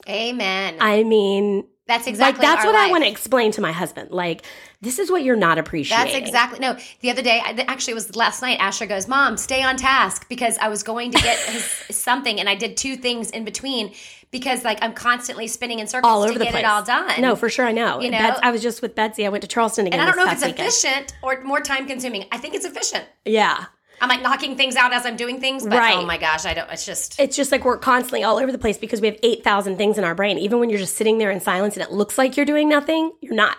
[0.08, 0.76] Amen.
[0.80, 4.12] I mean, that's exactly like that's what I want to explain to my husband.
[4.12, 4.44] Like,
[4.80, 6.12] this is what you're not appreciating.
[6.12, 6.76] That's exactly no.
[7.00, 8.58] The other day, I- actually, it was last night.
[8.60, 12.48] Asher goes, "Mom, stay on task," because I was going to get his something, and
[12.48, 13.92] I did two things in between
[14.30, 16.62] because, like, I'm constantly spinning in circles all to over the get place.
[16.62, 17.20] it all done.
[17.20, 18.00] No, for sure, I know.
[18.00, 18.36] You know?
[18.42, 19.24] I was just with Betsy.
[19.24, 19.98] I went to Charleston again.
[19.98, 20.68] and I don't know if it's weekend.
[20.68, 22.26] efficient or more time consuming.
[22.30, 23.06] I think it's efficient.
[23.24, 23.64] Yeah.
[24.00, 25.96] I'm like knocking things out as I'm doing things, but oh Right.
[25.96, 26.70] oh my gosh, I don't.
[26.70, 29.76] It's just It's just like we're constantly all over the place because we have 8,000
[29.76, 30.38] things in our brain.
[30.38, 33.12] Even when you're just sitting there in silence and it looks like you're doing nothing,
[33.20, 33.58] you're not.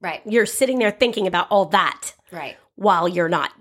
[0.00, 2.56] right, You're sitting there thinking about all that right.
[2.76, 3.52] while you're not,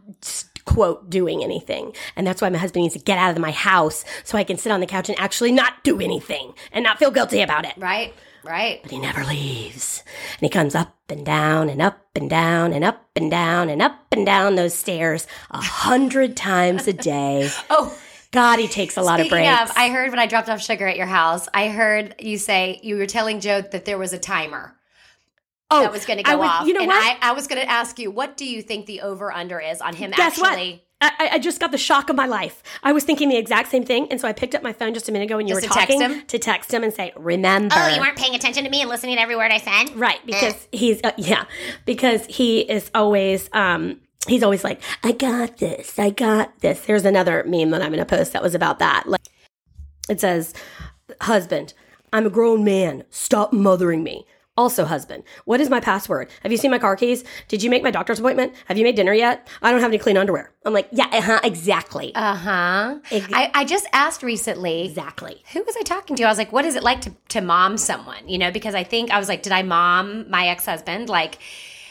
[0.66, 1.94] quote, doing anything.
[2.16, 4.58] And that's why my husband needs to get out of my house so I can
[4.58, 7.74] sit on the couch and actually not do anything and not feel guilty about it.
[7.78, 8.14] Right,
[8.46, 8.82] right.
[8.82, 10.04] But he never leaves.
[10.34, 13.82] And he comes up and down and up and down and up and down and
[13.82, 17.50] up and down those stairs a hundred times a day.
[17.70, 17.98] Oh,
[18.32, 19.48] God, he takes a lot of breaks.
[19.62, 22.82] of, I heard when I dropped off sugar at your house, I heard you say
[22.84, 24.76] you were telling Joe that there was a timer
[25.72, 26.68] oh, that was going to go was- off.
[26.68, 27.18] You know and what?
[27.22, 29.80] I, I was going to ask you, what do you think the over under is
[29.82, 30.72] on him Guess actually?
[30.74, 30.85] what?
[31.20, 32.64] I, I- just got the shock of my life.
[32.84, 35.08] I was thinking the exact same thing, and so I picked up my phone just
[35.10, 36.26] a minute ago when you Just were to text talking him?
[36.26, 39.16] to text him and say, "Remember." Oh, you weren't paying attention to me and listening
[39.18, 39.96] to every word I said?
[39.96, 41.46] right because he's uh, yeah
[41.86, 47.06] because he is always um he's always like, "I got this, I got this." There's
[47.06, 49.04] another meme that I'm going to post that was about that.
[49.08, 49.22] Like,
[50.10, 50.54] it says,
[51.22, 51.74] "Husband,
[52.14, 53.04] I'm a grown man.
[53.10, 54.26] Stop mothering me."
[54.58, 56.30] Also, husband, what is my password?
[56.42, 57.26] Have you seen my car keys?
[57.50, 58.54] Did you make my doctor's appointment?
[58.68, 59.50] Have you made dinner yet?
[59.62, 60.50] I don't have any clean underwear.
[60.66, 62.16] I'm like, yeah, uh-huh, exactly.
[62.16, 63.00] Uh huh.
[63.12, 64.86] Ex- I, I just asked recently.
[64.86, 65.44] exactly.
[65.52, 66.24] Who was I talking to?
[66.24, 68.30] I was like, what is it like to, to mom someone?
[68.30, 71.10] You know, because I think I was like, did I mom my ex husband?
[71.10, 71.38] Like,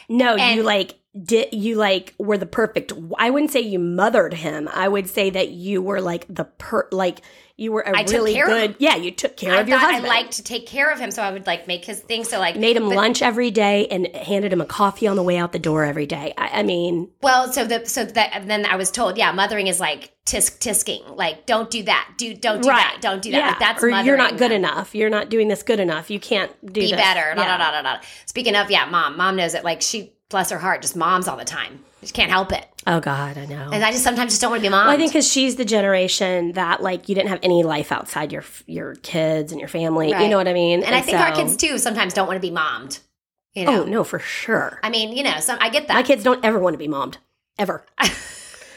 [0.09, 4.35] No, And- you like did you like were the perfect I wouldn't say you mothered
[4.35, 4.69] him.
[4.73, 7.21] I would say that you were like the per like
[7.57, 8.77] you were a I took really good him.
[8.81, 10.09] yeah, you took care I of your thought I husband.
[10.09, 12.25] liked to take care of him, so I would like make his thing.
[12.25, 15.23] So like, Made him but- lunch every day and handed him a coffee on the
[15.23, 16.35] way out the door every day.
[16.37, 19.79] I, I mean, Well, so the so that then I was told, yeah, mothering is
[19.79, 23.37] like tisk tisking, like don't do that, do don't do that, don't do that.
[23.37, 23.47] Yeah.
[23.51, 24.07] Like that's or mothering.
[24.07, 24.95] you're not good enough.
[24.95, 26.11] You're not doing this good enough.
[26.11, 26.97] You can't do Be this.
[26.97, 27.35] better.
[27.37, 27.57] Yeah.
[27.57, 28.01] da, da, da.
[28.27, 29.63] Speaking of, yeah, mom, mom knows it.
[29.63, 31.85] Like she, bless her heart, just moms all the time.
[32.03, 33.71] She can't help it, Oh God, I know.
[33.73, 34.87] and I just sometimes just don't want to be mom.
[34.89, 38.33] Well, I think because she's the generation that like you didn't have any life outside
[38.33, 40.09] your your kids and your family.
[40.09, 40.83] You know what I mean?
[40.83, 42.99] and I think our kids too sometimes don't want to be mommed.
[43.55, 44.81] You oh, know, Oh no, for sure.
[44.83, 45.95] I mean, you know, some I get that.
[45.95, 47.19] My kids don't ever want to be mommed,
[47.59, 47.87] ever.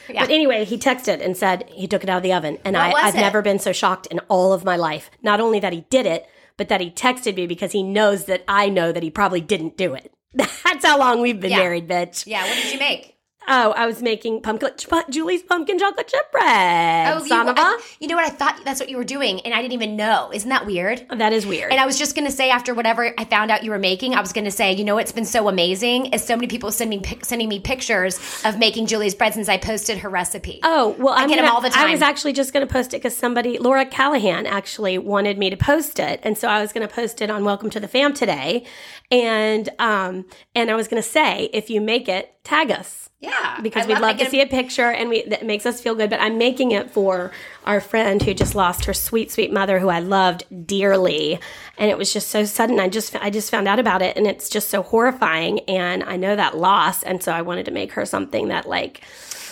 [0.10, 0.22] Yeah.
[0.22, 2.96] But anyway, he texted and said he took it out of the oven, and What
[2.96, 3.20] I, I've it?
[3.20, 5.12] never been so shocked in all of my life.
[5.22, 8.44] Not only that he did it, but that he texted me because he knows that
[8.48, 10.14] I know that he probably didn't do it.
[10.38, 11.58] That's how long we've been Yeah.
[11.60, 12.26] married, bitch.
[12.28, 13.14] yeah, what did you make?
[13.50, 14.72] Oh, I was making pumpkin
[15.10, 17.14] Julie's pumpkin chocolate chip bread.
[17.16, 18.26] Oh, you, of you know what?
[18.26, 20.30] I thought that's what you were doing, and I didn't even know.
[20.34, 21.06] Isn't that weird?
[21.10, 21.72] Oh, that is weird.
[21.72, 24.20] And I was just gonna say after whatever I found out you were making, I
[24.20, 27.48] was gonna say, you know, what's been so amazing is so many people sending sending
[27.48, 30.60] me pictures of making Julie's bread since I posted her recipe.
[30.64, 31.88] Oh well, I'm get gonna- all the time.
[31.88, 35.50] I was actually just going to post it because somebody, Laura Callahan, actually wanted me
[35.52, 37.88] to post it, and so I was going to post it on Welcome to the
[37.88, 38.66] Fam today,
[39.12, 43.60] and um, and I was going to say if you make it, tag us yeah,
[43.62, 45.96] because I we'd love to making- see a picture, and we that makes us feel
[45.96, 46.10] good.
[46.10, 47.32] But I'm making it for
[47.66, 51.40] our friend who just lost her sweet, sweet mother, who I loved dearly,
[51.78, 52.80] and it was just so sudden.
[52.80, 56.16] I just I just found out about it, and it's just so horrifying, and I
[56.16, 59.02] know that loss, and so I wanted to make her something that like.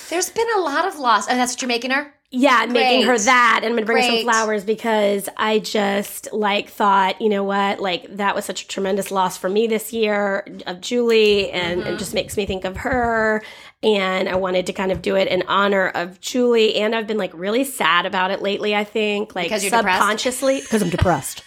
[0.10, 1.28] There's been a lot of loss.
[1.28, 2.14] Oh, that's what you're making her.
[2.32, 4.24] Yeah, and making her that, and I'm gonna bring her Great.
[4.26, 8.68] some flowers because I just like thought, you know what, like that was such a
[8.68, 11.94] tremendous loss for me this year of Julie, and Mm-hmm.
[11.94, 13.42] it just makes me think of her.
[13.84, 17.20] And I wanted to kind of do it in honor of Julie, and I've been
[17.20, 18.76] like really sad about it lately.
[18.76, 21.44] I think, like Because you're subconsciously, because I'm depressed.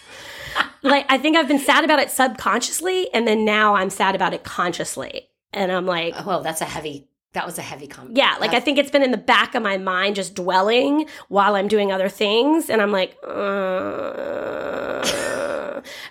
[0.82, 4.32] like I think I've been sad about it subconsciously, and then now I'm sad about
[4.32, 7.08] it consciously, and I'm like, Oh, well, that's a heavy.
[7.34, 8.16] That was a heavy comment.
[8.16, 11.56] yeah, like I think it's been in the back of my mind, just dwelling while
[11.56, 13.28] I'm doing other things, and I'm like, uh,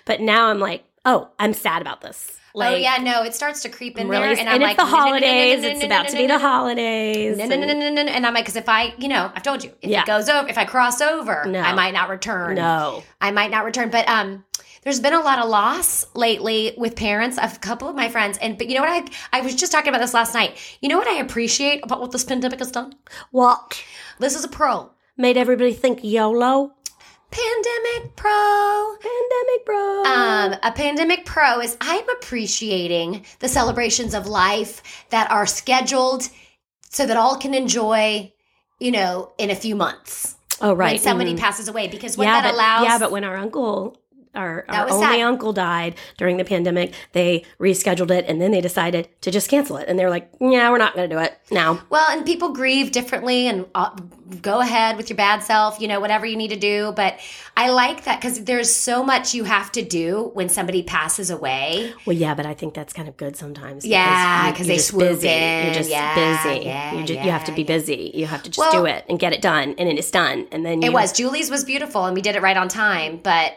[0.04, 2.38] but now I'm like, oh, I'm sad about this.
[2.54, 4.76] oh yeah, no, it starts to creep in really, there, and, and I'm it's like,
[4.76, 5.64] the holidays.
[5.64, 7.36] It's about to be the holidays.
[7.36, 8.12] No, no, no, and- no, no, no.
[8.12, 10.02] And I'm like, because if I, you know, I've told you, if Yeah.
[10.02, 11.60] it goes over, if I cross over, No.
[11.60, 12.54] I might not return.
[12.56, 13.02] No.
[13.20, 13.90] I might not return.
[13.90, 14.44] But um,
[14.88, 18.38] there's been a lot of loss lately with parents of a couple of my friends.
[18.38, 19.10] And but you know what?
[19.32, 20.56] I I was just talking about this last night.
[20.80, 22.94] You know what I appreciate about what this pandemic has done?
[23.30, 23.84] What
[24.18, 24.90] This is a pro.
[25.18, 26.72] made everybody think YOLO?
[27.30, 28.96] Pandemic pro.
[28.98, 30.04] Pandemic, bro.
[30.04, 36.30] Um, a pandemic pro is I'm appreciating the celebrations of life that are scheduled
[36.88, 38.32] so that all can enjoy,
[38.80, 40.36] you know, in a few months.
[40.62, 40.92] oh, right.
[40.92, 41.40] when somebody mhm.
[41.40, 43.94] passes away because what yeah, that but, allows yeah, but when our uncle,
[44.38, 45.20] our, our only sad.
[45.20, 49.76] uncle died during the pandemic, they rescheduled it and then they decided to just cancel
[49.76, 49.88] it.
[49.88, 51.80] And they were like, yeah, we're not going to do it now.
[51.90, 53.90] well and people grieve differently and uh,
[54.42, 57.18] go ahead with your bad self you know whatever you need to do but
[57.56, 61.92] i like that because there's so much you have to do when somebody passes away
[62.06, 63.84] Well, yeah, but I think that's kind of good sometimes.
[63.84, 65.28] Yeah, 'cause you're they just swoop busy.
[65.28, 65.64] in.
[65.64, 66.14] You're just Yeah,
[66.44, 66.64] busy.
[66.66, 67.66] yeah, you, just, you have to be yeah.
[67.76, 68.10] busy.
[68.14, 70.46] You have to just Well- do it and get it done, and then it's done.
[70.52, 73.20] And then you, it was julie's was beautiful and we did it right on time
[73.22, 73.52] but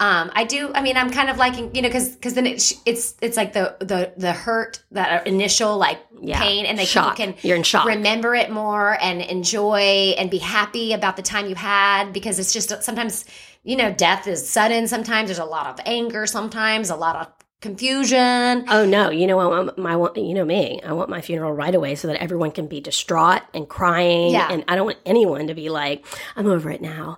[0.00, 0.72] um, I do.
[0.74, 3.52] I mean, I'm kind of liking, you know, because because then it's it's it's like
[3.52, 6.40] the the the hurt that initial like Yeah.
[6.40, 7.16] pain, and they Shock.
[7.16, 7.86] can You're in shock.
[7.86, 12.52] remember it more and enjoy and be happy about the time you had because it's
[12.52, 13.24] just sometimes
[13.62, 14.88] you know death is sudden.
[14.88, 16.26] Sometimes there's a lot of anger.
[16.26, 17.28] Sometimes a lot of
[17.60, 18.64] confusion.
[18.68, 19.10] Oh no!
[19.10, 19.78] You know what?
[19.78, 20.80] My, my you know me.
[20.84, 24.32] I want my funeral right away so that everyone can be distraught and crying.
[24.32, 24.48] Yeah.
[24.50, 26.04] And I don't want anyone to be like,
[26.36, 27.16] "I'm over it now."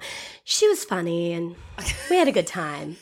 [0.49, 1.57] She was funny and
[2.09, 2.97] we had a good time,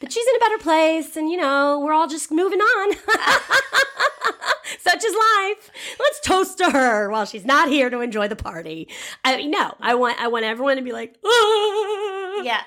[0.00, 2.94] but she's in a better place, and you know we're all just moving on.
[4.80, 5.70] Such is life.
[6.00, 8.88] Let's toast to her while she's not here to enjoy the party.
[9.24, 12.62] I mean, no, I want I want everyone to be like, "Ah, Yeah.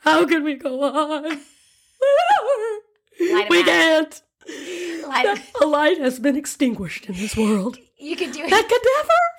[0.00, 1.40] How can we go on?
[3.50, 4.22] We can't.
[5.08, 7.78] Light- A light has been extinguished in this world.
[7.98, 8.50] You could do it.
[8.50, 9.31] That could never be lit again.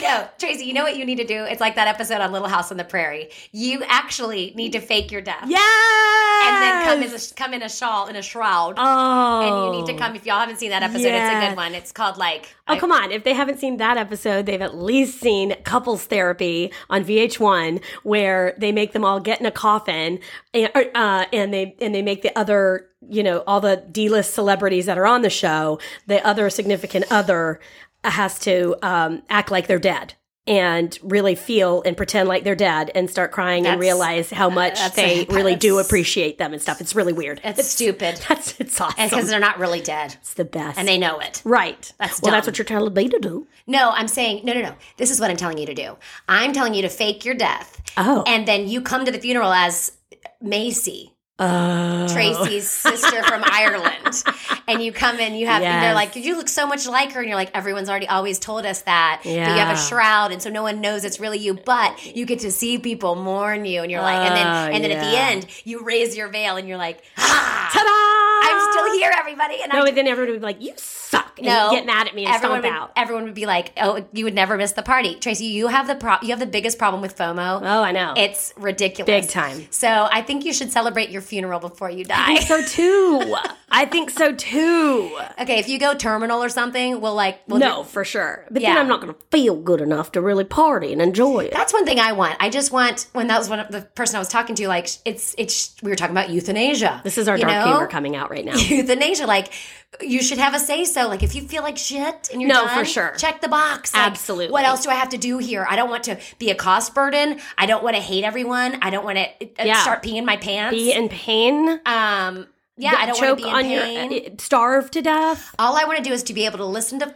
[0.00, 1.44] No, Tracy, you know what you need to do?
[1.44, 3.28] It's like that episode on Little House on the Prairie.
[3.52, 5.44] You actually need to fake your death.
[5.46, 6.46] Yes.
[6.48, 8.74] And then come in, a, come in a shawl, in a shroud.
[8.78, 9.40] Oh.
[9.68, 11.74] And you need to come, if y'all haven't seen that episode, it's a good one.
[11.74, 13.12] It's called like, Oh, I- come on.
[13.12, 18.54] If they haven't seen that episode, they've at least seen Couples Therapy on VH1 where
[18.58, 20.18] they make them all get in a coffin
[20.54, 24.86] and, uh, and they, and they make the other, you know, all the D-list celebrities
[24.86, 27.60] that are on the show, the other significant other
[28.04, 30.14] has to, um, act like they're dead.
[30.46, 34.80] And really feel and pretend like they're dead and start crying and realize how much
[34.80, 36.80] that's- they really do appreciate them and stuff.
[36.80, 37.40] It's really weird.
[37.44, 38.16] it's stupid.
[38.28, 39.08] That's it's awesome.
[39.08, 40.16] Because they're not really dead.
[40.20, 40.76] it's the best.
[40.76, 41.40] And they know it.
[41.44, 41.92] right.
[41.98, 43.46] That's well, that's what you're telling me to do.
[43.68, 44.74] No, I'm saying, no, no, no.
[44.96, 45.96] This is what I'm telling you to do.
[46.28, 47.80] I'm telling you to fake your death.
[47.96, 48.24] Oh.
[48.26, 49.92] And then you come to the funeral as
[50.40, 51.14] Macy.
[51.40, 52.06] Oh.
[52.12, 54.22] Tracy's sister from Ireland.
[54.68, 57.20] And you come in, you have, and they're like, you look so much like her.
[57.20, 59.22] And you're like, everyone's already always told us that.
[59.24, 61.54] But you have a shroud, and so no one knows it's really you.
[61.54, 63.82] But you get to see people mourn you.
[63.82, 66.56] And you're like, and then, Oh, and then at the end, you raise your veil
[66.56, 68.10] and you're like, ah, Ta-da!
[68.42, 69.62] I'm still here, everybody.
[69.62, 72.14] And No, I then everybody would be like, "You suck!" and no, get mad at
[72.14, 72.92] me and everyone stomp would, out.
[72.96, 75.94] Everyone would be like, "Oh, you would never miss the party." Tracy, you have the
[75.94, 77.60] pro- you have the biggest problem with FOMO.
[77.62, 78.14] Oh, I know.
[78.16, 79.66] It's ridiculous, Big time.
[79.70, 82.32] So I think you should celebrate your funeral before you die.
[82.32, 83.36] I think so too.
[83.70, 85.16] I think so too.
[85.40, 88.44] okay, if you go terminal or something, we'll like we'll No, for sure.
[88.50, 88.70] But Yeah.
[88.74, 91.52] then I'm not going to feel good enough to really party and enjoy it.
[91.52, 92.36] That's one thing I want.
[92.40, 94.66] I just want when that was one of the person I was talking to.
[94.68, 97.00] Like it's it's we were talking about euthanasia.
[97.04, 97.64] This is our dark know?
[97.70, 98.56] humor coming out right now.
[98.56, 99.52] Euthanasia, like
[100.00, 101.08] you should have a say so.
[101.08, 103.12] Like if you feel like shit and you're No, done, for sure.
[103.16, 103.92] check the box.
[103.92, 104.52] Like, Absolutely.
[104.52, 105.66] What else do I have to do here?
[105.68, 107.38] I don't want to be a cost burden.
[107.58, 108.78] I don't want to hate everyone.
[108.82, 109.82] I don't want to uh, Yeah.
[109.82, 110.76] start peeing my pants.
[110.76, 111.68] Be in pain.
[111.86, 114.12] um, yeah, I don't choke want to be in on pain.
[114.12, 115.54] your uh, starve to death.
[115.58, 117.14] All I want to do is to be able to listen to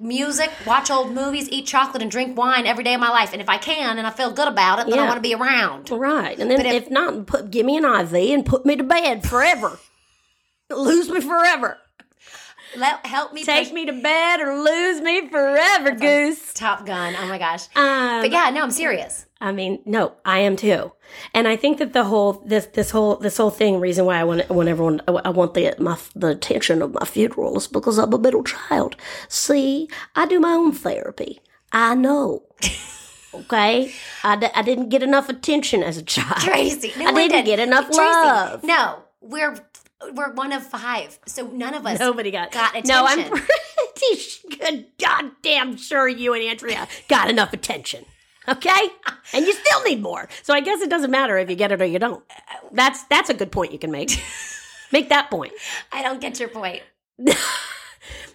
[0.00, 3.32] music, watch old movies, eat chocolate, and drink wine every day of my life.
[3.32, 5.34] And if I can and I feel good about it, then I want to be
[5.34, 5.88] around.
[5.90, 6.36] Right.
[6.38, 9.24] And then if, if- not, put give me an IV and put me to bed
[9.28, 9.78] forever.
[10.70, 11.78] Lose me forever.
[12.76, 16.52] Let help me Take push me to bed or lose me forever, goose.
[16.54, 17.14] Top Gun.
[17.18, 17.66] Oh my gosh.
[17.76, 19.26] Um, but yeah, no, I'm serious.
[19.40, 20.92] I mean, no, I am too,
[21.34, 24.24] and I think that the whole this this whole this whole thing reason why I
[24.24, 28.12] want want everyone I want the my the attention of my funeral is because I'm
[28.12, 28.96] a middle child.
[29.28, 31.40] See, I do my own therapy.
[31.72, 32.44] I know.
[33.34, 36.38] Okay, I, d- I didn't get enough attention as a child.
[36.40, 36.92] Tracy.
[36.96, 37.46] No I didn't did.
[37.46, 38.62] get enough Tracy, love.
[38.62, 39.56] No, we're
[40.12, 42.88] we're one of five, so none of us Nobody got got attention.
[42.94, 48.04] No, I'm pretty sh- good, goddamn sure you and Andrea got enough attention.
[48.48, 48.70] Okay?
[49.32, 50.28] And you still need more.
[50.42, 52.22] So I guess it doesn't matter if you get it or you don't.
[52.72, 54.22] That's that's a good point you can make.
[54.92, 55.52] make that point.
[55.92, 56.82] I don't get your point.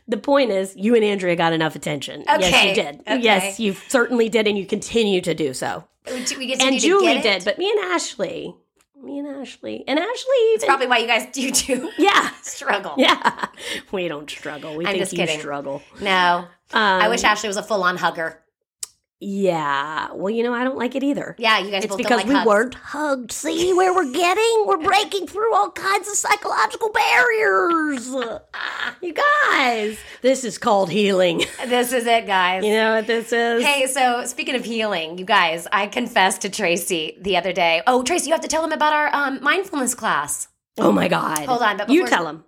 [0.08, 2.24] The point is you and Andrea got enough attention.
[2.28, 3.00] Yes, Okay, you did.
[3.02, 3.20] okay.
[3.22, 5.84] Yes, you certainly did and you continue to do so.
[6.06, 7.22] Continue And to Julie it.
[7.24, 8.56] did, but me and Ashley,
[9.04, 12.30] me and Ashley, and Ashley It's probably why you guys do too yeah.
[12.42, 12.94] struggle.
[12.98, 13.48] Yeah.
[13.92, 14.76] We don't struggle.
[14.76, 15.40] We I'm think just kidding.
[15.40, 15.82] struggle.
[16.02, 18.40] No, I Um, wish Ashley was a full on hugger.
[19.22, 20.14] Yeah.
[20.14, 21.36] Well, you know, I don't like it either.
[21.38, 22.48] Yeah, you guys It's because like we hugs.
[22.48, 23.32] weren't Hugged.
[23.34, 24.64] See where we're getting?
[24.66, 28.10] We're breaking through all kinds of psychological barriers.
[29.02, 31.44] You guys, this is called healing.
[31.68, 32.66] This is it, guys.
[32.66, 33.64] You know what this is?
[33.64, 37.82] Hey, so speaking of healing, you guys, I confessed to Tracy the other day.
[37.88, 40.48] Oh, Tracy, you have to tell him about our um, mindfulness class.
[40.78, 41.46] Oh my God.
[41.46, 42.44] Hold on, but you tell him.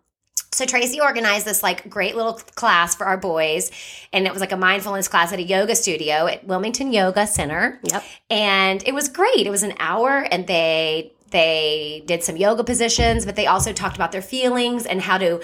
[0.53, 3.71] So Tracy organized this like great little class for our boys,
[4.11, 7.79] and it was like a mindfulness class at a yoga studio at Wilmington Yoga Center.
[7.83, 8.03] Yep.
[8.29, 9.47] and it was great.
[9.47, 13.95] It was an hour, and they they did some yoga positions, but they also talked
[13.95, 15.41] about their feelings and how to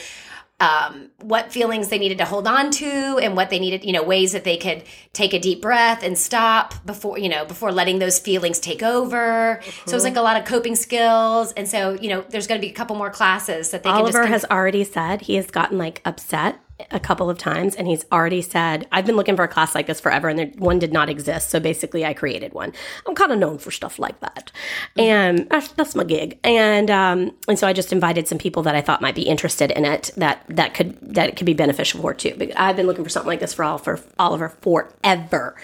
[0.60, 4.01] um, what feelings they needed to hold on to and what they needed, you know,
[4.01, 4.84] ways that they could
[5.14, 9.60] take a deep breath and stop before, you know, before letting those feelings take over.
[9.86, 11.51] So it was like a lot of coping skills.
[11.53, 13.99] And so, you know, there's going to be a couple more classes that they can
[13.99, 16.60] Oliver has already said he has gotten like upset
[16.92, 19.88] a couple of times and he's already said i've been looking for a class like
[19.88, 22.74] this forever and there, one did not exist so basically i created one.
[23.06, 24.52] I'm kind of known for stuff like that.
[24.98, 26.40] And that's, that's my gig.
[26.44, 29.72] And um and so i just invited some people that i thought might be interested
[29.72, 32.88] in it that that could that it could be beneficial for too but i've been
[32.88, 35.56] looking for something like this for all for oliver forever.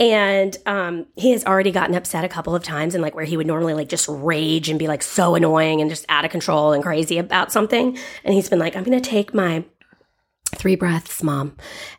[0.00, 3.36] And um, he has already gotten upset a couple of times and like where he
[3.36, 6.72] would normally like just rage and be like so annoying and just out of control
[6.72, 7.96] and crazy about something.
[8.24, 9.64] And he's been like i'm gonna take my
[10.54, 11.56] three breaths mom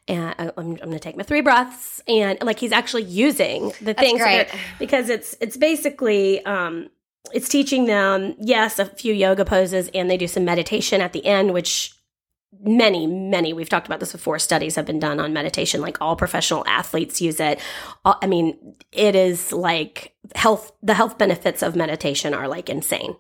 [0.08, 3.94] and I- i'm, I'm gonna take my three breaths and like he's actually using the
[3.94, 4.62] things that great.
[4.80, 6.90] because it's it's basically um
[7.34, 11.26] it's teaching them yes a few yoga poses and they do some meditation at the
[11.26, 11.94] end which
[12.62, 16.16] many many we've talked about this before studies have been done on meditation like all
[16.16, 17.60] professional athletes use it.
[18.06, 23.16] I mean it is like health the health benefits of meditation are like insane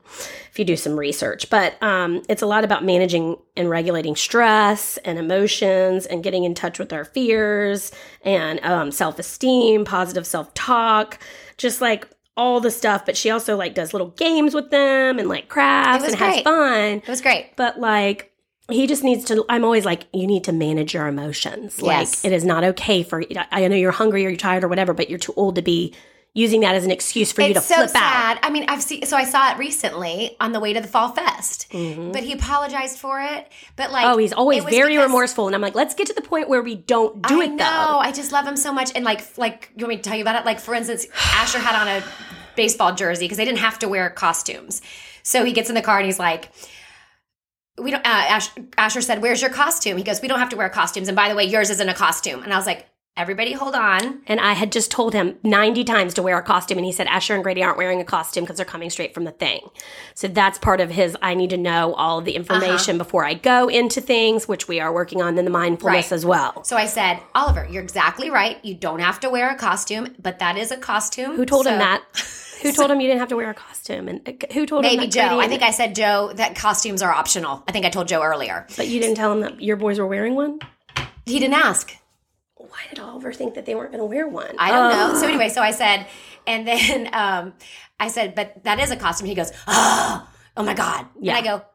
[0.49, 1.49] if you do some research.
[1.49, 6.53] But um, it's a lot about managing and regulating stress and emotions and getting in
[6.53, 7.91] touch with our fears
[8.23, 11.19] and um, self-esteem positive self-talk
[11.57, 13.05] just like all the stuff.
[13.05, 16.83] But she also like does little games with them and like crafts and has fun.
[16.97, 17.55] It was great.
[17.55, 18.32] but like
[18.71, 22.23] he just needs to i'm always like you need to manage your emotions Yes.
[22.23, 24.93] like it is not okay for i know you're hungry or you're tired or whatever
[24.93, 25.93] but you're too old to be
[26.35, 28.39] using that as an excuse for you to so flip out.
[28.41, 29.05] I mean, I've seen.
[29.05, 32.97] So I saw it recently on the way to the fall fest, but he apologized
[32.97, 33.51] for it.
[33.75, 34.13] But like, Mm-hmm.
[34.15, 36.73] oh he's always very remorseful and i'm like let's get to the point where we
[36.73, 37.57] don't do I it know.
[37.57, 38.91] though I just love him so much.
[38.95, 40.43] And like, like you want me to tell you about it?
[40.43, 41.05] Like, for instance,
[41.35, 42.03] Asher had on a
[42.55, 44.81] baseball jersey because they didn't have to wear costumes.
[45.21, 46.49] So he gets in the car and he's like.
[47.77, 48.05] We don't.
[48.05, 51.07] Uh, Ash, Asher said, "Where's your costume?" He goes, "We don't have to wear costumes."
[51.07, 52.43] And by the way, yours isn't a costume.
[52.43, 52.85] And I was like,
[53.17, 56.77] "Everybody, hold on." and i had just told him 90 times to wear a costume
[56.79, 59.23] and he said asher and grady aren't wearing a costume because they're coming straight from
[59.25, 59.59] the thing
[60.15, 63.33] so that's part of his i need to know all of the information before i
[63.33, 66.15] go into things which we are working on in the mindfulness Right.
[66.15, 68.57] as well So I said, Oliver, you're exactly right.
[68.63, 71.35] You don't have to wear a costume, but that is a costume.
[71.35, 72.01] Who told him that?
[72.63, 74.07] Who told him you didn't have to wear a costume?
[74.07, 75.39] And uh, who told him Maybe Joe.
[75.39, 77.63] I think I said Joe that costumes are optional.
[77.67, 78.65] I think I told Joe earlier.
[78.77, 80.59] But you didn't tell him that your boys were wearing one.
[81.25, 81.95] He didn't ask.
[82.55, 84.55] Why did Oliver think that they weren't going to wear one?
[84.57, 85.19] I don't know.
[85.19, 86.07] So anyway, so I said,
[86.47, 87.53] and then um,
[87.99, 89.27] I said, but that is a costume.
[89.27, 91.05] He goes, oh, oh my god.
[91.19, 91.37] Yeah.
[91.37, 91.65] And I go,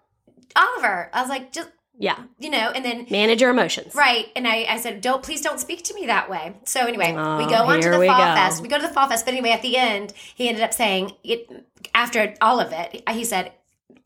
[0.57, 1.11] Oliver.
[1.12, 1.68] I was like, just
[1.99, 2.70] yeah, you know.
[2.74, 3.94] And then manage your emotions.
[3.94, 6.55] right, and I, I said, don't please don't speak to me that way.
[6.64, 8.34] So anyway, Oh, we go on to the fall go.
[8.34, 8.62] fest.
[8.62, 11.12] We go to the fall fest, but anyway, at the end, he ended up saying
[11.24, 11.51] it
[11.94, 13.03] after all of it.
[13.11, 13.53] He said,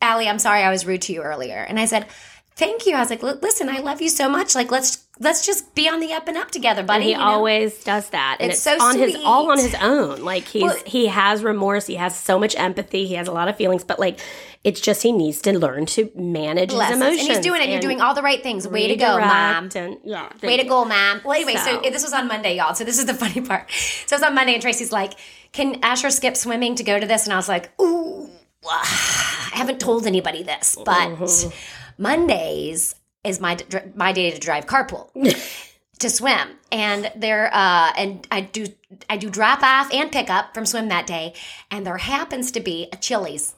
[0.01, 2.07] Allie, I'm sorry I was rude to you earlier, and I said.
[2.55, 2.95] Thank you.
[2.95, 4.53] I was like, listen, I love you so much.
[4.53, 6.95] Like, let's let's just be on the up and up together, buddy.
[6.95, 7.23] And he you know?
[7.23, 10.21] always does that, and It's it's, so on his all on his own.
[10.23, 13.47] Like he's Well- he has remorse, he has so much empathy, he has a lot
[13.47, 14.19] of feelings, but like
[14.63, 17.01] it's just he needs to learn to manage his lessons.
[17.01, 17.21] emotions.
[17.21, 17.69] And he's doing it.
[17.69, 18.67] You're doing all the right things.
[18.67, 19.69] Way to go, mom.
[19.75, 21.21] And, yeah, Way to go, mom.
[21.25, 21.81] Well, anyway, so.
[21.81, 22.75] So- this was on Monday, y'all.
[22.75, 23.69] So this is the funny part.
[24.05, 25.13] So it's on Monday, and Tracy's like,
[25.53, 28.29] "Can Asher skip swimming to go to this?" And I was like, "Ooh,
[28.69, 31.49] I haven't told anybody this, but mm-hmm.
[31.97, 33.57] Mondays is my
[33.95, 35.09] my day to drive carpool."
[35.99, 38.65] to swim and there uh and i do
[39.09, 41.33] i do drop off and pick up from swim that day
[41.71, 43.53] and there happens to be a chili's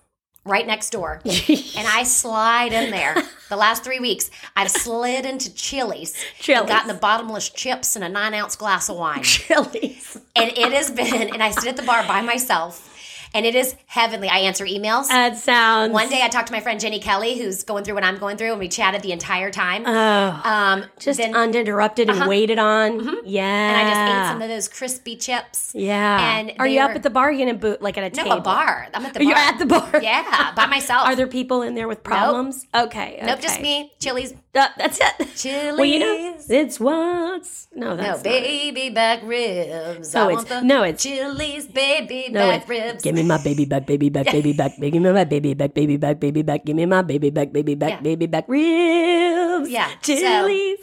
[0.45, 1.21] right next door.
[1.25, 3.15] and I slide in there.
[3.49, 6.61] The last three weeks, I've slid into Chili's, Chili's.
[6.61, 9.23] and gotten the bottomless chips and a nine ounce glass of wine.
[9.23, 10.17] Chili's.
[10.35, 12.94] and it has been, and I sit at the bar by myself,
[13.35, 14.29] and it is heavenly.
[14.29, 15.09] I answer emails.
[15.09, 15.93] That sounds.
[15.93, 18.37] One day I talked to my friend Jenny Kelly, who's going through what I'm going
[18.37, 19.83] through, and we chatted the entire time.
[19.85, 23.17] Oh, um, just then, uninterrupted and waited on.
[23.25, 23.43] Yeah.
[23.43, 25.71] and I just ate some of those crispy chips.
[25.75, 26.37] Yeah.
[26.39, 27.25] And are you up at the bar?
[27.29, 28.37] Are you in a boot like at a No, table?
[28.37, 28.87] a bar.
[28.93, 29.27] I'm at the bar.
[29.27, 30.01] You're at the bar.
[30.01, 31.05] Yeah, by myself.
[31.07, 32.65] Are there people in there with problems?
[32.73, 33.19] Okay.
[33.23, 33.91] Nope, just me.
[33.99, 34.33] Chili's.
[34.53, 35.35] Uh, that's it.
[35.35, 35.75] Chili's.
[35.77, 38.23] Well, you know, it's what's no, No, that's it.
[38.23, 40.13] baby back ribs.
[40.13, 43.03] No, I it's- want the no, it's- Chili's baby No, back ribs.
[43.03, 45.97] Give me my baby back, baby back, baby back, give me my baby back, baby
[45.97, 46.65] back, baby back.
[46.65, 49.69] Give me my baby back, baby back, baby back ribs.
[49.69, 50.79] Yeah, so- Chili's.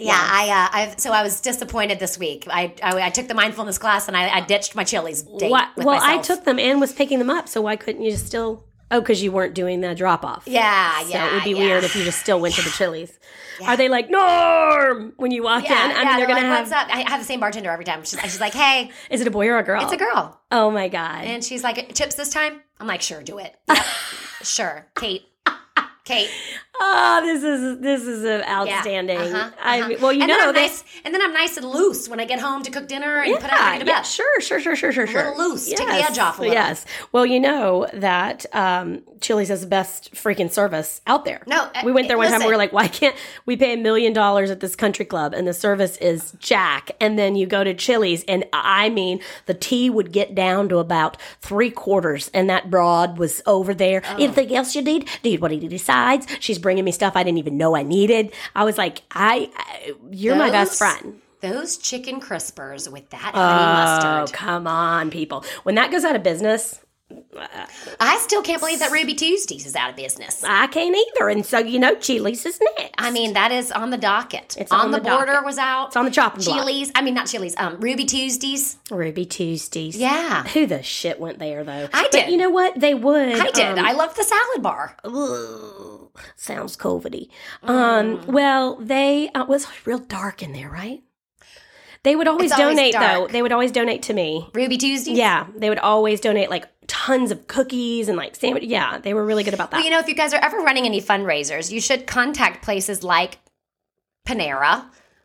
[0.00, 2.46] Yeah, I, uh, I, so I was disappointed this week.
[2.48, 5.84] I, I, I took the mindfulness class and I, I ditched my Chili's date with
[5.84, 6.02] well, myself.
[6.02, 8.64] I took them and was picking them up, so why couldn't you just still?
[8.90, 10.44] Oh, because you weren't doing the drop off.
[10.46, 11.28] Yeah, So yeah.
[11.28, 11.56] it would be yeah.
[11.58, 13.18] weird if you just still went to the Chili's.
[13.62, 15.90] Are they like Norm when you walk Yeah, in?
[15.90, 16.70] I yeah, mean, they're, gonna like, have.
[16.70, 16.88] What's up?
[16.96, 18.02] I have the same bartender every time.
[18.04, 19.82] She's, she's like, "Hey, Is it a boy or a girl?
[19.82, 21.24] it's a girl," Oh my god!
[21.24, 23.56] and she's like, "Chips this time." I'm like, "Sure, do it."
[24.42, 25.22] Sure, Kate.
[26.04, 26.30] Kate.
[26.80, 28.60] Oh, this is this is uh, Yeah.
[28.60, 29.18] outstanding.
[29.18, 29.94] Uh-huh, I uh-huh.
[30.00, 32.24] well, you and know then they- nice, and then I'm nice and loose when I
[32.24, 33.92] get home to cook dinner and put Yeah, everything to bed.
[33.92, 35.30] yeah, sure, sure, sure, sure, sure, sure.
[35.30, 36.46] little loose, take the edge off a.
[36.46, 36.84] Yes.
[37.12, 41.42] Well, you know that um, Chili's has the best freaking service out there.
[41.46, 42.36] No, uh, we went there one time.
[42.40, 43.14] and We were like, why can't
[43.46, 46.90] we pay a million dollars at this country club and the service is jack?
[47.00, 50.78] And then you go to Chili's, and I mean, the tea would get down to
[50.78, 54.02] about three quarters, and that broad was over there.
[54.04, 54.14] Oh.
[54.14, 55.08] Anything else you need?
[55.24, 56.26] Need what he decides.
[56.40, 58.30] She's bringing me stuff I didn't even know I needed.
[58.54, 61.18] I was like, I, I you're my best friend.
[61.40, 64.36] Those chicken crispers with that Oh, honey mustard.
[64.36, 65.44] come on, people.
[65.62, 66.78] When that goes out of business,
[68.00, 70.44] I still can't believe that Ruby Tuesdays is out of business.
[70.44, 71.28] I can't either.
[71.28, 72.94] And so, you know, Chili's is next.
[72.98, 74.56] I mean, that is on the docket.
[74.58, 75.86] It's on, on the, the border was out.
[75.88, 76.58] It's on the chopping block.
[76.58, 76.90] Chili's.
[76.94, 77.54] I mean, not Chili's.
[77.56, 78.76] Um, Ruby Tuesdays.
[78.90, 79.96] Ruby Tuesdays.
[79.96, 80.44] Yeah.
[80.48, 81.88] Who the shit went there, though?
[81.92, 82.30] I But did.
[82.30, 82.78] you know what?
[82.78, 83.38] They would.
[83.40, 83.78] I did.
[83.78, 84.96] um, I loved the salad bar.
[85.04, 87.28] ugh, sounds COVIDy.
[87.64, 87.68] Mm.
[87.70, 91.02] Um, well, they uh, it was real dark in there, right?
[92.04, 93.26] They would always donate, though.
[93.30, 94.48] They would always donate to me.
[94.54, 95.18] Ruby Tuesdays.
[95.18, 96.66] Yeah, they would always donate like
[97.08, 98.64] tons of cookies and like sandwich.
[98.64, 99.78] Yeah, they were really good about that.
[99.78, 103.02] Well, you know, if you guys are ever running any fundraisers, you should contact places
[103.02, 103.38] like
[104.26, 104.84] Panera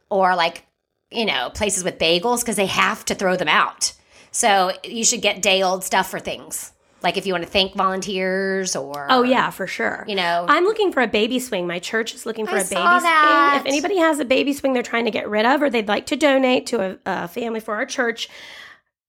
[0.10, 0.66] or like,
[1.12, 3.92] you know, places with bagels because they have to throw them out.
[4.32, 6.72] So you should get day old stuff for things.
[7.02, 9.08] Like if you want to thank volunteers or.
[9.10, 10.06] Oh yeah, for sure.
[10.08, 10.46] You know.
[10.48, 11.68] I'm looking for a baby swing.
[11.68, 13.60] My church is looking for I a baby swing.
[13.60, 16.06] If anybody has a baby swing they're trying to get rid of, or they'd like
[16.08, 18.30] to donate to a, a family for our church,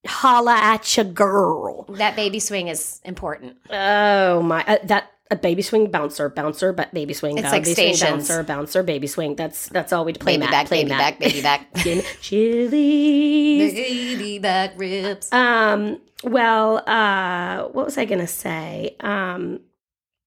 [0.05, 1.83] holla at your girl.
[1.89, 3.57] That baby swing is important.
[3.69, 7.37] Oh my, uh, that a baby swing bouncer, bouncer, but baby swing.
[7.37, 9.35] It's baby like swing, bouncer, bouncer, baby swing.
[9.35, 10.33] That's that's all we play.
[10.33, 10.99] Baby Matt, back, play baby Matt.
[10.99, 11.67] back, baby back.
[12.21, 13.73] Chili's.
[13.73, 15.31] baby back ribs.
[15.31, 15.99] Um.
[16.23, 18.95] Well, uh, what was I gonna say?
[18.99, 19.61] Um.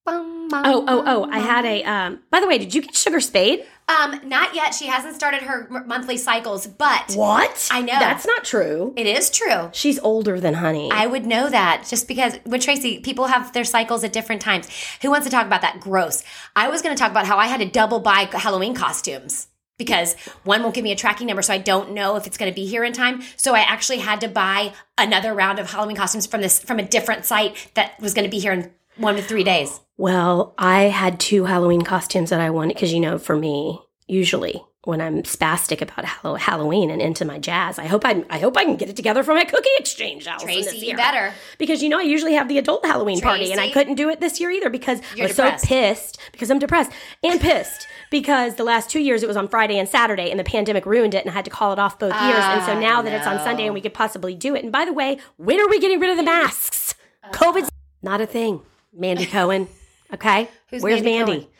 [0.08, 1.28] Bum, Oh, oh, oh!
[1.30, 1.84] I had a.
[1.84, 2.20] Um.
[2.30, 3.66] By the way, did you get Sugar spayed?
[3.88, 4.74] Um, not yet.
[4.74, 7.68] She hasn't started her m- monthly cycles, but What?
[7.70, 7.98] I know.
[7.98, 8.92] That's not true.
[8.96, 9.70] it is true.
[9.72, 10.90] She's older than Honey.
[10.92, 14.68] I would know that just because with Tracy, people have their cycles at different times.
[15.02, 15.80] Who wants to talk about that?
[15.80, 16.22] Gross.
[16.56, 19.48] I was going to talk about how I had to double buy Halloween costumes
[19.78, 22.50] because one won't give me a tracking number, so I don't know if it's going
[22.50, 23.22] to be here in time.
[23.36, 26.82] So I actually had to buy another round of Halloween costumes from this from a
[26.82, 29.80] different site that was going to be here in one to three days.
[29.96, 34.62] well, I had two Halloween costumes that I wanted because you know, for me, usually
[34.84, 36.06] when I'm spastic about
[36.40, 39.22] Halloween and into my jazz, I hope I I hope I can get it together
[39.22, 40.26] for my cookie exchange.
[40.26, 40.96] Allison, this Tracy, you year.
[40.96, 41.34] better.
[41.58, 44.20] because you know I usually have the adult Halloween party, and I couldn't do it
[44.20, 45.64] this year either because I was depressed.
[45.64, 46.90] so pissed because I'm depressed
[47.22, 50.44] and pissed because the last two years it was on Friday and Saturday, and the
[50.44, 52.42] pandemic ruined it, and I had to call it off both ah, years.
[52.42, 54.84] And so now that it's on Sunday and we could possibly do it, and by
[54.84, 56.94] the way, when are we getting rid of the masks?
[57.32, 57.70] COVID's uh.
[58.02, 58.62] not a thing.
[58.92, 59.68] Mandy Cohen,
[60.12, 60.48] okay?
[60.70, 61.50] Who's Where's Mandy Mandy?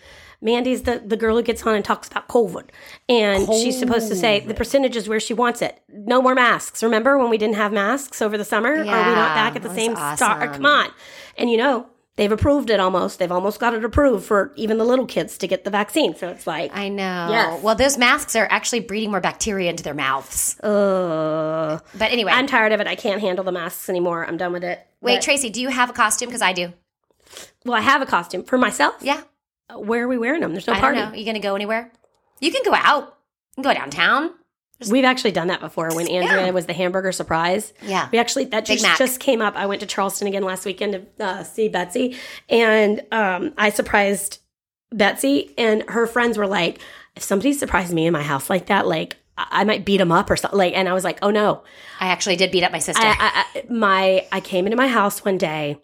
[0.41, 2.69] Mandy's the, the girl who gets on and talks about COVID.
[3.09, 5.83] And she's supposed to say the percentages where she wants it.
[5.89, 6.81] No more masks.
[6.83, 8.73] Remember when we didn't have masks over the summer?
[8.73, 10.53] Are we not back at the same was start?
[10.53, 10.91] Come on.
[11.37, 13.19] And you know, they've approved it almost.
[13.19, 16.15] They've almost got it approved for even the little kids to get the vaccine.
[16.15, 17.27] So it's like, I know.
[17.31, 17.61] Yes.
[17.61, 20.57] Well, those masks are actually breeding more bacteria into their mouths.
[20.61, 22.87] uh, But anyway, I'm tired of it.
[22.87, 24.25] I can't handle the masks anymore.
[24.25, 24.87] I'm done with it.
[25.01, 26.29] wait, But- Tracy, do you have a costume?
[26.29, 26.73] Because I do.
[27.65, 28.97] Well, I have a costume for myself.
[29.01, 29.23] Yeah.
[29.77, 30.53] Where are we wearing them?
[30.53, 30.99] There's no I party.
[30.99, 31.17] don't know.
[31.19, 31.93] You gonna go anywhere?
[32.41, 33.17] You can go out.
[33.57, 34.31] You can go downtown.
[34.89, 36.51] We've actually done that before when Andrea Yeah.
[36.51, 37.73] was the hamburger surprise.
[37.83, 38.09] Yeah.
[38.13, 39.57] We actually, that just, just came up.
[39.57, 42.17] I went to Charleston again last weekend to uh, see Betsy,
[42.49, 44.39] and um, I surprised
[44.93, 46.79] Betsy, and her friends were like,
[47.17, 50.31] if somebody surprised me in my house like that, like, I might beat them up
[50.31, 50.57] or something.
[50.59, 51.63] Like, and I was like, oh no,
[52.01, 53.03] I actually did beat up my sister.
[53.05, 55.79] I, I, I, my I came into my house one day.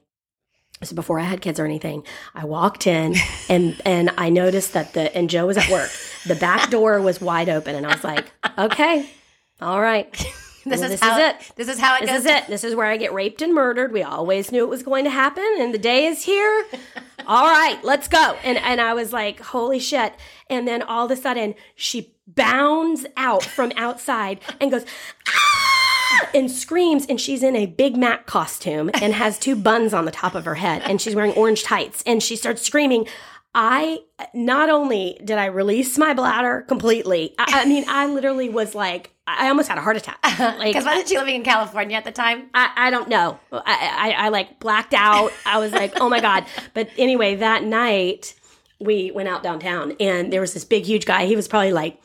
[0.85, 2.05] This is before I had kids or anything.
[2.35, 3.15] I walked in
[3.49, 5.91] and and I noticed that the and Joe was at work.
[6.27, 9.09] The back door was wide open, and I was like, okay,
[9.63, 10.13] all right.
[10.67, 11.53] this well, is this how is it.
[11.57, 12.21] This is how it This goes.
[12.21, 12.47] is it.
[12.49, 13.93] This is where I get raped and murdered.
[13.93, 16.67] We always knew it was going to happen, and the day is here.
[17.27, 18.37] all right, let's go.
[18.45, 20.13] And and I was like, holy shit.
[20.51, 24.85] And then all of a sudden, she bounds out from outside and goes,
[25.29, 25.94] "Ah!"
[26.35, 30.11] And screams, and she's in a Big Mac costume and has two buns on the
[30.11, 33.07] top of her head, and she's wearing orange tights, and she starts screaming.
[33.57, 34.01] I
[34.35, 39.13] not only did I release my bladder completely, I, I mean, I literally was like,
[39.29, 40.19] I almost had a heart attack.
[40.39, 42.51] Like, Because wasn't she living in California at the time?
[42.53, 43.39] I, I don't know.
[43.53, 43.61] I,
[44.19, 45.33] I, I like blacked out.
[45.47, 46.45] I was like, oh my God.
[46.75, 48.35] But anyway, that night
[48.81, 51.27] we went out downtown and there was this big, huge guy.
[51.27, 52.01] He was probably like,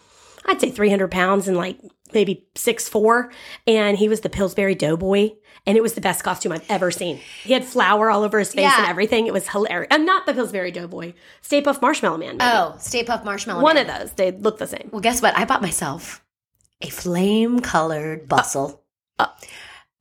[0.46, 1.80] I'd say 300 pounds and like
[2.14, 3.32] maybe six four,
[3.68, 5.32] And he was the Pillsbury Doughboy.
[5.66, 7.20] And it was the best costume I've ever seen.
[7.44, 8.78] He had flour all over his face Yeah.
[8.80, 9.28] and everything.
[9.28, 9.90] It was hilarious.
[9.92, 11.14] I'm not the Pillsbury Doughboy.
[11.42, 12.38] Stay Puft Marshmallow Man.
[12.38, 12.50] maybe.
[12.52, 13.62] Oh, Stay Puft Marshmallow.
[13.62, 13.90] One Man.
[13.90, 14.12] of those.
[14.14, 14.90] They look the same.
[14.92, 15.38] Well, guess what?
[15.38, 16.24] I bought myself
[16.82, 18.84] a flame colored bustle.
[19.20, 19.28] Uh,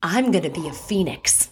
[0.01, 1.49] I'm going to be a phoenix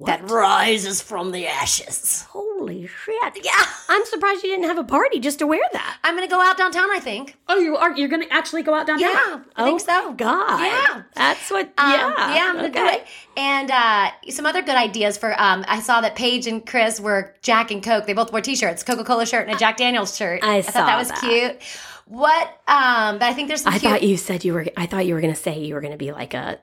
[0.00, 2.26] that rises from the ashes.
[2.68, 3.44] Holy shit.
[3.44, 3.52] Yeah.
[3.88, 5.98] I'm surprised you didn't have a party just to wear that.
[6.04, 7.36] I'm going to go out downtown, I think.
[7.48, 7.96] Oh, you are.
[7.96, 9.10] You're going to actually go out downtown?
[9.10, 10.12] Yeah, I think oh so.
[10.12, 10.60] God.
[10.60, 11.02] Yeah.
[11.14, 11.72] That's what.
[11.78, 12.34] Um, yeah.
[12.34, 13.06] yeah, I'm gonna do it.
[13.36, 15.32] And uh, some other good ideas for.
[15.40, 18.06] Um, I saw that Paige and Chris were Jack and Coke.
[18.06, 20.44] They both wore T-shirts, Coca Cola shirt and a Jack Daniels shirt.
[20.44, 21.20] I thought saw that was that.
[21.20, 21.62] cute.
[22.08, 22.46] What?
[22.66, 23.90] Um, but I think there's some I cute.
[23.92, 24.66] thought you said you were.
[24.76, 26.58] I thought you were going to say you were going to be like a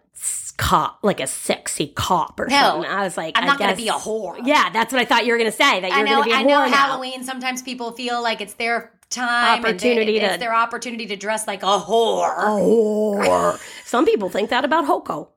[0.58, 2.90] cop, like a sexy cop or No, something.
[2.90, 4.40] I was like, I'm I not gonna be a whore.
[4.44, 5.82] Yeah, that's what I thought you were going to say.
[5.82, 6.60] That you're going to be a I know.
[6.62, 6.78] whore now.
[6.78, 7.24] Halloween.
[7.24, 11.46] Sometimes people feel like it's their time, and they- Opportunity it's their opportunity to dress
[11.46, 12.38] like a whore.
[12.38, 13.60] A whore.
[13.86, 15.28] Some people think that about Hoko.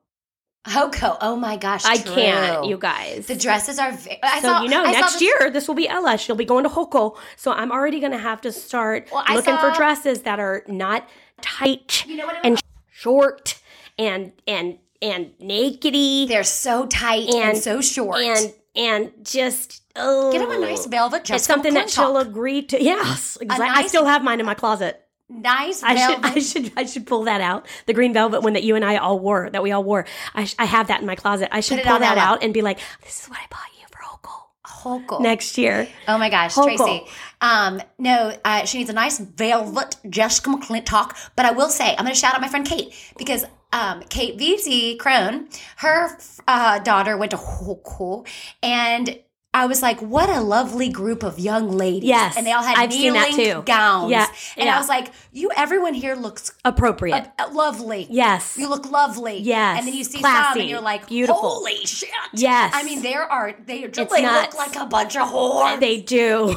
[0.67, 1.17] HoCo.
[1.21, 1.85] Oh my gosh.
[1.85, 2.13] I true.
[2.15, 3.27] can't, you guys.
[3.27, 3.91] The dresses are.
[3.93, 6.17] ve- I so saw, you know, I next this- year this will be Ella.
[6.17, 7.17] She'll be going to HoCo.
[7.37, 11.07] So I'm already going to have to start Well, looking for dresses that are not
[11.41, 12.37] tight You know what?
[12.43, 13.59] and short
[13.97, 18.17] and and and nakedy They're so tight and, And- so short.
[18.21, 20.89] and and just oh, Get them a nice oh.
[20.89, 21.23] velvet.
[21.23, 22.81] Just It's something that she'll agree to.
[22.83, 23.67] Yes, exactly.
[23.69, 25.01] I still have mine in my closet.
[25.29, 26.25] Nice I should.
[26.25, 27.67] I should, I should pull that out.
[27.85, 30.05] The green velvet one that you and I all wore, that we all wore.
[30.33, 31.49] I, sh- I have that in my closet.
[31.51, 33.99] I should pull that out and be like, "This is what I bought you for
[33.99, 35.21] HoCo HoCo.
[35.21, 36.55] next year." Oh my gosh.
[36.55, 37.03] Tracy.
[37.41, 41.15] Um, no, uh, she needs a nice velvet Jessica McClintock.
[41.35, 44.37] But I will say, I'm going to shout out my friend Kate because um, Kate
[44.37, 46.17] Viti Crone, her
[46.47, 48.27] uh, daughter went to HoCo,
[48.63, 49.19] and
[49.51, 52.07] I was like, what a lovely group of young ladies.
[52.07, 53.63] Yes, and they all had I've seen that knee-length too.
[53.63, 54.11] gowns.
[54.11, 54.27] Yeah,
[54.57, 54.75] and yeah.
[54.75, 57.31] I was like, you, everyone here looks Appropriate.
[57.39, 58.05] uh, lovely.
[58.11, 58.55] yes.
[58.59, 59.39] You look lovely.
[59.39, 59.79] Yes.
[59.79, 60.59] And then you see some Classy.
[60.61, 61.41] and you're like, Beautiful.
[61.41, 62.09] holy shit.
[62.33, 62.73] Yes.
[62.75, 64.55] I mean, there are, they, they look nuts.
[64.55, 65.79] like a bunch of whores.
[65.79, 66.55] they do.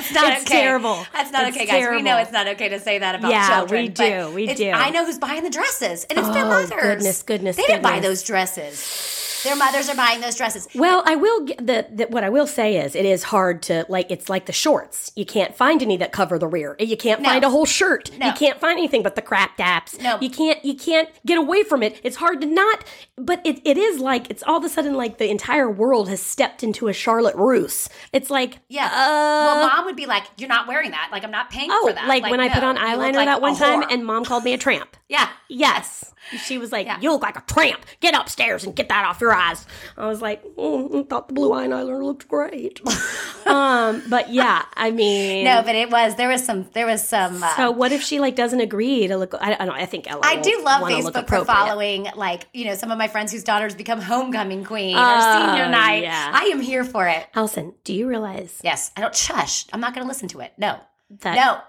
[0.00, 0.60] It's not It's okay.
[0.62, 1.04] terrible.
[1.12, 1.88] That's not It's okay, guys.
[1.90, 3.82] We know it's not okay to say that about Yeah, children.
[3.84, 4.30] we do.
[4.34, 4.70] We do.
[4.70, 6.70] I know who's buying the dresses, and it's their Oh, mothers.
[6.82, 9.17] goodness, goodness, They didn't buy those dresses.
[9.44, 10.66] Their mothers are buying those dresses.
[10.74, 13.86] Well, I will get the, the what I will say is it is hard to
[13.88, 15.12] like it's like the shorts.
[15.16, 16.76] You can't find any that cover the rear.
[16.78, 17.28] You can't No.
[17.28, 18.10] find a whole shirt.
[18.18, 18.26] No.
[18.26, 19.98] You can't find anything but the crap taps.
[20.00, 20.18] No.
[20.20, 22.00] You can't you can't get away from it.
[22.02, 22.84] It's hard to not
[23.16, 26.20] but it, it is like it's all of a sudden like the entire world has
[26.20, 27.88] stepped into a Charlotte Russe.
[28.12, 28.86] It's like Yeah.
[28.86, 31.08] uh, well, mom would be like, "You're not wearing that.
[31.12, 33.40] Like, I'm not paying Oh, for that." like, when I put on eyeliner like that
[33.40, 34.96] one time and mom called me a tramp.
[35.08, 36.12] yeah, Yes.
[36.44, 36.98] She was like, Yeah.
[37.00, 37.84] You look like a tramp.
[38.00, 39.66] Get upstairs and get that off your eyes.
[39.96, 42.80] I was like, mm, I thought the blue eyeliner looked great.
[43.46, 47.42] um, but yeah, I mean, no, but it was there was some there was some.
[47.42, 49.34] Uh, so what if she like doesn't agree to look?
[49.40, 49.74] I, I don't.
[49.74, 50.20] I think Ella.
[50.24, 53.74] I do love Facebook for following, like you know, some of my friends whose daughters
[53.74, 56.02] become homecoming queen or Oh, senior night.
[56.02, 56.30] yeah.
[56.34, 57.26] I am here for it.
[57.34, 59.64] Allison, do you realize Yes, I don't shush.
[59.72, 60.52] I'm not going to listen to it.
[60.58, 60.78] No,
[61.20, 61.60] that no.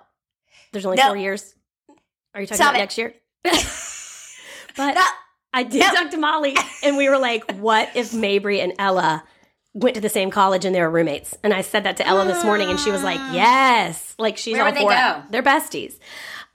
[0.72, 1.08] there's only No.
[1.08, 1.56] four years?
[2.34, 2.82] Are you talking Stop about it.
[2.84, 3.14] next year?
[4.80, 5.04] but No.
[5.54, 5.92] I did No.
[5.92, 9.24] talk to Molly, and we were like, "What if Mabry and Ella
[9.74, 12.26] went to the same college and they were roommates?" And I said that to Ella
[12.26, 15.22] this morning, and she was like, "Yes, like she's Where all they for go?
[15.26, 15.32] it.
[15.32, 16.00] They're besties."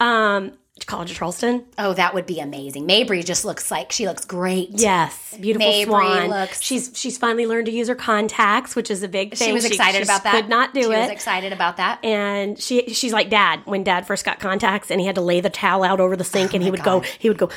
[0.00, 0.52] Um,
[0.86, 1.64] College of Charleston.
[1.78, 2.84] Oh, that would be amazing.
[2.84, 4.70] Mabry just looks like she looks great.
[4.72, 6.28] Yes, beautiful Mabry swan.
[6.28, 9.46] looks- she's she's finally learned to use her contacts, which is a big thing.
[9.48, 10.32] She was excited she about that.
[10.34, 11.00] Could not do she it.
[11.02, 12.04] was excited about that.
[12.04, 15.40] and she she's like dad when dad first got contacts and he had to lay
[15.40, 17.50] the towel out over the sink Oh and he would go he would go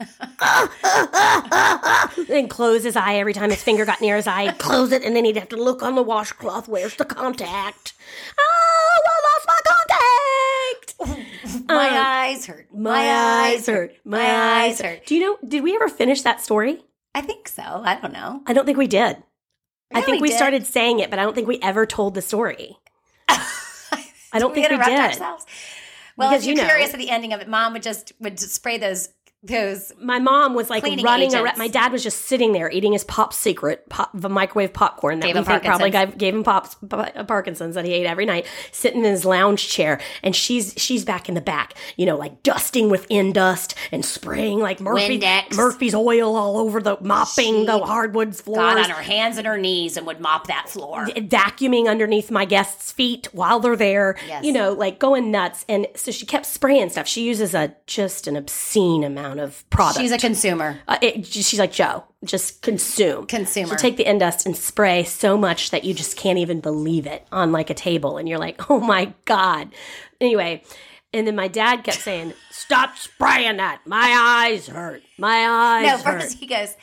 [2.32, 5.14] and close his eye every time his finger got near his eye close it and
[5.16, 7.92] then he'd have to look on the washcloth where's the contact
[8.38, 9.79] oh i lost my contact
[11.68, 12.66] My um, eyes hurt.
[12.74, 14.20] My eyes hurt my
[14.64, 15.06] eyes hurt.
[15.06, 16.82] do you know did we ever finish that story
[17.14, 17.62] I think so.
[17.62, 18.42] I don't know.
[18.46, 19.16] i don't think we did
[19.92, 20.36] i Yeah, think we did.
[20.36, 22.76] started saying it but i don't think we ever told the story
[23.28, 25.46] i don't we think we did ourselves.
[26.16, 28.12] Well, Because if you're you know- curious at the ending of it, mom would just
[28.20, 29.08] would just spray those
[29.42, 29.92] those.
[30.00, 31.56] my mom was like Cleaning running around.
[31.56, 35.26] My dad was just sitting there eating his pop secret, pop, the microwave popcorn that
[35.26, 38.46] Gave we think probably gave, gave him pops, pa- Parkinson's that he ate every night,
[38.72, 42.42] sitting in his lounge chair, and she's she's back in the back, you know, like
[42.42, 45.56] dusting with dust and spraying like Murphy, Windex.
[45.56, 49.56] Murphy's oil all over the mopping the hardwoods floor Got on her hands and her
[49.58, 51.06] knees and would mop that floor.
[51.06, 54.44] vacuuming underneath my guests' feet while they're there, Yes.
[54.44, 55.64] you know, like going nuts.
[55.68, 57.06] And so she kept spraying stuff.
[57.06, 60.00] She uses a just an obscene amount of product.
[60.00, 60.80] She's a consumer.
[60.88, 63.26] Uh, it, she's like Joe, just consume.
[63.26, 63.68] Consumer.
[63.68, 67.26] She'll take the Endust and spray so much that you just can't even believe it
[67.30, 69.70] on like a table, and you're like, oh my god.
[70.20, 70.62] Anyway,
[71.12, 73.80] and then my dad kept saying, "Stop spraying that.
[73.86, 75.02] My eyes hurt.
[75.18, 75.46] My
[75.82, 76.76] eyes No, hurt." first he goes,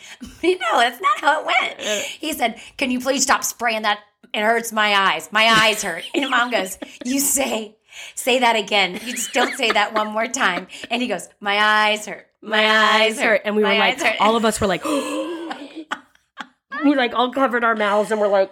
[0.44, 1.80] "No, that's not how it went.
[2.02, 4.00] He said, Can you please stop spraying that?
[4.34, 5.30] It hurts my eyes.
[5.32, 6.04] My eyes hurt.
[6.14, 7.78] And mom goes, You say,
[8.16, 8.94] say that again.
[8.94, 10.68] You just don't say that one more time.
[10.90, 12.28] And he goes, My eyes hurt.
[12.42, 13.42] My, eyes hurt.
[13.46, 14.84] and we My were like, hurt." all of us were like,
[16.86, 18.52] we like all covered our mouths and we're like,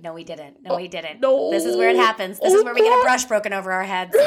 [0.00, 0.62] No, we didn't.
[0.62, 1.20] No, oh, we didn't.
[1.20, 1.50] No.
[1.50, 2.38] This is where it happens.
[2.40, 4.16] This is where we get a brush broken over our heads.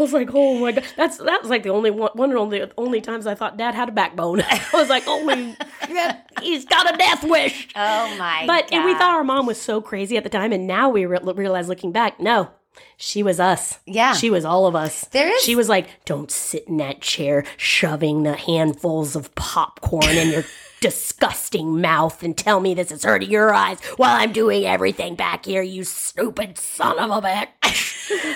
[0.00, 2.38] I was like, oh my god, that's that was like the only one, one and
[2.38, 4.40] only only times I thought Dad had a backbone.
[4.48, 5.54] I was like, holy,
[6.42, 7.68] he's got a death wish.
[7.76, 8.84] Oh my But God.
[8.84, 11.68] we thought our mom was so crazy at the time, and now we re- realize
[11.68, 12.50] looking back, no,
[12.96, 13.78] she was us.
[13.86, 14.14] Yeah.
[14.14, 15.04] she was all of us.
[15.08, 20.08] There is- She was like, don't sit in that chair, shoving the handfuls of popcorn
[20.16, 20.44] in your
[20.80, 25.44] disgusting mouth, and tell me this is hurting your eyes while I'm doing everything back
[25.44, 25.62] here.
[25.62, 27.46] You stupid son of a bitch.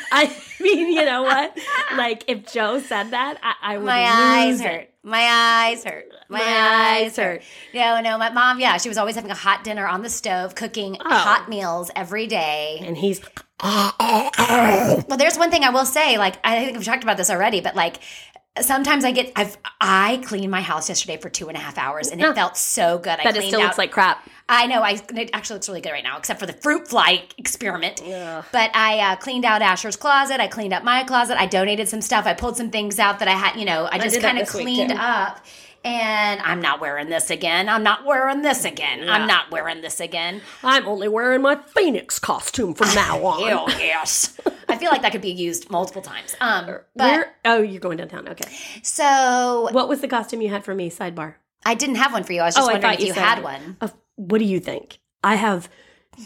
[0.12, 1.58] I mean, you know what?
[1.96, 4.66] Like, if Joe said that, I, I would My lose eyes it.
[4.66, 4.90] hurt.
[5.02, 5.20] My
[5.68, 6.06] eyes hurt.
[6.28, 7.42] My, eyes hurt.
[7.74, 10.54] No, no, my mom, yeah, she was always having a hot dinner on the stove,
[10.54, 11.14] cooking Oh.
[11.14, 12.80] hot meals every day.
[12.82, 13.20] And he's
[13.62, 16.18] Well, there's one thing I will say.
[16.18, 17.96] Like, I think we've talked about this already, but like,
[18.60, 22.08] sometimes I get, I've, I cleaned my house yesterday for two and a half hours,
[22.08, 23.18] and it felt so good.
[23.18, 24.28] I that it still out, looks like crap.
[24.48, 24.82] I know.
[24.82, 28.02] I it actually looks really good right now, except for the fruit fly experiment.
[28.52, 30.38] But I uh, cleaned out Asher's closet.
[30.40, 31.40] I cleaned up my closet.
[31.40, 32.26] I donated some stuff.
[32.26, 33.56] I pulled some things out that I had.
[33.58, 34.96] You know, I just kind of cleaned too.
[34.96, 35.44] up.
[35.84, 37.68] And I'm not wearing this again.
[37.68, 39.06] I'm not wearing this again.
[39.08, 40.40] I'm not wearing this again.
[40.62, 43.40] I'm only wearing my Phoenix costume from now on.
[43.40, 44.36] Ew, yes.
[44.68, 46.34] I feel like that could be used multiple times.
[46.40, 47.36] Um, but Where?
[47.44, 48.28] Oh, you're going downtown.
[48.30, 48.50] Okay.
[48.82, 50.90] so What was the costume you had for me?
[50.90, 51.34] Sidebar.
[51.66, 52.40] I didn't have one for you.
[52.40, 53.76] I was just Oh, wondering if you you had one.
[53.80, 54.98] Uh, what do you think?
[55.22, 55.68] I have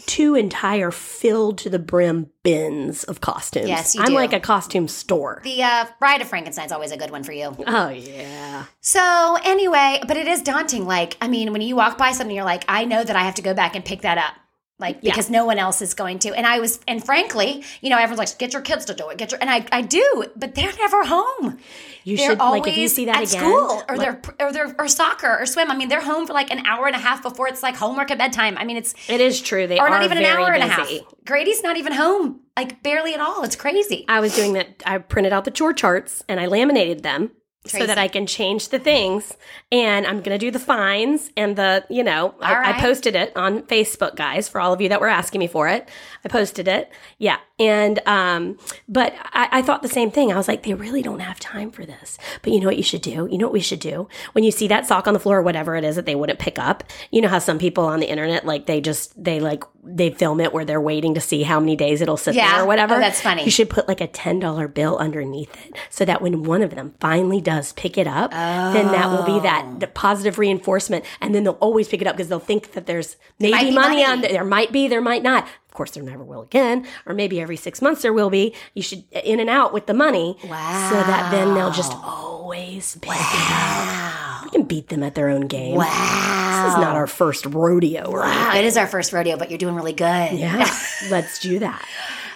[0.05, 3.67] two entire filled to the brim bins of costumes.
[3.67, 4.13] Yes, you I'm do.
[4.15, 5.41] like a costume store.
[5.43, 7.55] The uh, Bride of Frankenstein's always a good one for you.
[7.67, 8.65] Oh yeah.
[8.81, 10.85] So anyway, but it is daunting.
[10.85, 13.35] Like, I mean, when you walk by something, you're like, I know that I have
[13.35, 14.33] to go back and pick that up.
[14.79, 15.11] Like, Yeah.
[15.11, 16.29] because no one else is going to.
[16.33, 19.17] And I was, and frankly, you know, everyone's like, get your kids to do it.
[19.17, 21.57] Get your, and I, I do, but they're never home.
[22.03, 23.41] You They're should always like if you see that at again.
[23.41, 25.69] school or like- they're or they're or soccer or swim.
[25.69, 28.11] I mean, they're home for like an hour and a half before it's like homework
[28.11, 28.57] at bedtime.
[28.57, 29.67] I mean, it's it is true.
[29.67, 30.89] They are not even an hour and a half.
[31.25, 33.43] Grady's not even home, like barely at all.
[33.43, 34.05] It's crazy.
[34.07, 34.81] I was doing that.
[34.85, 37.31] I printed out the chore charts and I laminated them
[37.65, 39.35] so that I can change the things.
[39.71, 42.75] And I'm going to do the fines and the, you know, I, right.
[42.75, 45.67] I posted it on Facebook, guys, for all of you that were asking me for
[45.67, 45.87] it.
[46.23, 46.89] I posted it.
[47.17, 47.37] Yeah.
[47.59, 48.57] And, um,
[48.87, 50.31] but I, I thought the same thing.
[50.31, 52.17] I was like, they really don't have time for this.
[52.41, 53.27] But you know what you should do?
[53.29, 54.07] You know what we should do?
[54.31, 56.39] When you see that sock on the floor or whatever it is that they wouldn't
[56.39, 59.65] pick up, you know how some people on the internet, like they just, they like,
[59.83, 62.53] they film it where they're waiting to see how many days it'll sit Yeah.
[62.53, 62.95] there or whatever.
[62.95, 63.43] Oh, that's funny.
[63.43, 66.93] You should put like a $10 bill underneath it so that when one of them
[67.01, 69.79] finally does pick it up, then that will be that oh.
[69.79, 71.03] the positive reinforcement.
[71.19, 74.05] And then they'll always pick it up because they'll think that there's maybe money, money.
[74.05, 74.31] on there.
[74.31, 75.45] There might be, there might not.
[75.45, 78.53] Of course, there never will again, or maybe every six months there will be.
[78.75, 80.89] You should uh, in and out with the money, Wow.
[80.91, 84.43] so that then they'll just always pick it up.
[84.43, 85.75] We can beat them at their own game.
[85.75, 86.63] Wow.
[86.65, 88.11] This is not our first rodeo.
[88.11, 88.53] Right?
[88.53, 90.33] Wow, it is our first rodeo, but you're doing really good.
[90.33, 90.69] Yeah,
[91.09, 91.83] let's do that.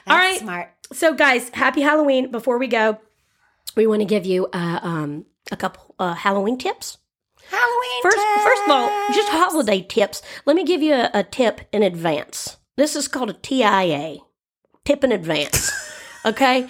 [0.05, 0.39] That's All right.
[0.39, 0.69] smart.
[0.91, 2.31] So, guys, happy Halloween.
[2.31, 2.99] Before we go,
[3.75, 6.97] we want to give you uh, um, a couple uh, Halloween tips.
[7.49, 8.01] Halloween.
[8.01, 10.21] First, first of all, just holiday tips.
[10.45, 12.57] Let me give you a, a tip in advance.
[12.75, 14.17] This is called a TIA,
[14.85, 15.71] tip in advance.
[16.25, 16.67] okay,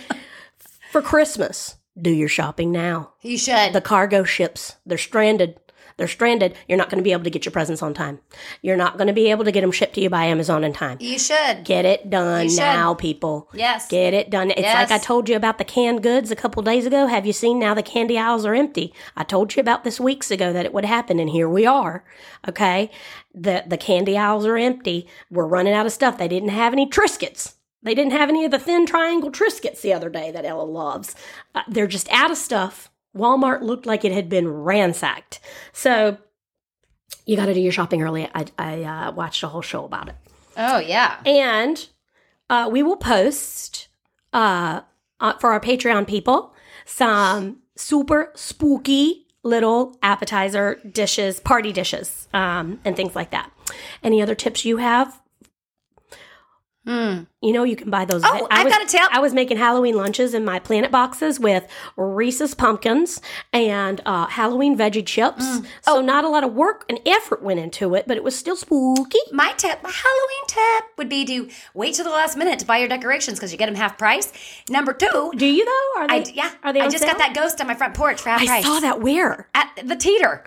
[0.92, 3.14] for Christmas, do your shopping now.
[3.22, 3.74] You should.
[3.74, 5.60] The cargo ships, they're stranded.
[5.98, 6.56] They're stranded.
[6.68, 8.20] You're not going to be able to get your presents on time.
[8.62, 10.74] You're not going to be able to get them shipped to you by Amazon in
[10.74, 10.98] time.
[11.00, 11.64] you should.
[11.64, 13.50] Get it done now, people.
[13.54, 13.88] Yes.
[13.88, 14.52] Get it done.
[14.52, 14.90] It's Yes.
[14.90, 17.08] like I told you about the canned goods a couple days ago.
[17.08, 18.94] Have you seen now the candy aisles are empty?
[19.16, 22.04] I told you about this weeks ago that it would happen, and here we are.
[22.48, 22.90] Okay.
[23.34, 25.08] The the candy aisles are empty.
[25.32, 26.18] We're running out of stuff.
[26.18, 27.56] They didn't have any Triscuits.
[27.82, 31.16] They didn't have any of the thin triangle Triscuits the other day that Ella loves.
[31.54, 32.90] Uh, they're just out of stuff.
[33.16, 35.40] Walmart looked like it had been ransacked.
[35.72, 36.18] So
[37.26, 38.30] you got to do your shopping early.
[38.34, 40.16] I, I uh, watched a whole show about it.
[40.58, 41.20] Oh yeah.
[41.26, 41.88] And
[42.50, 43.88] uh, we will post
[44.34, 44.82] uh,
[45.20, 46.54] uh, for our Patreon people
[46.86, 53.52] some super spooky little appetizer dishes, party dishes, um, and things like that.
[54.04, 55.22] Any other tips you have?
[56.86, 57.24] Hmm.
[57.42, 58.24] You know, you can buy those.
[58.26, 59.02] Oh, I I've was, got a tip.
[59.12, 64.78] I was making Halloween lunches in my planet boxes with Reese's pumpkins and uh, Halloween
[64.78, 65.46] veggie chips.
[65.46, 65.66] Mm.
[65.82, 66.02] So Oh.
[66.02, 69.20] not a lot of work and effort went into it, but it was still spooky.
[69.32, 72.78] My tip, my Halloween tip would be to wait till the last minute to buy
[72.80, 74.32] your decorations because you get them half price.
[74.70, 76.02] Number two, Do you though?
[76.02, 76.14] Are they?
[76.16, 76.80] I yeah, Are they?
[76.82, 77.12] I just sale?
[77.14, 78.66] got that ghost on my front porch for half I price.
[78.66, 79.50] I saw that where?
[79.54, 80.44] at the teeter.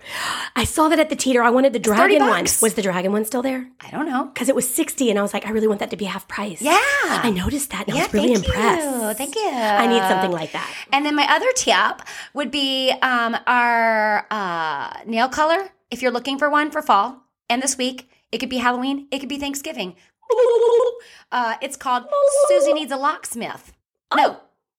[0.55, 1.43] I saw that at the teeter.
[1.43, 2.45] I wanted the 30 dragon one.
[2.63, 3.69] Was the dragon one still there?
[3.81, 4.25] I don't know.
[4.33, 6.26] Because it was 60 and I was like, I really want that to be half
[6.28, 6.61] price.
[6.62, 6.78] Yeah.
[6.81, 8.85] I noticed that and I Yeah, was really thank impressed.
[8.86, 9.15] you.
[9.15, 9.48] Thank you.
[9.51, 10.70] I need something like that.
[10.93, 12.03] And then my other tip
[12.35, 15.70] would be um, our uh, nail color.
[15.90, 19.20] If you're looking for one for fall and this week, it could be Halloween, it
[19.20, 19.97] could be Thanksgiving.
[21.32, 22.05] Uh, it's called
[22.51, 23.73] Suzi Needs a Loch-smith.
[24.15, 24.39] No,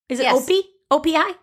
[0.10, 0.50] Is it Yes.
[0.90, 1.04] OP?
[1.04, 1.36] OPI?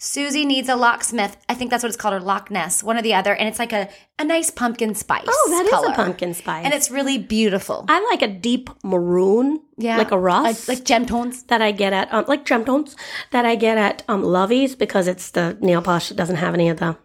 [0.00, 1.36] Suzi Needs a Loch-smith.
[1.48, 3.34] I think that's what it's called, or Loch Ness, one or the other.
[3.34, 5.26] And it's like a, a nice pumpkin spice.
[5.28, 5.92] Oh, that is color.
[5.92, 6.64] a pumpkin spice.
[6.64, 7.84] And it's really beautiful.
[7.86, 9.98] I like a deep maroon, Yeah.
[9.98, 10.68] like a rust.
[10.68, 11.42] like, like gem tones.
[11.44, 12.96] that I get at um, like gem tones
[13.30, 16.70] that I get at um, Lovey's because it's the nail polish that doesn't have any
[16.70, 16.96] of the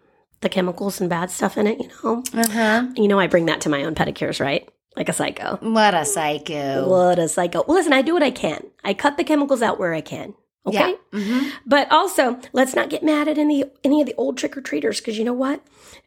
[0.42, 1.80] the chemicals and bad stuff in it.
[1.82, 2.88] You know, Uh huh.
[2.96, 4.70] you know I bring that to my own pedicures, right?
[4.96, 5.58] Like a psycho.
[5.62, 6.88] What a psycho.
[6.88, 7.66] What a psycho.
[7.68, 8.64] Well, listen, I do what I can.
[8.86, 10.34] I cut the chemicals out where I can.
[10.68, 10.96] Okay.
[11.14, 11.20] Yeah.
[11.20, 14.62] hmm But also, let's not get mad at any any of the old trick or
[14.62, 15.62] treaters because you know what?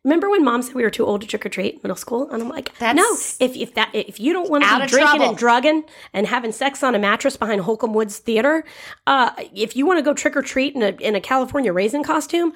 [0.05, 2.29] Remember when mom said we were too old to trick or treat middle school?
[2.31, 2.97] And I'm like, That's-
[3.41, 3.45] no.
[3.47, 5.29] If if that if you don't want to be drinking trouble.
[5.31, 8.65] and drugging and having sex on a mattress behind Holcomb Woods Theater,
[9.07, 12.03] uh, if you want to go trick or treat in a in a California raisin
[12.03, 12.53] costume,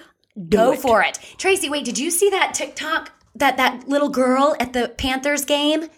[0.49, 0.81] Go it.
[0.81, 1.19] for it.
[1.39, 3.13] Tracy, wait, did you see that TikTok?
[3.37, 5.89] That that little girl at the Panthers game?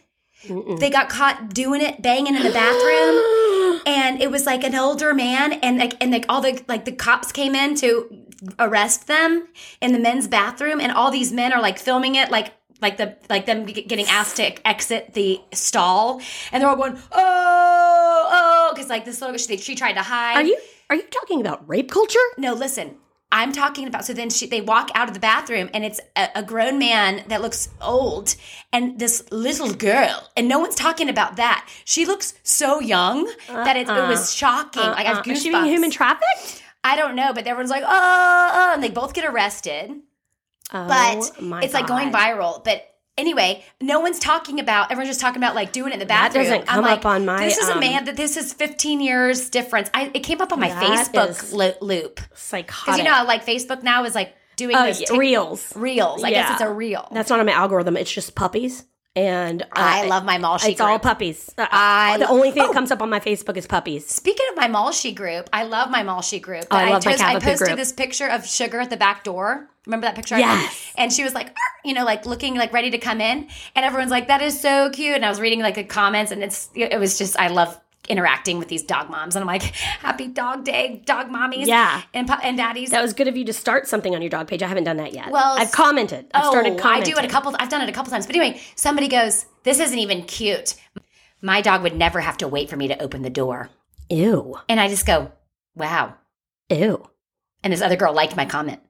[0.79, 3.15] They got caught doing it, banging in the bathroom.
[3.87, 6.93] and it was like an older man and like and like all the like the
[6.93, 8.09] cops came in to
[8.59, 9.49] arrest them
[9.81, 12.53] in the men's bathroom and all these men are like filming it like
[12.83, 16.21] like the like them getting asked to exit the stall
[16.53, 20.37] and they're all going oh oh because like this little she, she tried to hide
[20.37, 20.59] Are you
[20.91, 22.19] are you talking about rape culture?
[22.37, 22.97] no, listen.
[23.35, 24.05] I'm talking about.
[24.05, 27.25] So then she, they walk out of the bathroom, and it's a, a grown man
[27.29, 28.37] that looks old,
[28.73, 31.69] and this little girl, and no one's talking about that.
[31.85, 34.83] She looks so young that it, it was shocking.
[34.83, 36.63] like I have Uh, is she being human trafficked?
[36.85, 39.91] I don't know, but everyone's like, oh, and they both get arrested.
[40.71, 42.63] But Oh, my it's like going viral.
[42.65, 42.87] But
[43.19, 44.91] anyway, no one's talking about.
[44.91, 46.45] Everyone's just talking about like doing it in the bathroom.
[46.45, 48.53] doesn't come I'm like, up on my, This is a um, man that this is
[48.53, 49.91] 15 years difference.
[49.95, 52.21] I it came up on my Facebook lo- loop.
[52.35, 52.85] Psychotic.
[52.87, 55.73] Because you know, like Facebook now is like doing Oh, those yeah, reels.
[55.77, 56.23] reels.
[56.23, 57.09] I guess it's a reel.
[57.13, 57.97] That's not on my algorithm.
[57.97, 58.85] It's just puppies.
[59.17, 61.55] And uh, I love my Malshi It's all puppies.
[61.57, 62.67] Uh, I the lo- only thing Oh.
[62.67, 64.07] that comes up on my Facebook is puppies.
[64.09, 66.65] Speaking of my Malshi group, I love my Malshi group.
[66.71, 67.77] Oh, I love my I posted group.
[67.77, 69.69] this picture of Sugar at the back door.
[69.87, 70.37] Remember that picture?
[70.39, 70.93] Yes.
[70.97, 71.55] And she was like,
[71.85, 74.91] you know, like looking like ready to come in, and everyone's like, "That is so
[74.91, 77.79] cute." And I was reading like the comments, and it's it was just I love
[78.09, 82.03] interacting with these dog moms, and I'm like, "Happy Dog Day, dog mommies, Yeah.
[82.13, 84.63] and and daddies." That was good of you to start something on your dog page.
[84.63, 85.31] I haven't done that yet.
[85.31, 86.27] Well, I've commented.
[86.35, 87.55] I've started Oh, I do it a couple.
[87.59, 88.27] I've done it a couple times.
[88.27, 90.75] But anyway, somebody goes, "This isn't even cute."
[91.43, 93.71] My dog would never have to wait for me to open the door,
[94.09, 94.59] Ew.
[94.69, 95.33] and I just go,
[95.75, 96.15] "Wow."
[96.71, 97.09] Ew.
[97.63, 98.81] And this other girl liked my comment.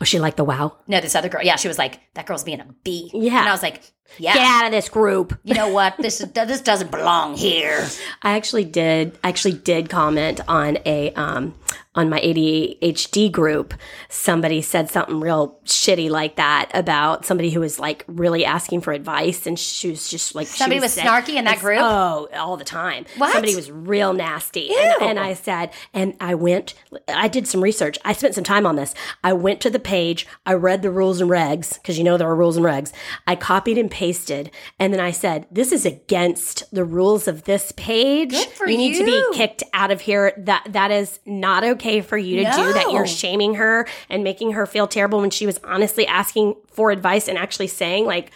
[0.00, 0.76] Oh, she liked the wow.
[0.86, 1.42] No, this other girl.
[1.42, 3.40] Yeah, she was like, "That girl's being a bee." Yeah.
[3.40, 3.82] and I was like,
[4.18, 4.34] Yeah.
[4.34, 5.38] Get out of this group.
[5.42, 5.96] You know what?
[5.98, 7.86] This is this doesn't belong here.
[8.22, 11.54] I actually did actually did comment on a um
[11.94, 13.74] on my ADHD group.
[14.08, 18.94] Somebody said something real shitty like that about somebody who was like really asking for
[18.94, 21.80] advice and she was just like Somebody was snarky in that group?
[21.82, 23.04] Oh, all the time.
[23.18, 23.32] What?
[23.32, 24.74] Somebody was real nasty.
[24.74, 26.74] And, and I said, and I went
[27.08, 27.98] I did some research.
[28.04, 28.94] I spent some time on this.
[29.22, 32.28] I went to the page, I read the rules and regs because you know there
[32.28, 32.92] are rules and regs.
[33.26, 34.50] I copied and pasted
[34.80, 38.30] and then I said, this is against the rules of this page.
[38.30, 40.32] Good for you need to be kicked out of here.
[40.38, 42.72] That that is not okay for you to do.
[42.72, 46.90] That you're shaming her and making her feel terrible when she was honestly asking for
[46.90, 48.32] advice and actually saying like,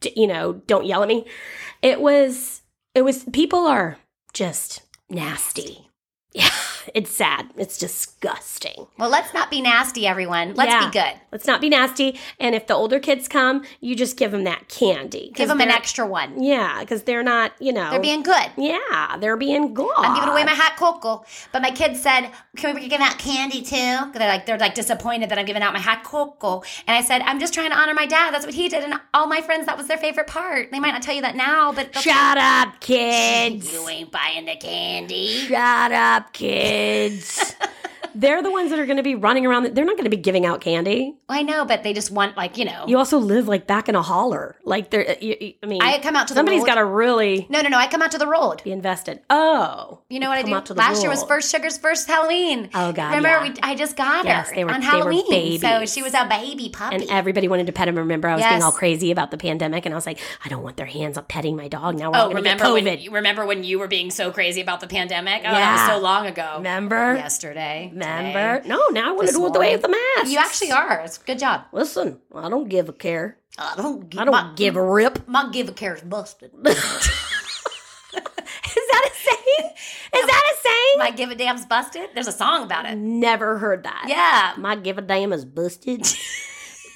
[0.00, 1.26] d- you know, don't yell at me.
[1.82, 2.62] It was
[2.94, 3.98] it was people are
[4.32, 5.90] just nasty.
[6.36, 6.48] Yeah,
[6.94, 7.46] it's sad.
[7.56, 8.86] It's disgusting.
[8.98, 10.54] Well, let's not be nasty, everyone.
[10.54, 10.86] Let's Yeah.
[10.86, 11.20] be good.
[11.32, 12.18] Let's not be nasty.
[12.40, 15.32] And if the older kids come, you just give them that candy.
[15.34, 16.42] Give them an extra one.
[16.42, 18.50] Yeah, because they're not, you know, They're being good.
[18.56, 19.92] yeah, they're being good.
[19.96, 23.18] I'm giving away my hot cocoa, but my kids said, "Can we give them out
[23.18, 23.74] candy too?"
[24.12, 27.22] They're like, they're like disappointed that I'm giving out my hot cocoa, and I said,
[27.22, 28.32] "I'm just trying to honor my dad.
[28.32, 30.70] That's what he did, and all my friends, that was their favorite part.
[30.70, 33.72] They might not tell you that now, but Shut up, kids.
[33.72, 37.54] you ain't buying the candy." Shut up, kids kids.
[38.14, 39.74] They're the ones that are going to be running around.
[39.74, 41.14] They're not going to be giving out candy.
[41.28, 42.84] I know, but they just want like you know.
[42.86, 44.56] You also live like back in a holler.
[44.64, 47.78] Like you- I mean, I come out to somebody's got to really no, no, no.
[47.78, 48.62] I come out to the road.
[48.64, 49.20] be invested.
[49.30, 50.54] Oh, You know what I do?
[50.54, 52.70] out to the Last year was first Sugar's first Halloween.
[52.74, 53.52] Oh, God, Remember, yeah.
[53.52, 56.14] we, I just got Yes, her they were- on they were Halloween, so she was
[56.14, 56.96] a baby puppy.
[56.96, 57.96] And everybody wanted to pet him.
[57.96, 58.52] Remember, I was Yes.
[58.52, 61.16] being all crazy about the pandemic, and I was like, I don't want their hands
[61.18, 61.96] up petting my dog.
[61.98, 62.84] Now we're Oh, all going get remember COVID.
[62.84, 65.40] when you remember when you were being so crazy about the pandemic?
[65.44, 65.72] Oh, that Yeah.
[65.86, 66.54] was so long ago.
[66.58, 67.14] Remember?
[67.16, 67.88] Yesterday.
[67.92, 68.03] Remember?
[68.04, 68.68] Today.
[68.68, 70.30] No, now I want to do it the way of the mask.
[70.30, 71.00] You actually are.
[71.00, 71.62] It's good job.
[71.72, 73.38] Listen, I don't give a care.
[73.58, 74.08] I don't.
[74.08, 75.28] Give, I don't my, give a rip.
[75.28, 76.50] My give a care is busted.
[78.76, 79.70] Is that a saying?
[80.16, 80.98] Is that a saying?
[80.98, 82.10] my give a damn's busted.
[82.14, 82.96] There's a song about it.
[82.96, 84.06] Never heard that.
[84.08, 84.54] Yeah.
[84.60, 86.06] My give a damn is busted.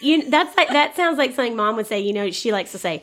[0.01, 2.01] you that's like that sounds like something mom would say.
[2.01, 3.03] You know, she likes to say.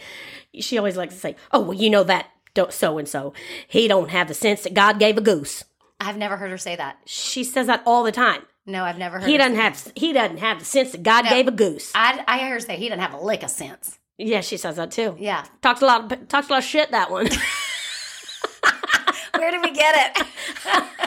[0.59, 2.27] She always likes to say, "Oh, well, you know that
[2.69, 3.33] so and so.
[3.67, 5.63] He don't have the sense that God gave a goose."
[5.99, 6.97] I've never heard her say that.
[7.05, 8.41] She says that all the time.
[8.65, 9.27] No, I've never heard.
[9.27, 11.29] He her doesn't say- have he doesn't have the sense that God No.
[11.31, 11.91] gave a goose.
[11.95, 13.99] I I heard her say he doesn't have a lick of sense.
[14.17, 15.15] Yeah, she says that too.
[15.19, 15.45] Yeah.
[15.61, 17.27] Talks a lot of talks a lot of shit that one.
[19.35, 20.27] Where did we get it?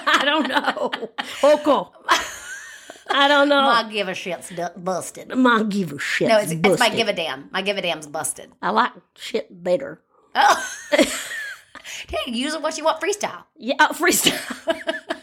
[0.07, 0.91] I don't know.
[1.43, 1.93] Oko.
[3.11, 3.63] I don't know.
[3.63, 5.35] my give a shit's busted.
[5.35, 6.29] My give a shit.
[6.29, 7.49] No, it's, it's my give a damn.
[7.51, 8.53] My give a damn's busted.
[8.61, 10.03] I like shit better.
[10.35, 10.71] Oh.
[12.09, 13.45] hey, use it what you want freestyle.
[13.57, 15.17] Yeah, uh, freestyle.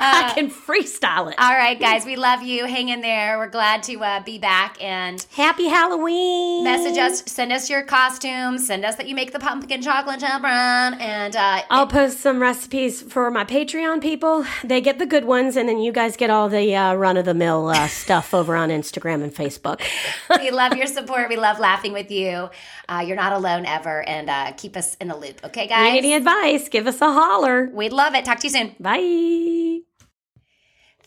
[0.00, 1.38] I can freestyle it.
[1.38, 2.66] All right, guys, we love you.
[2.66, 3.38] Hang in there.
[3.38, 6.64] We're glad to uh, be back and Happy Halloween.
[6.64, 7.22] message us.
[7.26, 8.66] Send us your costumes.
[8.66, 10.94] Send us that you make the pumpkin chocolate chip run.
[10.94, 14.44] And uh, I'll post some recipes for my Patreon people.
[14.64, 17.24] They get the good ones, and then you guys get all the uh, run of
[17.24, 19.80] the mill uh, stuff over on Instagram and Facebook.
[20.40, 21.28] we love your support.
[21.28, 22.48] We love laughing with you.
[22.88, 24.02] Uh, you're not alone ever.
[24.02, 25.40] And uh, keep us in the loop.
[25.44, 25.92] Okay, guys.
[25.92, 26.68] Need any advice?
[26.68, 27.68] Give us a holler.
[27.72, 28.24] We'd love it.
[28.24, 28.74] Talk to you soon.
[28.80, 29.89] Bye.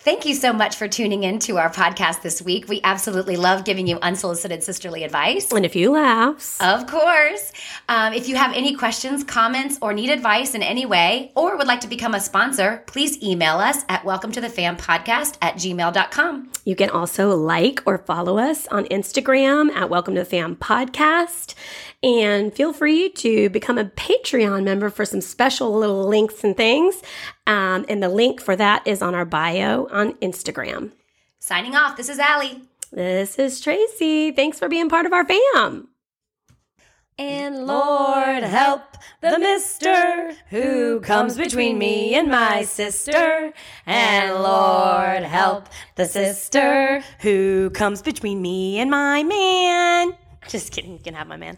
[0.04, 2.68] Thank you so much for tuning in to our podcast this week.
[2.68, 5.50] We absolutely love giving you unsolicited sisterly advice.
[5.50, 6.60] And a few laughs.
[6.60, 7.54] Of course.
[7.88, 11.68] Um, if you have any questions, comments, or need advice in any way, or would
[11.68, 15.56] like to become a sponsor, please email us at welcome to the fam podcast at
[15.56, 16.52] gmail.com.
[16.66, 21.56] You can also like or follow us on Instagram at Welcome to the Fam Podcast.
[22.04, 27.02] And feel free to become a Patreon member for some special little links and things.
[27.48, 30.92] Um, and the link for that is on our bio on Instagram.
[31.40, 32.64] Signing off, this is Allie.
[32.92, 34.32] This is Tracy.
[34.32, 35.88] Thanks for being part of our fam.
[37.18, 38.82] And Lord help
[39.22, 43.54] the mister who comes between me and my sister.
[43.86, 50.18] And Lord help the sister who comes between me and my man.
[50.50, 51.58] Just kidding, you can have my man.